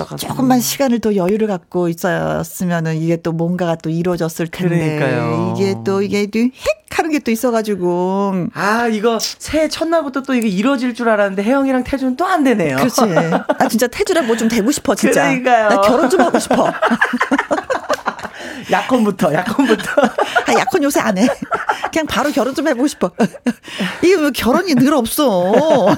가슴. 0.04 0.28
조금만 0.28 0.60
시간을 0.60 1.00
더 1.00 1.14
여유를 1.16 1.46
갖고 1.48 1.88
있었으면은 1.88 2.96
이게 2.96 3.16
또 3.16 3.32
뭔가가 3.32 3.76
또 3.76 3.90
이루어졌을 3.90 4.48
텐데. 4.48 4.98
그러니까요. 4.98 5.54
이게 5.56 5.74
또 5.84 6.02
이게 6.02 6.26
또헥 6.26 6.50
하는 6.90 7.10
게 7.10 7.18
또 7.18 7.30
있어가지고. 7.30 8.46
아 8.54 8.86
이거 8.86 9.18
새해 9.20 9.68
첫날부터 9.68 10.22
또 10.22 10.34
이게 10.34 10.48
이루어질 10.48 10.94
줄 10.94 11.08
알았는데 11.08 11.42
혜영이랑 11.42 11.84
태주는 11.84 12.16
또안 12.16 12.44
되네요. 12.44 12.76
그렇지. 12.76 13.00
나 13.02 13.68
진짜 13.68 13.86
태주랑 13.86 14.26
뭐좀 14.26 14.48
되고 14.48 14.70
싶어 14.70 14.94
진짜. 14.94 15.22
그러니까요. 15.28 15.68
나 15.68 15.80
결혼 15.80 16.08
좀 16.08 16.20
하고 16.20 16.38
싶어. 16.38 16.70
약혼부터 18.70 19.32
약혼부터. 19.32 20.02
아, 20.02 20.52
약혼 20.58 20.82
요새 20.82 21.00
안 21.00 21.18
해. 21.18 21.26
그냥 21.92 22.06
바로 22.06 22.30
결혼 22.30 22.54
좀 22.54 22.66
해보고 22.68 22.86
싶어. 22.88 23.10
이게 24.02 24.16
뭐 24.16 24.30
결혼이 24.30 24.74
늘 24.74 24.92
없어. 24.94 25.96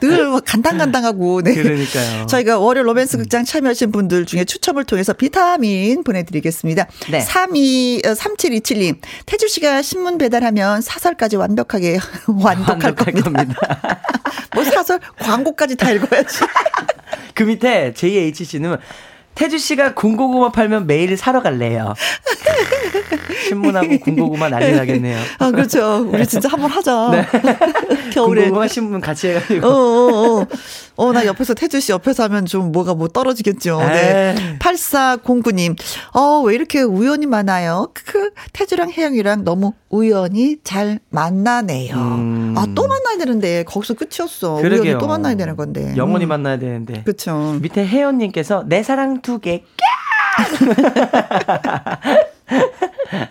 늘 0.00 0.26
뭐 0.26 0.40
간당간당하고. 0.40 1.42
네. 1.42 1.54
그러니까요. 1.54 2.26
저희가 2.26 2.58
월요 2.58 2.82
로맨스 2.82 3.18
극장 3.18 3.44
참여하신 3.44 3.92
분들 3.92 4.26
중에 4.26 4.44
추첨을 4.44 4.84
통해서 4.84 5.12
비타민 5.12 6.02
보내드리겠습니다. 6.04 6.86
네. 7.10 7.20
32, 7.20 8.02
3727님. 8.04 8.98
태주 9.26 9.48
씨가 9.48 9.82
신문 9.82 10.18
배달하면 10.18 10.80
사설까지 10.80 11.36
완벽하게 11.36 11.98
완독할 12.26 12.94
겁니다. 12.94 13.30
겁니다. 13.30 13.54
뭐 14.54 14.64
사설 14.64 15.00
광고까지 15.18 15.76
다 15.76 15.90
읽어야지. 15.90 16.40
그 17.34 17.42
밑에 17.44 17.92
JHC는 17.94 18.76
태주 19.36 19.58
씨가 19.58 19.94
군고구마 19.94 20.50
팔면 20.50 20.86
매일 20.86 21.16
사러 21.16 21.42
갈래요. 21.42 21.94
신문하고 23.48 23.98
군고구마 24.00 24.48
난리 24.48 24.72
나겠네요. 24.72 25.18
아, 25.38 25.50
그렇죠. 25.50 26.08
우리 26.10 26.26
진짜 26.26 26.48
한번 26.48 26.70
하자. 26.70 27.10
네. 27.12 28.10
겨울에. 28.10 28.42
군고구마 28.42 28.66
신문 28.66 29.00
같이 29.00 29.28
해가지고. 29.28 29.66
어, 29.66 29.70
어, 29.70 30.40
어. 30.40 30.46
어, 30.96 31.12
나 31.12 31.26
옆에서 31.26 31.52
태주 31.52 31.80
씨 31.80 31.92
옆에서 31.92 32.24
하면 32.24 32.46
좀 32.46 32.72
뭐가 32.72 32.94
뭐 32.94 33.08
떨어지겠죠. 33.08 33.78
네. 33.80 34.34
에이. 34.38 34.58
8409님. 34.58 35.76
어, 36.14 36.40
왜 36.44 36.54
이렇게 36.54 36.80
우연이 36.80 37.26
많아요? 37.26 37.88
크, 37.92 38.30
태주랑 38.54 38.90
혜영이랑 38.90 39.44
너무 39.44 39.74
우연히 39.90 40.56
잘 40.64 40.98
만나네요. 41.10 41.94
음. 41.94 42.54
아, 42.56 42.66
또 42.74 42.88
만나야 42.88 43.18
되는데. 43.18 43.64
거기서 43.64 43.94
끝이었어. 43.94 44.56
그러게요. 44.56 44.82
우연히 44.82 44.98
또 44.98 45.06
만나야 45.06 45.34
되는 45.36 45.54
건데. 45.56 45.92
영원히 45.96 46.24
음. 46.24 46.30
만나야 46.30 46.58
되는데. 46.58 47.02
그쵸. 47.04 47.58
밑에 47.60 47.86
혜연님께서 47.86 48.64
내 48.66 48.82
사랑 48.82 49.20
두 49.26 49.40
개. 49.40 49.64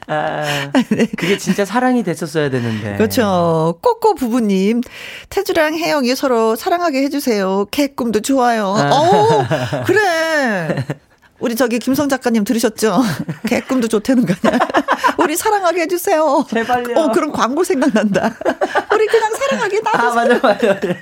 아, 0.08 0.72
그게 1.18 1.38
진짜 1.38 1.64
사랑이 1.64 2.04
됐었어야 2.04 2.50
되는데. 2.50 2.98
그렇죠. 2.98 3.80
꼬꼬 3.82 4.14
부부님, 4.16 4.82
태주랑 5.30 5.76
혜영이 5.76 6.14
서로 6.18 6.58
사랑하게 6.58 7.04
해주세요. 7.04 7.68
개꿈도 7.72 8.20
좋아요. 8.20 8.76
아. 8.78 8.90
어, 8.92 9.84
그래. 9.86 10.86
우리 11.40 11.56
저기 11.56 11.80
김성 11.80 12.10
작가님 12.10 12.44
들으셨죠? 12.44 13.02
개꿈도 13.48 13.88
좋다는 13.88 14.26
거냐? 14.26 14.60
우리 15.20 15.38
사랑하게 15.38 15.84
해주세요. 15.84 16.46
제발요. 16.50 17.00
어, 17.00 17.12
그런 17.14 17.32
광고 17.32 17.64
생각난다. 17.64 18.36
우리 18.94 19.08
그냥 19.08 19.34
사랑하게 19.34 19.82
아, 19.86 19.98
놔주세요. 20.12 20.40
맞아, 20.42 20.76
맞아. 20.76 20.98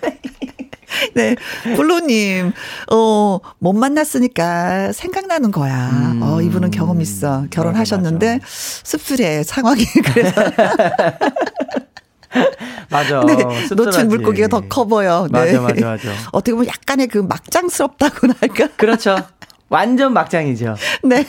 네. 1.16 1.36
블루님, 1.76 2.52
어, 2.92 3.40
못 3.60 3.74
만났으니까 3.74 4.92
생각나는 4.92 5.52
거야. 5.52 5.90
음. 5.90 6.20
어, 6.24 6.42
이분은 6.42 6.72
경험 6.72 7.02
있어. 7.02 7.46
결혼하셨는데 7.50 8.40
씁쓸해, 8.46 9.44
상황이. 9.44 9.86
그래서. 10.14 10.42
맞아. 12.90 13.22
네, 13.26 13.36
씁쓸하지. 13.36 13.76
놓친 13.76 14.08
물고기가 14.08 14.48
더 14.48 14.62
커 14.68 14.86
보여. 14.86 15.28
네. 15.32 15.40
맞아, 15.40 15.62
맞아, 15.62 15.86
맞아. 15.86 16.10
어떻게 16.32 16.52
보면 16.54 16.68
약간의 16.68 17.08
그 17.08 17.20
막장스럽다고나 17.20 18.34
할까? 18.40 18.68
그렇죠. 18.76 19.18
완전 19.74 20.14
막장이죠. 20.14 20.76
네. 21.04 21.26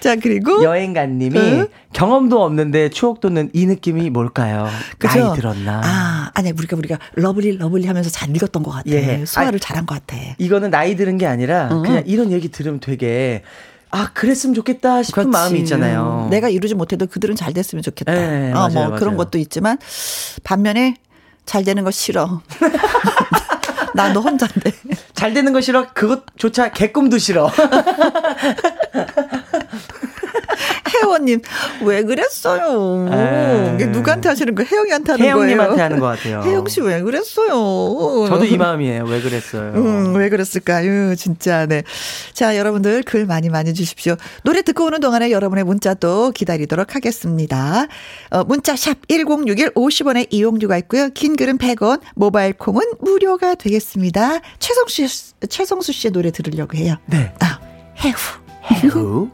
자, 0.00 0.16
그리고. 0.16 0.62
여행가님이 0.62 1.38
응? 1.38 1.66
경험도 1.94 2.42
없는데 2.44 2.90
추억 2.90 3.20
돋는 3.20 3.48
이 3.54 3.64
느낌이 3.64 4.10
뭘까요? 4.10 4.68
그죠? 4.98 5.18
나이 5.18 5.36
들었나? 5.36 5.80
아, 5.82 6.30
아니야. 6.34 6.52
우리가, 6.56 6.76
우리가 6.76 6.98
lovely, 7.14 7.56
lovely 7.56 7.86
하면서 7.86 8.10
잘 8.10 8.34
읽었던 8.36 8.62
것 8.62 8.70
같아. 8.70 8.90
예. 8.90 9.24
소화를 9.24 9.54
아니, 9.54 9.60
잘한 9.60 9.86
것 9.86 9.94
같아. 9.94 10.20
이거는 10.36 10.70
나이 10.70 10.94
들은 10.94 11.16
게 11.16 11.26
아니라 11.26 11.70
응. 11.72 11.82
그냥 11.82 12.02
이런 12.06 12.32
얘기 12.32 12.50
들으면 12.50 12.80
되게 12.80 13.42
아 13.90 14.10
그랬으면 14.12 14.52
좋겠다 14.54 15.02
싶은 15.02 15.24
그렇지. 15.24 15.32
마음이 15.32 15.58
있잖아요. 15.60 16.28
내가 16.30 16.50
이루지 16.50 16.74
못해도 16.74 17.06
그들은 17.06 17.34
잘 17.36 17.52
됐으면 17.54 17.82
좋겠다. 17.82 18.12
네, 18.12 18.50
어, 18.52 18.54
맞아요, 18.54 18.68
뭐 18.72 18.82
맞아요. 18.88 18.98
그런 18.98 19.16
것도 19.16 19.38
있지만 19.38 19.78
반면에 20.44 20.96
잘 21.46 21.64
되는 21.64 21.82
거 21.84 21.90
싫어. 21.90 22.40
나 23.94 24.12
너 24.12 24.20
혼자인데. 24.20 24.72
잘 25.14 25.32
되는 25.34 25.52
거 25.52 25.60
싫어. 25.60 25.86
그것조차 25.92 26.72
개꿈도 26.72 27.18
싫어. 27.18 27.50
혜원님 30.94 31.40
왜 31.84 32.02
그랬어요? 32.02 33.08
에이. 33.10 33.74
이게 33.74 33.86
누구한테 33.86 34.28
하시는 34.28 34.54
거예요? 34.54 34.68
혜영이한테 34.70 35.12
하는 35.12 35.24
거예요? 35.24 35.36
혜영님한테 35.36 35.82
하는 35.82 36.00
것 36.00 36.06
같아요. 36.06 36.42
혜영 36.46 36.66
씨 36.68 36.80
왜 36.80 37.00
그랬어요? 37.02 38.26
저도 38.28 38.44
이 38.44 38.56
마음이에요. 38.56 39.04
왜 39.04 39.20
그랬어요? 39.20 39.72
음, 39.74 40.14
왜 40.16 40.28
그랬을까요? 40.28 41.14
진짜, 41.14 41.66
네. 41.66 41.82
자, 42.32 42.56
여러분들 42.56 43.02
글 43.04 43.26
많이 43.26 43.48
많이 43.48 43.74
주십시오. 43.74 44.16
노래 44.44 44.62
듣고 44.62 44.84
오는 44.86 45.00
동안에 45.00 45.30
여러분의 45.30 45.64
문자 45.64 45.94
또 45.94 46.30
기다리도록 46.32 46.94
하겠습니다. 46.94 47.86
어, 48.30 48.44
문자 48.44 48.74
샵 48.76 48.96
1061 49.08 49.70
50원의 49.74 50.26
이용료가 50.30 50.76
있고요. 50.78 51.08
긴 51.10 51.36
글은 51.36 51.58
100원, 51.58 52.00
모바일 52.14 52.52
콩은 52.54 52.82
무료가 53.00 53.54
되겠습니다. 53.54 54.40
최성수, 54.58 55.06
씨- 55.08 55.32
최성수 55.48 55.92
씨의 55.92 56.12
노래 56.12 56.30
들으려고 56.30 56.76
해요. 56.76 56.96
네. 57.06 57.32
아, 57.40 57.58
해후. 58.04 58.16
해후. 58.70 59.30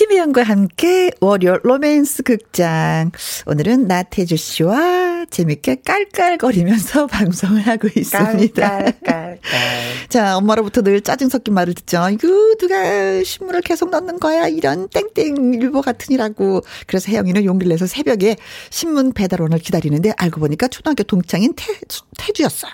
김희영과 0.00 0.42
함께 0.42 1.10
월요 1.22 1.56
로맨스 1.62 2.22
극장. 2.24 3.12
오늘은 3.46 3.86
나태주 3.86 4.36
씨와 4.36 5.24
재밌게 5.30 5.76
깔깔거리면서 5.86 7.06
방송을 7.08 7.62
하고 7.66 7.88
있습니다. 7.88 8.68
깔깔깔깔. 8.68 9.40
자, 10.10 10.36
엄마로부터 10.36 10.82
늘 10.82 11.00
짜증 11.00 11.30
섞인 11.30 11.54
말을 11.54 11.72
듣죠. 11.72 12.10
이거 12.12 12.28
누가 12.58 13.24
신문을 13.24 13.62
계속 13.62 13.88
넣는 13.88 14.20
거야. 14.20 14.48
이런 14.48 14.86
땡땡 14.90 15.54
일보 15.54 15.80
같으니라고. 15.80 16.60
그래서 16.86 17.10
혜영이는 17.10 17.46
용기를 17.46 17.70
내서 17.70 17.86
새벽에 17.86 18.36
신문 18.68 19.14
배달원을 19.14 19.60
기다리는데 19.60 20.12
알고 20.18 20.40
보니까 20.40 20.68
초등학교 20.68 21.04
동창인 21.04 21.54
태, 21.56 21.72
태주였어요. 22.18 22.70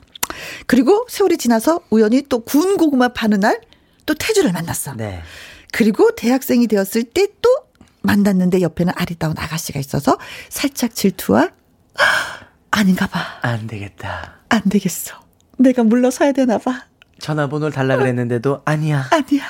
그리고 0.66 1.06
세월이 1.08 1.38
지나서 1.38 1.82
우연히 1.90 2.22
또 2.28 2.40
군 2.40 2.76
고구마 2.76 3.10
파는 3.12 3.38
날 3.38 3.60
또 4.06 4.14
태주를 4.14 4.52
만났어. 4.52 4.94
네. 4.96 5.22
그리고 5.72 6.14
대학생이 6.14 6.68
되었을 6.68 7.02
때 7.04 7.26
또 7.42 7.50
만났는데 8.02 8.60
옆에는 8.62 8.92
아리따운 8.96 9.34
아가씨가 9.38 9.78
있어서 9.80 10.18
살짝 10.48 10.94
질투와 10.94 11.50
아닌가 12.70 13.06
봐. 13.06 13.20
안 13.42 13.66
되겠다. 13.66 14.38
안 14.48 14.60
되겠어. 14.68 15.14
내가 15.58 15.82
물러서야 15.84 16.32
되나 16.32 16.58
봐. 16.58 16.84
전화번호를 17.20 17.72
달라 17.72 17.96
그랬는데도 17.96 18.62
아니야. 18.64 19.08
아니야. 19.12 19.44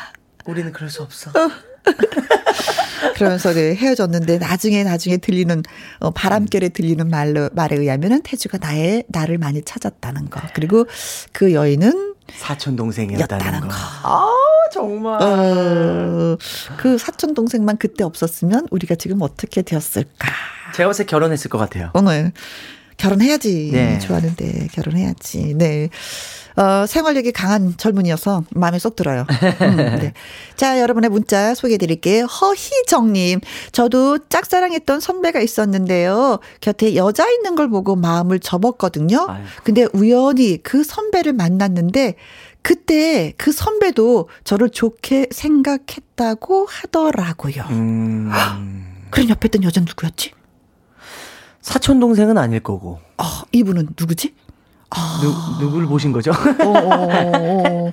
우리는 0.44 0.70
그럴 0.72 0.90
수 0.90 1.02
없어. 1.02 1.30
그러면서 3.16 3.52
네, 3.52 3.74
헤어졌는데 3.74 4.38
나중에 4.38 4.84
나중에 4.84 5.16
들리는 5.16 5.62
어, 6.00 6.10
바람결에 6.10 6.70
들리는 6.70 7.08
말로 7.08 7.48
말에 7.52 7.76
의하면은 7.76 8.22
태주가 8.22 8.58
나의 8.58 9.04
나를 9.08 9.38
많이 9.38 9.62
찾았다는 9.62 10.30
거. 10.30 10.40
그리고 10.54 10.86
그 11.32 11.52
여인은 11.52 12.14
사촌 12.36 12.76
동생이었다는 12.76 13.60
거. 13.62 13.68
거. 13.68 13.74
아 13.74 14.28
정말. 14.72 15.22
어, 15.22 16.36
그 16.78 16.98
사촌 16.98 17.34
동생만 17.34 17.76
그때 17.76 18.04
없었으면 18.04 18.66
우리가 18.70 18.94
지금 18.94 19.20
어떻게 19.22 19.62
되었을까? 19.62 20.28
제가 20.74 20.88
봤을 20.88 21.04
때 21.04 21.10
결혼했을 21.10 21.50
것 21.50 21.58
같아요. 21.58 21.90
오늘 21.94 22.32
결혼해야지. 22.96 23.70
네. 23.72 23.98
좋아하는데 23.98 24.68
결혼해야지. 24.72 25.54
네. 25.56 25.88
어, 26.56 26.86
생활력이 26.86 27.32
강한 27.32 27.74
젊은이여서 27.76 28.44
마음에 28.50 28.78
쏙 28.78 28.94
들어요. 28.94 29.26
음, 29.62 29.76
네. 29.76 30.12
자, 30.56 30.78
여러분의 30.80 31.10
문자 31.10 31.54
소개해 31.54 31.78
드릴게요. 31.78 32.26
허희정님. 32.26 33.40
저도 33.72 34.18
짝사랑했던 34.28 35.00
선배가 35.00 35.40
있었는데요. 35.40 36.40
곁에 36.60 36.94
여자 36.94 37.28
있는 37.30 37.56
걸 37.56 37.68
보고 37.68 37.96
마음을 37.96 38.38
접었거든요. 38.38 39.26
근데 39.64 39.86
우연히 39.92 40.62
그 40.62 40.84
선배를 40.84 41.32
만났는데 41.32 42.16
그때 42.62 43.32
그 43.36 43.52
선배도 43.52 44.28
저를 44.44 44.70
좋게 44.70 45.28
생각했다고 45.30 46.66
하더라고요. 46.70 47.64
음. 47.70 48.30
그럼 49.10 49.28
옆에 49.28 49.46
있던 49.46 49.64
여자는 49.64 49.86
누구였지? 49.86 50.32
사촌 51.60 52.00
동생은 52.00 52.38
아닐 52.38 52.60
거고. 52.60 53.00
어, 53.18 53.24
이분은 53.52 53.90
누구지? 53.98 54.34
누, 55.22 55.64
누구를 55.64 55.86
보신 55.86 56.12
거죠? 56.12 56.32
어, 56.32 56.64
어, 56.64 57.06
어, 57.06 57.86
어. 57.86 57.92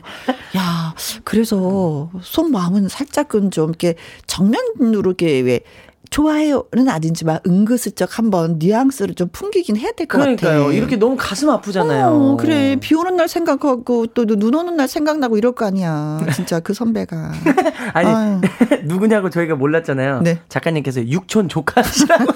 야, 0.57 0.93
그래서 1.23 2.09
속 2.21 2.51
마음은 2.51 2.89
살짝은 2.89 3.51
좀 3.51 3.69
이렇게 3.69 3.95
정면으로 4.27 5.11
이렇게 5.11 5.39
왜 5.39 5.61
좋아해요는 6.09 6.89
아닌지만 6.89 7.39
은근슬쩍 7.45 8.17
한번 8.17 8.57
뉘앙스를 8.59 9.13
좀 9.15 9.29
풍기긴 9.31 9.77
해야 9.77 9.91
될 9.91 10.07
것 10.07 10.17
같아요. 10.17 10.35
그러니까요. 10.37 10.71
이렇게 10.71 10.95
너무 10.95 11.15
가슴 11.17 11.49
아프잖아요. 11.49 12.07
어, 12.07 12.37
그래. 12.37 12.77
비 12.79 12.95
오는 12.95 13.15
날 13.15 13.27
생각하고 13.27 14.07
또 14.07 14.25
눈 14.25 14.53
오는 14.55 14.75
날 14.75 14.87
생각나고 14.87 15.37
이럴 15.37 15.51
거 15.53 15.65
아니야. 15.65 16.19
진짜 16.33 16.59
그 16.59 16.73
선배가. 16.73 17.31
아니. 17.93 18.41
누구냐고 18.85 19.29
저희가 19.29 19.55
몰랐잖아요. 19.55 20.21
네. 20.21 20.39
작가님께서 20.49 21.07
육촌 21.07 21.47
조카시라고. 21.49 22.25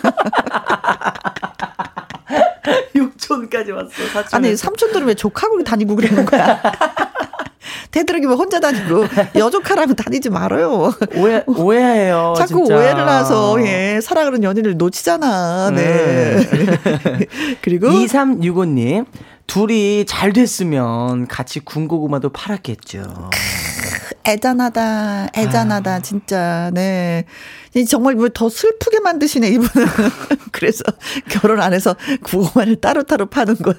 육촌까지 2.96 3.72
왔어. 3.72 3.90
사촌. 4.14 4.38
아니, 4.38 4.56
삼촌들은 4.56 5.08
왜 5.08 5.14
조카고 5.14 5.64
다니고 5.64 5.96
그러는 5.96 6.26
거야? 6.26 6.62
되도록이면 7.94 8.36
혼자 8.38 8.60
다니고 8.60 9.06
여조카랑 9.38 9.96
다니지 9.96 10.30
말아요. 10.30 10.94
오해 11.16 11.44
오해해요. 11.48 12.34
자꾸 12.38 12.66
진짜. 12.66 12.76
오해를 12.76 13.08
해서 13.08 13.56
예, 13.66 14.00
사랑하는 14.02 14.44
연인을 14.44 14.78
놓치잖아. 14.78 15.70
네. 15.72 16.38
그리고 17.62 17.88
2365님 17.90 19.06
둘이 19.46 20.06
잘 20.06 20.34
됐으면 20.34 21.28
같이 21.28 21.60
군고구마도 21.60 22.30
팔았겠죠. 22.30 23.30
애잔하다, 24.26 25.28
애잔하다, 25.36 26.00
진짜, 26.00 26.72
네. 26.74 27.26
이 27.76 27.86
정말 27.86 28.16
뭘더 28.16 28.48
슬프게 28.48 29.02
만드시네, 29.02 29.50
이분은. 29.50 29.88
그래서 30.54 30.82
결혼 31.30 31.62
안 31.62 31.74
해서 31.74 31.94
구호만을 32.24 32.78
따로따로 32.78 33.26
파는 33.26 33.58
거야. 33.58 33.76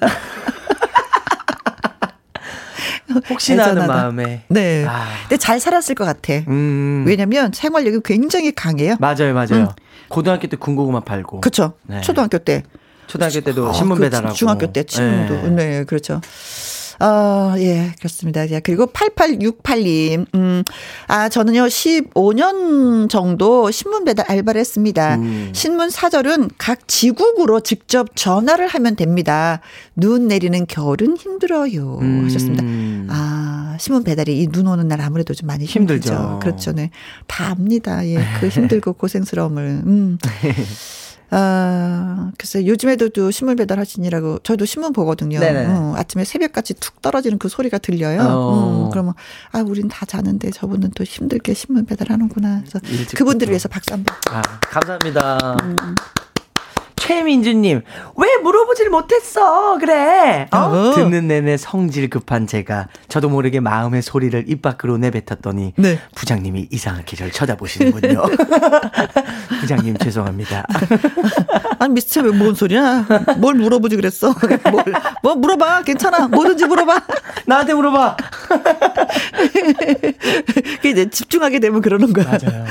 혹시나 3.29 3.63
하는 3.63 3.77
애잔하다. 3.77 4.01
마음에. 4.01 4.43
네. 4.49 4.85
아. 4.87 5.05
근데 5.21 5.37
잘 5.37 5.59
살았을 5.59 5.95
것 5.95 6.05
같아. 6.05 6.33
음. 6.47 7.03
왜냐면 7.07 7.51
생활력이 7.53 7.99
굉장히 8.03 8.53
강해요. 8.53 8.95
맞아요, 8.99 9.33
맞아요. 9.33 9.73
고등학교 10.09 10.47
때 10.47 10.57
군고구마 10.57 11.01
팔고. 11.01 11.41
그쵸. 11.41 11.73
네. 11.83 12.01
초등학교 12.01 12.37
때. 12.37 12.63
초등학교 13.07 13.39
때도 13.41 13.69
아, 13.69 13.73
신문 13.73 13.97
그 13.97 14.03
배달하고. 14.03 14.33
중학교 14.33 14.71
때 14.71 14.83
신문도. 14.87 15.33
네. 15.33 15.49
네, 15.49 15.83
그렇죠. 15.83 16.21
아, 16.99 17.55
예, 17.59 17.91
그렇습니다. 17.99 18.47
자, 18.47 18.59
그리고 18.59 18.85
8868님, 18.87 20.25
음, 20.35 20.63
아, 21.07 21.29
저는요, 21.29 21.63
15년 21.65 23.09
정도 23.09 23.69
신문 23.71 24.05
배달 24.05 24.25
알바를 24.29 24.59
했습니다. 24.59 25.15
음. 25.15 25.51
신문 25.53 25.89
사절은 25.89 26.49
각 26.57 26.87
지국으로 26.87 27.59
직접 27.59 28.15
전화를 28.15 28.67
하면 28.67 28.95
됩니다. 28.95 29.61
눈 29.95 30.27
내리는 30.27 30.65
겨울은 30.67 31.17
힘들어요. 31.17 31.99
음. 32.01 32.25
하셨습니다. 32.25 32.63
아, 33.09 33.77
신문 33.79 34.03
배달이 34.03 34.41
이 34.41 34.47
눈 34.55 34.67
오는 34.67 34.87
날 34.87 35.01
아무래도 35.01 35.33
좀 35.33 35.47
많이 35.47 35.65
힘들죠. 35.65 36.13
힘들죠. 36.13 36.39
그렇죠. 36.41 36.71
네. 36.71 36.89
다 37.27 37.47
압니다. 37.51 38.05
예, 38.07 38.23
그 38.39 38.47
힘들고 38.47 38.93
고생스러움을. 38.99 39.81
음. 39.85 40.17
아, 41.31 42.31
글쎄, 42.37 42.65
요즘에도 42.65 43.09
또 43.09 43.31
신문 43.31 43.55
배달 43.55 43.79
하시니라고, 43.79 44.39
저도 44.39 44.65
신문 44.65 44.93
보거든요. 44.93 45.39
어, 45.67 45.93
아침에 45.97 46.23
새벽같이 46.23 46.75
툭 46.75 47.01
떨어지는 47.01 47.39
그 47.39 47.49
소리가 47.49 47.77
들려요. 47.79 48.21
어. 48.21 48.85
음, 48.85 48.89
그러면, 48.91 49.13
아, 49.51 49.59
우린 49.59 49.87
다 49.87 50.05
자는데 50.05 50.51
저분은 50.51 50.91
또 50.95 51.03
힘들게 51.03 51.53
신문 51.53 51.85
배달 51.85 52.11
하는구나. 52.11 52.61
그래서. 52.61 52.79
그분들을 53.15 53.51
위해서 53.51 53.67
박수 53.69 53.93
한 53.93 54.03
번. 54.03 54.15
아, 54.29 54.41
감사합니다. 54.61 55.57
음. 55.63 55.75
최민주님, 57.05 57.83
왜 58.17 58.37
물어보질 58.37 58.89
못했어? 58.89 59.77
그래. 59.77 60.47
어? 60.51 60.57
어. 60.57 60.91
듣는 60.95 61.27
내내 61.27 61.55
성질 61.55 62.09
급한 62.09 62.47
제가 62.47 62.87
저도 63.07 63.29
모르게 63.29 63.59
마음의 63.59 64.01
소리를 64.01 64.45
입 64.47 64.63
밖으로 64.63 64.97
내뱉었더니 64.97 65.73
네. 65.77 65.99
부장님이 66.15 66.69
이상하게 66.71 67.15
저를 67.15 67.31
쳐다보시는군요. 67.31 68.23
부장님 69.61 69.97
죄송합니다. 69.97 70.65
아니, 71.77 71.93
미스터 71.93 72.21
왜뭔 72.21 72.55
소리야? 72.55 73.05
뭘 73.37 73.53
물어보지 73.55 73.95
그랬어? 73.97 74.33
뭘, 74.71 74.83
뭐 75.21 75.35
물어봐. 75.35 75.83
괜찮아. 75.83 76.27
뭐든지 76.27 76.65
물어봐. 76.65 77.01
나한테 77.45 77.75
물어봐. 77.75 78.17
그 80.81 80.87
이제 80.87 81.07
집중하게 81.09 81.59
되면 81.59 81.81
그러는 81.81 82.13
거야. 82.13 82.25
맞아요. 82.25 82.65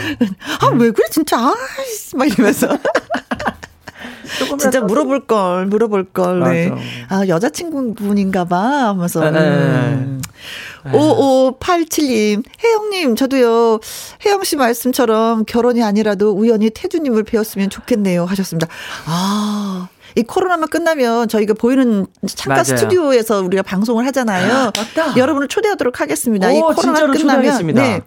아, 0.60 0.66
왜 0.74 0.90
그래, 0.90 1.06
진짜. 1.10 1.38
아이씨, 1.38 2.16
막 2.16 2.26
이러면서. 2.26 2.76
진짜 4.58 4.80
물어볼 4.80 5.26
걸, 5.26 5.66
물어볼 5.66 6.04
걸. 6.12 6.40
네. 6.40 6.68
맞아. 6.70 6.82
아, 7.08 7.28
여자친구분인가 7.28 8.44
봐. 8.46 8.88
하면서. 8.88 9.30
네. 9.30 9.38
음. 9.38 10.20
5587님, 10.84 12.42
혜영님, 12.62 13.16
저도요, 13.16 13.80
혜영 14.24 14.44
씨 14.44 14.56
말씀처럼 14.56 15.44
결혼이 15.46 15.82
아니라도 15.82 16.32
우연히 16.32 16.70
태주님을 16.70 17.24
배웠으면 17.24 17.70
좋겠네요. 17.70 18.24
하셨습니다. 18.26 18.66
아. 19.06 19.88
이 20.16 20.22
코로나만 20.22 20.68
끝나면 20.68 21.26
저희가 21.28 21.54
보이는 21.54 22.06
창가 22.26 22.54
맞아요. 22.62 22.64
스튜디오에서 22.64 23.40
우리가 23.42 23.62
방송을 23.64 24.06
하잖아요. 24.06 24.70
맞다. 24.76 25.16
여러분을 25.16 25.48
초대하도록 25.48 26.00
하겠습니다. 26.00 26.52
이 26.52 26.58
오, 26.58 26.66
코로나 26.68 26.80
진짜로 26.80 27.12
끝나면 27.12 27.18
초대하겠습니다. 27.42 27.82
네. 27.82 28.00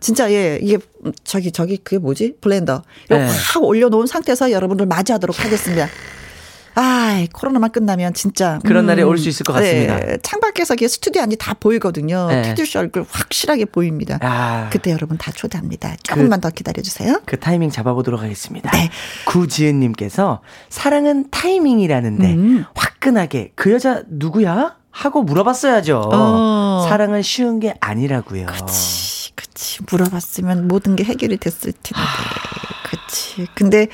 진짜 0.00 0.30
예 0.32 0.58
이게 0.62 0.78
저기 1.24 1.50
저기 1.52 1.76
그게 1.78 1.98
뭐지 1.98 2.34
블렌더 2.40 2.82
이거 3.06 3.16
네. 3.18 3.26
확 3.26 3.62
올려놓은 3.64 4.06
상태에서 4.06 4.50
여러분들 4.50 4.86
맞이하도록 4.86 5.44
하겠습니다. 5.44 5.88
아 6.78 7.24
코로나만 7.32 7.70
끝나면 7.72 8.12
진짜 8.12 8.58
그런 8.62 8.84
날이 8.84 9.02
올 9.02 9.16
수 9.16 9.30
있을 9.30 9.44
것 9.44 9.54
같습니다. 9.54 9.98
네, 9.98 10.18
창밖에서 10.22 10.74
이게 10.74 10.86
스튜디오 10.88 11.22
안이 11.22 11.36
다 11.36 11.54
보이거든요. 11.54 12.28
네. 12.28 12.42
태주 12.42 12.66
씨 12.66 12.76
얼굴 12.76 13.06
확실하게 13.08 13.64
보입니다. 13.64 14.18
아, 14.20 14.68
그때 14.70 14.90
여러분 14.92 15.16
다 15.16 15.32
초대합니다. 15.32 15.96
조금만 16.02 16.42
더 16.42 16.50
기다려 16.50 16.82
주세요. 16.82 17.18
그 17.24 17.38
타이밍 17.40 17.70
잡아보도록 17.70 18.20
하겠습니다. 18.20 18.70
네. 18.72 18.90
구지은님께서 19.24 20.42
사랑은 20.68 21.30
타이밍이라는데 21.30 22.34
음. 22.34 22.64
화끈하게 22.74 23.52
그 23.54 23.72
여자 23.72 24.02
누구야? 24.10 24.76
하고 24.96 25.22
물어봤어야죠. 25.22 26.10
어. 26.12 26.86
사랑은 26.88 27.20
쉬운 27.20 27.60
게 27.60 27.74
아니라고요. 27.80 28.46
그치, 28.46 29.32
그치. 29.34 29.80
물어봤으면 29.90 30.68
모든 30.68 30.96
게 30.96 31.04
해결이 31.04 31.36
됐을 31.36 31.72
텐데. 31.72 32.00
그치. 32.88 33.46
근데 33.54 33.88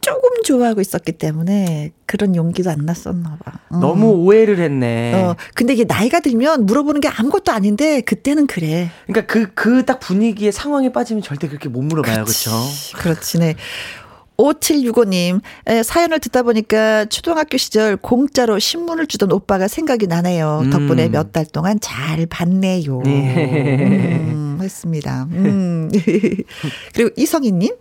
조금 0.00 0.30
좋아하고 0.42 0.80
있었기 0.80 1.12
때문에 1.12 1.92
그런 2.06 2.34
용기도 2.34 2.70
안 2.70 2.78
났었나 2.86 3.36
봐. 3.44 3.52
음. 3.72 3.80
너무 3.80 4.06
오해를 4.08 4.58
했네. 4.58 5.14
어, 5.14 5.36
근데 5.54 5.74
이게 5.74 5.84
나이가 5.84 6.20
들면 6.20 6.64
물어보는 6.66 7.00
게 7.02 7.08
아무것도 7.08 7.52
아닌데 7.52 8.00
그때는 8.00 8.46
그래. 8.46 8.90
그러니까 9.06 9.32
그 9.32 9.54
그 9.54 9.84
딱 9.84 10.00
분위기에 10.00 10.50
상황에 10.50 10.90
빠지면 10.92 11.22
절대 11.22 11.46
그렇게 11.46 11.68
못 11.68 11.82
물어봐요, 11.82 12.24
그렇죠? 12.24 12.50
그렇지, 12.96 13.38
네. 13.38 13.54
5765님, 14.36 15.40
에, 15.66 15.82
사연을 15.82 16.18
듣다 16.20 16.42
보니까 16.42 17.04
초등학교 17.06 17.56
시절 17.56 17.96
공짜로 17.96 18.58
신문을 18.58 19.06
주던 19.06 19.30
오빠가 19.32 19.68
생각이 19.68 20.06
나네요. 20.06 20.62
음. 20.64 20.70
덕분에 20.70 21.08
몇달 21.08 21.46
동안 21.46 21.78
잘 21.80 22.26
봤네요. 22.26 23.02
네. 23.04 24.26
음, 24.30 24.58
했습니다. 24.60 25.26
음. 25.30 25.90
그리고 26.94 27.10
이성희님, 27.16 27.74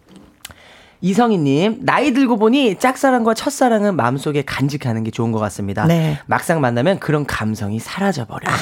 이성희님 1.02 1.80
나이 1.82 2.14
들고 2.14 2.38
보니 2.38 2.78
짝사랑과 2.78 3.34
첫사랑은 3.34 3.96
마음속에 3.96 4.44
간직하는 4.44 5.04
게 5.04 5.12
좋은 5.12 5.32
것 5.32 5.40
같습니다. 5.40 5.86
네. 5.86 6.20
막상 6.28 6.62
만나면 6.62 7.00
그런 7.00 7.26
감성이 7.26 7.80
사라져 7.80 8.26
버려요. 8.26 8.56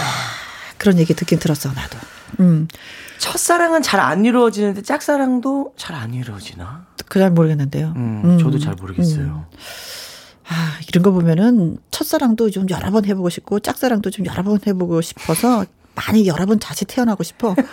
그런 0.78 0.98
얘기 1.00 1.14
듣긴 1.14 1.40
들었어, 1.40 1.70
나도. 1.74 1.98
음, 2.40 2.68
첫사랑은 3.20 3.82
잘 3.82 4.00
안 4.00 4.26
이루어지는데 4.26 4.82
짝사랑도 4.82 5.74
잘 5.78 5.96
안 5.96 6.14
이루어지나? 6.14 6.86
그 7.08 7.20
잘 7.20 7.32
모르겠는데요. 7.32 7.94
음, 7.96 8.22
음. 8.24 8.38
저도 8.40 8.60
잘 8.60 8.76
모르겠어요. 8.76 9.46
아, 10.48 10.78
이런 10.88 11.04
거 11.04 11.12
보면은 11.12 11.78
첫사랑도 11.92 12.50
좀 12.50 12.66
여러 12.70 12.92
번 12.92 13.06
해보고 13.06 13.30
싶고 13.30 13.60
짝사랑도 13.60 14.10
좀 14.10 14.26
여러 14.26 14.42
번 14.44 14.60
해보고 14.66 15.02
싶어서 15.02 15.66
많이 15.96 16.28
여러 16.28 16.46
번 16.46 16.60
다시 16.60 16.86
태어나고 16.86 17.24
싶어. 17.24 17.56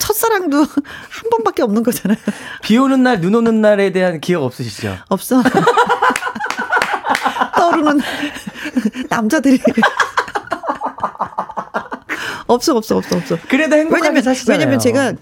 첫사랑도 0.00 0.58
한 0.58 1.30
번밖에 1.30 1.62
없는 1.62 1.82
거잖아요. 1.82 2.18
비 2.62 2.76
오는 2.78 3.02
날, 3.02 3.20
눈 3.20 3.34
오는 3.34 3.60
날에 3.60 3.90
대한 3.92 4.20
기억 4.20 4.42
없으시죠? 4.44 4.96
없어. 5.08 5.42
떠오르는 7.56 8.00
남자들이. 9.08 9.60
없어, 12.46 12.76
없어, 12.76 12.96
없어, 12.96 13.16
없어. 13.16 13.38
그래도 13.48 13.76
행복하게 13.76 14.02
왜냐면, 14.02 14.22
사시잖아요. 14.22 14.58
왜냐면 14.58 14.78
제가 14.78 15.12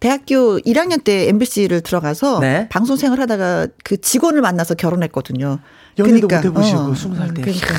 대학교 0.00 0.58
1학년 0.58 1.04
때 1.04 1.28
MBC를 1.28 1.80
들어가서 1.80 2.40
네. 2.40 2.68
방송 2.68 2.96
생활 2.96 3.20
하다가 3.20 3.68
그 3.84 4.00
직원을 4.00 4.40
만나서 4.40 4.74
결혼했거든요. 4.74 5.60
연애도 5.98 6.26
그러니까, 6.26 6.36
못 6.38 6.44
해보시고 6.44 6.80
어, 6.80 6.94
스무 6.94 7.16
살 7.16 7.32
때. 7.34 7.42
그러니까. 7.42 7.74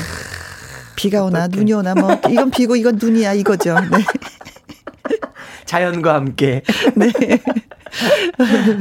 비가 0.96 1.24
오나 1.24 1.48
눈이 1.48 1.72
오나 1.72 1.94
뭐 1.94 2.18
이건 2.30 2.50
비고 2.50 2.76
이건 2.76 2.98
눈이야 3.00 3.34
이거죠. 3.34 3.74
네. 3.74 4.04
자연과 5.66 6.14
함께. 6.14 6.62
네. 6.96 7.10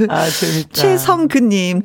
아, 0.10 0.30
재밌다. 0.30 0.74
최성근님. 0.74 1.82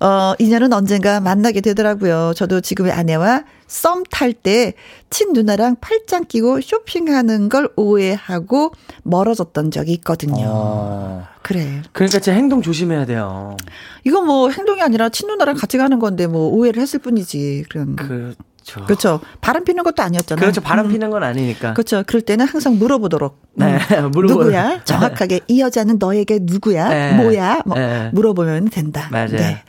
어, 0.00 0.34
인연은 0.38 0.72
언젠가 0.72 1.20
만나게 1.20 1.60
되더라고요. 1.60 2.32
저도 2.36 2.60
지금의 2.60 2.92
아내와 2.92 3.44
썸 3.72 4.04
탈 4.10 4.34
때 4.34 4.74
친누나랑 5.08 5.76
팔짱 5.80 6.26
끼고 6.26 6.60
쇼핑하는 6.60 7.48
걸 7.48 7.70
오해하고 7.76 8.72
멀어졌던 9.02 9.70
적이 9.70 9.92
있거든요. 9.94 10.44
어. 10.46 11.24
그래. 11.40 11.80
그러니까 11.92 12.20
제 12.20 12.32
행동 12.32 12.60
조심해야 12.60 13.06
돼요. 13.06 13.56
이건 14.04 14.26
뭐 14.26 14.50
행동이 14.50 14.82
아니라 14.82 15.08
친누나랑 15.08 15.56
같이 15.56 15.78
가는 15.78 15.98
건데 15.98 16.26
뭐 16.26 16.48
오해를 16.48 16.82
했을 16.82 16.98
뿐이지. 16.98 17.64
그런. 17.70 17.96
그렇죠. 17.96 18.84
그렇죠. 18.84 19.20
바람 19.40 19.64
피는 19.64 19.82
것도 19.84 20.02
아니었잖아요. 20.02 20.40
그렇죠. 20.40 20.60
바람 20.60 20.86
음. 20.86 20.92
피는 20.92 21.08
건 21.10 21.22
아니니까. 21.22 21.72
그렇죠. 21.72 22.04
그럴 22.06 22.20
때는 22.20 22.46
항상 22.46 22.78
물어보도록. 22.78 23.38
네, 23.54 23.78
음, 23.98 24.10
물어보도록. 24.12 24.44
누구야? 24.52 24.84
정확하게 24.84 25.40
이 25.48 25.60
여자는 25.62 25.96
너에게 25.98 26.40
누구야? 26.42 26.88
네. 26.90 27.12
뭐야? 27.16 27.62
뭐 27.64 27.78
네. 27.78 28.10
물어보면 28.12 28.68
된다. 28.68 29.08
맞아요. 29.10 29.28
네. 29.30 29.62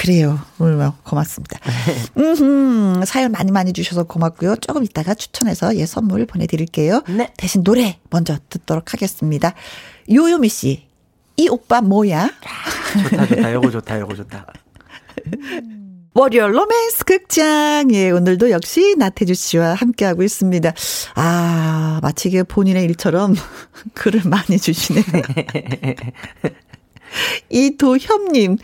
그래요. 0.00 0.40
오늘 0.58 0.76
뭐 0.76 0.94
고맙습니다. 1.04 1.58
음, 2.16 3.02
사연 3.04 3.32
많이 3.32 3.52
많이 3.52 3.74
주셔서 3.74 4.04
고맙고요. 4.04 4.56
조금 4.56 4.82
이따가 4.82 5.12
추천해서 5.12 5.76
예 5.76 5.84
선물 5.84 6.24
보내드릴게요. 6.24 7.02
네. 7.06 7.30
대신 7.36 7.62
노래 7.62 7.98
먼저 8.08 8.38
듣도록 8.48 8.94
하겠습니다. 8.94 9.52
요요미 10.10 10.48
씨, 10.48 10.86
이 11.36 11.50
오빠 11.50 11.82
뭐야? 11.82 12.30
좋다, 13.10 13.26
좋다. 13.26 13.52
요거 13.52 13.70
좋다, 13.70 14.00
요거 14.00 14.14
좋다. 14.14 14.46
월요 16.14 16.48
로맨스 16.48 17.04
극장. 17.04 17.92
예, 17.92 18.10
오늘도 18.10 18.52
역시 18.52 18.94
나태주 18.96 19.34
씨와 19.34 19.74
함께하고 19.74 20.22
있습니다. 20.22 20.72
아, 21.14 22.00
마치 22.02 22.30
이게 22.30 22.42
본인의 22.42 22.84
일처럼 22.84 23.34
글을 23.92 24.22
많이 24.24 24.58
주시네요. 24.58 25.04
이도협님. 27.50 28.56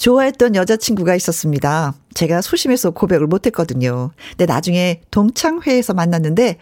좋아했던 0.00 0.56
여자친구가 0.56 1.14
있었습니다. 1.14 1.94
제가 2.14 2.40
소심해서 2.40 2.90
고백을 2.90 3.26
못했거든요. 3.26 4.10
근데 4.30 4.46
나중에 4.46 5.02
동창회에서 5.10 5.92
만났는데 5.92 6.56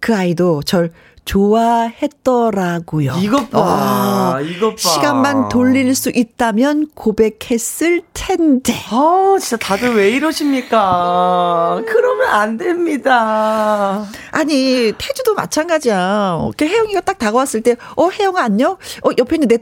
그 0.00 0.14
아이도 0.14 0.62
절 0.64 0.90
좋아했더라고요. 1.24 3.16
이것 3.20 3.50
봐. 3.50 3.60
아, 3.60 4.40
이것 4.40 4.70
봐. 4.70 4.76
시간만 4.76 5.48
돌릴 5.48 5.94
수 5.94 6.10
있다면 6.10 6.88
고백했을 6.94 8.02
텐데. 8.12 8.74
아, 8.90 9.36
진짜 9.40 9.56
다들 9.56 9.94
왜 9.94 10.10
이러십니까? 10.10 11.82
그러면 11.86 12.28
안 12.28 12.56
됩니다. 12.56 14.06
아니, 14.32 14.92
태주도 14.98 15.34
마찬가지야. 15.34 16.48
그 16.56 16.66
혜영이가 16.66 17.00
딱 17.02 17.18
다가왔을 17.18 17.62
때, 17.62 17.76
어, 17.96 18.08
혜영아, 18.08 18.42
안녕? 18.42 18.72
어, 18.72 19.10
옆에 19.16 19.36
있는 19.36 19.48
내, 19.48 19.58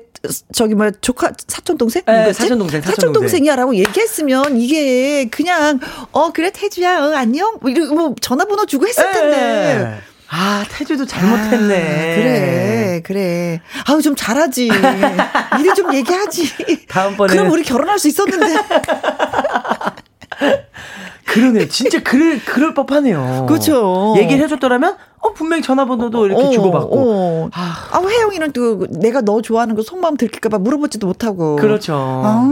저기, 0.53 0.75
뭐야, 0.75 0.91
조카, 1.01 1.33
사촌동생? 1.47 2.03
네? 2.07 2.33
사촌동생, 2.33 2.81
사촌동생. 2.83 2.95
사촌동생이야. 2.95 3.57
라고 3.57 3.75
얘기했으면, 3.77 4.61
이게 4.61 5.27
그냥, 5.27 5.81
어, 6.13 6.33
그래, 6.33 6.51
태주야, 6.53 7.05
어, 7.07 7.13
안녕? 7.15 7.59
뭐, 7.61 7.71
이러고, 7.71 7.95
뭐, 7.95 8.15
전화번호 8.21 8.67
주고 8.67 8.87
했을 8.87 9.11
텐데. 9.13 9.37
네. 9.37 9.99
아, 10.31 10.65
태주도 10.69 11.07
잘못했네. 11.07 11.75
아, 11.75 12.15
그래, 12.17 13.03
그래. 13.05 13.61
아우, 13.87 14.03
좀 14.03 14.15
잘하지. 14.15 14.71
미리 15.57 15.75
좀 15.75 15.95
얘기하지. 15.95 16.87
다음번에. 16.87 17.33
그럼 17.35 17.51
우리 17.51 17.63
결혼할 17.63 17.99
수 17.99 18.09
있었는데. 18.09 18.55
그러네. 21.27 21.69
진짜 21.69 22.03
그럴, 22.03 22.41
그럴 22.45 22.75
법하네요. 22.75 23.47
그렇죠. 23.49 24.15
얘기를 24.19 24.43
해줬더라면, 24.45 24.97
어, 25.21 25.33
분명히 25.33 25.63
전화번호도 25.63 26.27
이렇게 26.27 26.43
어, 26.43 26.51
주고받고. 26.51 26.99
어. 26.99 27.51
아, 27.53 28.01
혜영이는 28.07 28.53
또 28.53 28.87
내가 28.91 29.21
너 29.21 29.41
좋아하는 29.43 29.75
거 29.75 29.83
속마음 29.83 30.17
들킬까봐 30.17 30.59
물어보지도 30.59 31.07
못하고. 31.07 31.57
그렇죠. 31.57 31.95
아, 31.95 32.43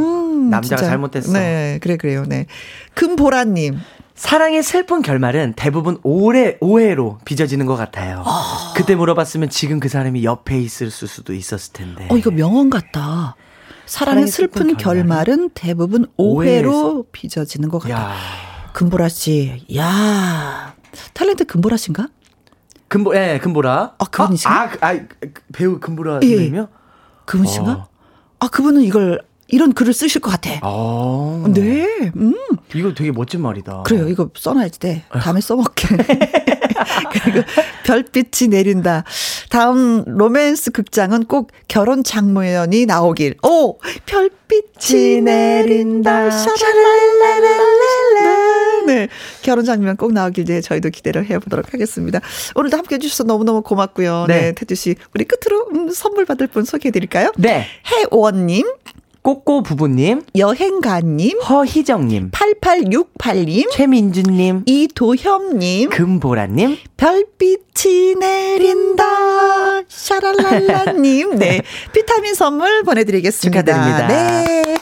남자가 0.50 0.76
진짜. 0.76 0.90
잘못했어. 0.90 1.32
네, 1.32 1.78
그래, 1.82 1.96
그래요. 1.96 2.24
네. 2.26 2.46
금보라님. 2.94 3.78
사랑의 4.16 4.62
슬픈 4.62 5.02
결말은 5.02 5.52
대부분 5.56 5.98
오해, 6.02 6.56
오해로 6.60 7.18
빚어지는 7.26 7.66
것 7.66 7.76
같아요. 7.76 8.24
그때 8.74 8.94
물어봤으면 8.96 9.50
지금 9.50 9.78
그 9.78 9.88
사람이 9.88 10.24
옆에 10.24 10.58
있을 10.58 10.90
수도 10.90 11.34
있었을 11.34 11.72
텐데. 11.74 12.08
어, 12.10 12.16
이거 12.16 12.30
명언 12.30 12.70
같다. 12.70 13.36
사랑의 13.84 14.26
사랑의 14.26 14.26
슬픈 14.28 14.62
슬픈 14.62 14.76
결말은 14.78 15.50
대부분 15.50 16.06
오해로 16.16 17.04
빚어지는 17.12 17.68
것 17.68 17.78
같다. 17.80 17.94
야 17.94 18.14
금보라 18.72 19.08
씨, 19.10 19.64
야 19.76 20.74
탤런트 21.14 21.46
금보라 21.46 21.76
씨인가? 21.76 22.08
금보, 22.88 23.14
예, 23.16 23.38
금보라. 23.42 23.94
아, 23.98 24.04
그분이신가? 24.06 24.54
아, 24.54 24.62
아, 24.64 24.68
그- 24.68 24.78
아, 24.80 24.92
그 25.20 25.30
배우 25.52 25.78
금보라 25.78 26.20
예. 26.22 26.26
선생님이요? 26.28 26.68
그분 27.26 27.46
씨인가? 27.46 27.72
어. 27.72 27.88
아, 28.38 28.48
그분은 28.48 28.82
이걸, 28.82 29.20
이런 29.48 29.72
글을 29.72 29.92
쓰실 29.92 30.20
것 30.20 30.30
같아. 30.30 30.50
어. 30.62 31.44
네, 31.48 31.86
음. 32.16 32.34
이거 32.74 32.92
되게 32.94 33.12
멋진 33.12 33.40
말이다. 33.42 33.82
그래요. 33.84 34.08
이거 34.08 34.28
써놔야지 34.36 34.80
돼. 34.80 35.04
다음에 35.10 35.40
써먹게. 35.40 35.88
그리고 37.12 37.42
별빛이 37.84 38.48
내린다. 38.50 39.04
다음 39.50 40.04
로맨스 40.06 40.72
극장은 40.72 41.24
꼭 41.24 41.52
결혼 41.68 42.02
장모연이 42.02 42.86
나오길. 42.86 43.36
오! 43.42 43.78
별빛이 44.06 45.20
내린다. 45.22 46.30
샤랄랄랄랄라. 46.30 48.86
네. 48.86 49.08
결혼 49.42 49.64
장면 49.64 49.96
꼭 49.96 50.12
나오길 50.12 50.44
네, 50.44 50.60
저희도 50.60 50.90
기대를 50.90 51.28
해보도록 51.30 51.72
하겠습니다. 51.72 52.20
오늘도 52.54 52.76
함께 52.76 52.96
해주셔서 52.96 53.24
너무너무 53.24 53.62
고맙고요. 53.62 54.26
네. 54.28 54.40
네. 54.40 54.52
태주씨. 54.52 54.96
우리 55.14 55.24
끝으로 55.24 55.66
음, 55.74 55.90
선물 55.90 56.24
받을 56.24 56.46
분 56.46 56.64
소개해드릴까요? 56.64 57.32
네. 57.36 57.66
해원님, 57.86 58.64
꼬꼬 59.26 59.60
부부님, 59.60 60.22
여행가님, 60.36 61.40
허희정님, 61.40 62.30
8868님, 62.30 63.72
최민주님, 63.72 64.62
이도협님, 64.66 65.90
금보라님, 65.90 66.76
별빛이 66.96 68.14
내린다. 68.20 69.82
샤랄랄라님. 69.88 71.38
네. 71.40 71.60
비타민 71.92 72.34
선물 72.34 72.84
보내드리겠습니다. 72.84 73.62
축하드립니다. 73.62 74.06
네. 74.06 74.78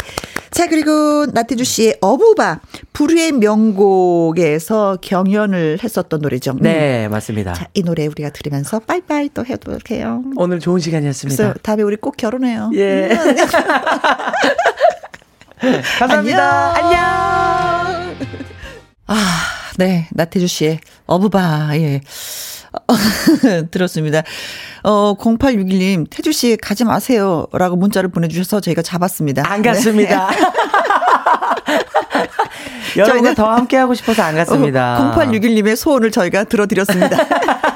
자, 0.55 0.69
그리고 0.69 1.27
나태주 1.33 1.65
씨의 1.65 1.99
어부바. 2.01 2.61
불후의 2.93 3.33
명곡에서 3.33 4.99
경연을 5.03 5.81
했었던 5.83 6.21
노래죠. 6.21 6.53
음. 6.53 6.59
네, 6.61 7.09
맞습니다. 7.09 7.55
자, 7.55 7.67
이 7.75 7.83
노래 7.83 8.07
우리가 8.07 8.31
들으면서 8.31 8.79
빠이빠이 8.79 9.31
또 9.35 9.45
해요. 9.91 10.23
오늘 10.37 10.61
좋은 10.61 10.79
시간이었습니다. 10.79 11.55
다음에 11.55 11.83
우리 11.83 11.97
꼭 11.97 12.17
결혼해요. 12.17 12.71
예. 12.75 13.09
음. 13.11 13.37
감사합니다. 15.99 16.77
안녕. 16.77 18.15
아, 19.09 19.17
네. 19.77 20.07
나태주 20.13 20.47
씨의 20.47 20.79
어부바, 21.07 21.77
예. 21.79 22.01
들었습니다. 23.71 24.23
어, 24.83 25.15
0861님, 25.19 26.07
태주 26.11 26.33
씨 26.33 26.57
가지 26.57 26.85
마세요. 26.85 27.47
라고 27.53 27.77
문자를 27.77 28.11
보내주셔서 28.11 28.61
저희가 28.61 28.83
잡았습니다. 28.83 29.43
안 29.51 29.63
갔습니다. 29.63 30.29
여러분과 32.97 33.33
저희는- 33.33 33.37
더 33.37 33.51
함께 33.51 33.77
하고 33.77 33.95
싶어서 33.95 34.23
안 34.23 34.37
갔습니다. 34.37 35.13
어, 35.13 35.19
0861님의 35.19 35.77
소원을 35.77 36.11
저희가 36.11 36.45
들어드렸습니다. 36.45 37.17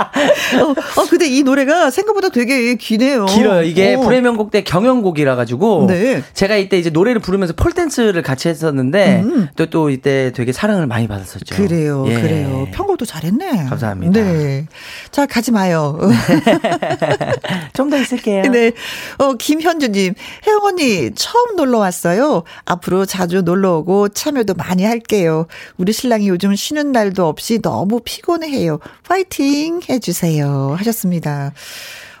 어, 0.62 1.00
어, 1.00 1.06
근데 1.08 1.26
이 1.28 1.42
노래가 1.42 1.90
생각보다 1.90 2.28
되게 2.30 2.74
기네요. 2.74 3.26
길어요. 3.26 3.62
이게 3.62 3.94
어. 3.94 4.00
불의 4.00 4.22
명곡 4.22 4.50
때 4.50 4.62
경연곡이라 4.62 5.36
가지고 5.36 5.86
네. 5.88 6.22
제가 6.34 6.56
이때 6.56 6.78
이제 6.78 6.90
노래를 6.90 7.20
부르면서 7.20 7.52
폴 7.54 7.72
댄스를 7.72 8.22
같이 8.22 8.48
했었는데 8.48 9.20
음. 9.22 9.48
또또 9.56 9.90
이때 9.90 10.32
되게 10.34 10.52
사랑을 10.52 10.86
많이 10.86 11.06
받았었죠. 11.08 11.54
그래요, 11.54 12.04
예. 12.08 12.14
그래요. 12.20 12.68
편곡도 12.72 13.04
잘했네. 13.04 13.66
감사합니다. 13.68 14.20
네. 14.22 14.66
자, 15.10 15.26
가지 15.26 15.50
마요. 15.52 15.98
좀 17.74 17.90
더 17.90 17.98
있을게요. 17.98 18.42
네. 18.52 18.70
어, 19.18 19.34
김현주님, 19.34 20.14
혜영 20.46 20.64
언니, 20.64 21.10
처음 21.16 21.56
놀러 21.56 21.78
왔어요. 21.78 22.44
앞으로 22.64 23.04
자주 23.04 23.42
놀러 23.42 23.78
오고 23.78 24.10
참여도 24.10 24.54
많이 24.54 24.84
할게요. 24.84 25.46
우리 25.76 25.92
신랑이 25.92 26.28
요즘 26.28 26.54
쉬는 26.54 26.92
날도 26.92 27.26
없이 27.26 27.60
너무 27.60 28.00
피곤해해요. 28.04 28.78
파이팅 29.08 29.80
해주세요. 29.90 30.74
하셨습니다. 30.78 31.52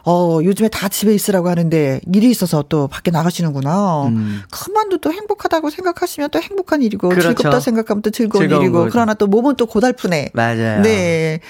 어, 0.04 0.40
요즘에 0.42 0.68
다 0.68 0.88
집에 0.88 1.14
있으라고 1.14 1.48
하는데 1.48 2.00
일이 2.12 2.30
있어서 2.30 2.64
또 2.68 2.88
밖에 2.88 3.10
나가시는구나. 3.10 4.06
음. 4.06 4.42
그만도 4.50 4.98
또 4.98 5.12
행복하다고 5.12 5.70
생각하시면 5.70 6.30
또 6.30 6.40
행복한 6.40 6.82
일이고 6.82 7.10
그렇죠. 7.10 7.34
즐겁다 7.34 7.60
생각하면 7.60 8.02
또 8.02 8.10
즐거운 8.10 8.44
일이고 8.44 8.72
거죠. 8.72 8.90
그러나 8.92 9.14
또 9.14 9.26
몸은 9.26 9.56
또 9.56 9.66
고달프네. 9.66 10.30
맞아요. 10.32 10.82
네. 10.82 11.40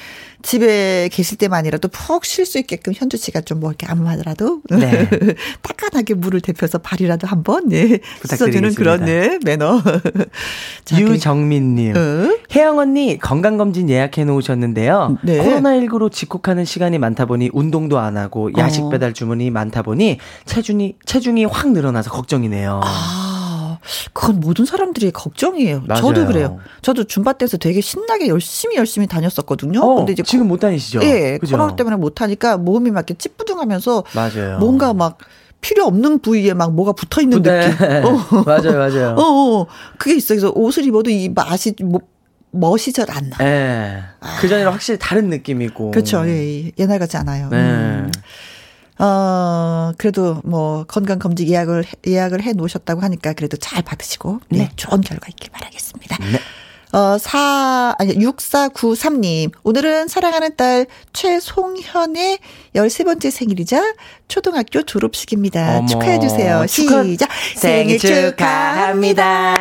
집에 0.42 1.08
계실 1.12 1.38
때만이라도 1.38 1.88
푹 1.88 2.24
쉴 2.24 2.46
수 2.46 2.58
있게끔 2.58 2.92
현주 2.96 3.16
씨가 3.16 3.42
좀 3.42 3.60
뭐 3.60 3.70
이렇게 3.70 3.86
아무 3.88 4.02
말이라도 4.04 4.62
네. 4.70 5.06
따끈하게 5.60 6.14
물을 6.14 6.40
데펴서 6.40 6.78
발이라도 6.78 7.26
한번 7.26 7.68
네, 7.68 7.98
씻어주는. 8.24 8.74
그런 8.74 9.04
네, 9.04 9.38
매너. 9.44 9.82
자, 10.86 10.96
그- 10.96 11.02
유정민님. 11.02 11.94
어? 11.94 12.38
혜영 12.54 12.78
언니 12.78 13.18
건강 13.18 13.58
검진 13.58 13.90
예약해 13.90 14.24
놓으셨는데요. 14.24 15.18
네. 15.24 15.38
코로나19로 15.38 16.10
직콕하는 16.10 16.64
시간이 16.64 16.98
많다 16.98 17.26
보니 17.26 17.50
운동도 17.52 17.98
안 17.98 18.16
하고 18.16 18.50
야식 18.56 18.84
어. 18.84 18.88
배달 18.88 19.12
주문이 19.12 19.50
많다 19.50 19.82
보니 19.82 20.18
체중이, 20.46 20.96
체중이 21.04 21.44
확 21.44 21.72
늘어나서 21.72 22.10
걱정이네요. 22.10 22.80
아, 22.82 23.29
그건 24.12 24.40
모든 24.40 24.64
사람들이 24.64 25.10
걱정이에요. 25.10 25.82
맞아요. 25.86 26.00
저도 26.02 26.26
그래요. 26.26 26.58
저도 26.82 27.04
줌바 27.04 27.34
댄스 27.34 27.58
되게 27.58 27.80
신나게 27.80 28.28
열심히 28.28 28.76
열심히 28.76 29.06
다녔었거든요. 29.06 29.80
어, 29.80 29.94
근데 29.96 30.12
이제 30.12 30.22
지금 30.22 30.48
못 30.48 30.60
다니시죠? 30.60 31.00
예, 31.02 31.38
그죠? 31.38 31.56
코로나 31.56 31.76
때문에 31.76 31.96
못 31.96 32.20
하니까 32.20 32.56
몸이 32.56 32.90
막 32.90 33.00
이렇게 33.00 33.14
찌뿌둥하면서 33.14 34.04
맞아요. 34.14 34.58
뭔가 34.58 34.92
막 34.94 35.18
필요 35.60 35.84
없는 35.84 36.20
부위에 36.20 36.54
막 36.54 36.72
뭐가 36.74 36.92
붙어 36.92 37.20
있는 37.20 37.42
네. 37.42 37.68
느낌. 37.70 37.86
어. 38.04 38.42
맞아요, 38.46 38.78
맞아요. 38.78 39.14
어, 39.18 39.22
어, 39.22 39.66
그게 39.98 40.16
있어. 40.16 40.34
그래서 40.34 40.50
옷을 40.54 40.84
입어도 40.86 41.10
이 41.10 41.28
맛이 41.28 41.74
뭐 41.82 42.00
멋이 42.52 42.92
잘 42.92 43.10
안 43.10 43.30
나. 43.30 43.36
예. 43.44 44.02
그 44.40 44.48
전이랑 44.48 44.72
확실히 44.72 44.98
다른 44.98 45.28
느낌이고. 45.28 45.90
그렇죠. 45.92 46.24
예, 46.26 46.64
예. 46.66 46.72
옛날 46.78 46.98
같지 46.98 47.16
않아요. 47.16 47.48
네. 47.50 47.56
음. 47.58 48.10
어, 49.02 49.92
그래도 49.96 50.40
뭐 50.44 50.84
건강검진 50.84 51.48
예약을, 51.48 51.84
예약을 52.06 52.42
해 52.42 52.52
놓으셨다고 52.52 53.00
하니까 53.00 53.32
그래도 53.32 53.56
잘 53.56 53.82
받으시고, 53.82 54.40
네, 54.50 54.70
좋은 54.76 55.00
결과 55.00 55.26
있길 55.28 55.50
바라겠습니다. 55.50 56.16
네. 56.32 56.38
어, 56.92 57.16
4, 57.18 57.94
아니, 57.98 58.14
6493님. 58.16 59.52
오늘은 59.62 60.08
사랑하는 60.08 60.56
딸 60.56 60.86
최송현의 61.12 62.38
13번째 62.74 63.30
생일이자 63.30 63.94
초등학교 64.26 64.82
졸업식입니다. 64.82 65.78
어머, 65.78 65.86
축하해주세요. 65.86 66.66
축하- 66.66 67.04
시작. 67.04 67.28
생일 67.56 67.98
축하합니다. 68.00 69.54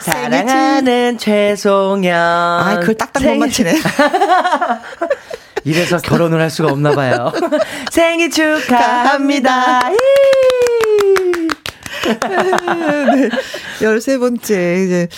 사랑하는 0.00 1.18
최송현. 1.18 2.14
아, 2.16 2.78
그걸 2.80 2.94
딱딱 2.96 3.22
못 3.22 3.28
생일 3.28 3.38
맞히네. 3.38 3.74
이래서 5.64 5.98
결혼을 5.98 6.40
할 6.40 6.50
수가 6.50 6.70
없나 6.72 6.92
봐요. 6.92 7.32
생일 7.92 8.30
축하합니다. 8.30 9.80
네. 9.90 9.96
13번째, 13.80 14.84
이제, 14.84 15.08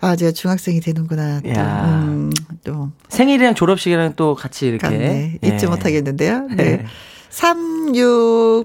아, 0.00 0.14
제가 0.16 0.32
중학생이 0.32 0.80
되는구나. 0.80 1.40
또, 1.42 1.50
야. 1.50 1.84
음, 2.06 2.30
또, 2.64 2.90
생일이랑 3.08 3.54
졸업식이랑 3.54 4.14
또 4.16 4.34
같이 4.34 4.66
이렇게 4.66 4.86
같네. 4.86 5.38
잊지 5.42 5.66
예. 5.66 5.68
못하겠는데요. 5.68 6.48
네. 6.56 6.84
네. 7.30 7.38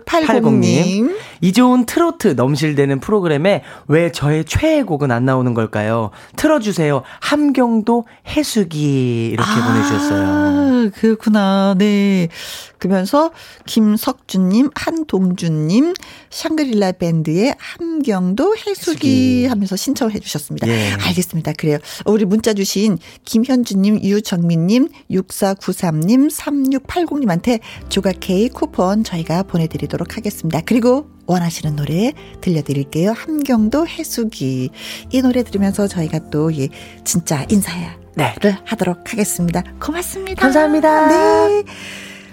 3680님. 0.07 1.15
이 1.41 1.51
좋은 1.53 1.85
트로트 1.85 2.29
넘실대는 2.29 2.99
프로그램에 2.99 3.63
왜 3.87 4.11
저의 4.11 4.45
최애 4.45 4.83
곡은 4.83 5.11
안 5.11 5.25
나오는 5.25 5.53
걸까요? 5.53 6.11
틀어주세요. 6.37 7.03
함경도 7.19 8.05
해수기 8.27 9.29
이렇게 9.33 9.51
보내주셨어요. 9.61 10.23
아, 10.25 10.89
그렇구나. 10.95 11.75
네. 11.77 12.29
그러면서 12.77 13.31
김석준님, 13.65 14.69
한동준님, 14.75 15.93
샹그릴라 16.29 16.93
밴드의 16.93 17.55
함경도 17.57 18.55
해수기 18.55 18.73
해수기. 18.73 19.45
하면서 19.45 19.75
신청을 19.75 20.13
해주셨습니다. 20.13 20.67
예. 20.67 20.91
알겠습니다. 20.99 21.53
그래요. 21.53 21.77
우리 22.05 22.25
문자 22.25 22.53
주신 22.53 22.97
김현주님, 23.25 24.01
유정민님, 24.03 24.89
6493님, 25.11 26.29
3680님한테 26.31 27.59
조각 27.89 28.15
케이크 28.19 28.52
쿠폰 28.53 29.03
저희가 29.03 29.43
보내드리도록 29.43 30.17
하겠습니다. 30.17 30.61
그리고 30.65 31.09
원하시는 31.25 31.75
노래 31.75 32.13
들려드릴게요. 32.41 33.11
함경도 33.11 33.87
해수기. 33.87 34.69
이 35.11 35.21
노래 35.21 35.43
들으면서 35.43 35.87
저희가 35.87 36.29
또, 36.29 36.55
예, 36.57 36.69
진짜 37.03 37.45
인사해야 37.49 37.97
네. 38.15 38.35
를 38.39 38.55
하도록 38.65 39.11
하겠습니다. 39.11 39.63
고맙습니다. 39.79 40.41
감사합니다. 40.41 41.07
네. 41.07 41.63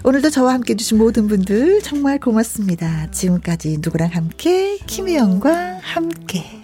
오늘도 0.02 0.30
저와 0.30 0.55
함께 0.55 0.72
해주신 0.72 0.98
모든 0.98 1.28
분들 1.28 1.82
정말 1.82 2.18
고맙습니다. 2.18 3.10
지금까지 3.10 3.78
누구랑 3.80 4.10
함께, 4.12 4.78
김혜영과 4.86 5.80
함께. 5.82 6.59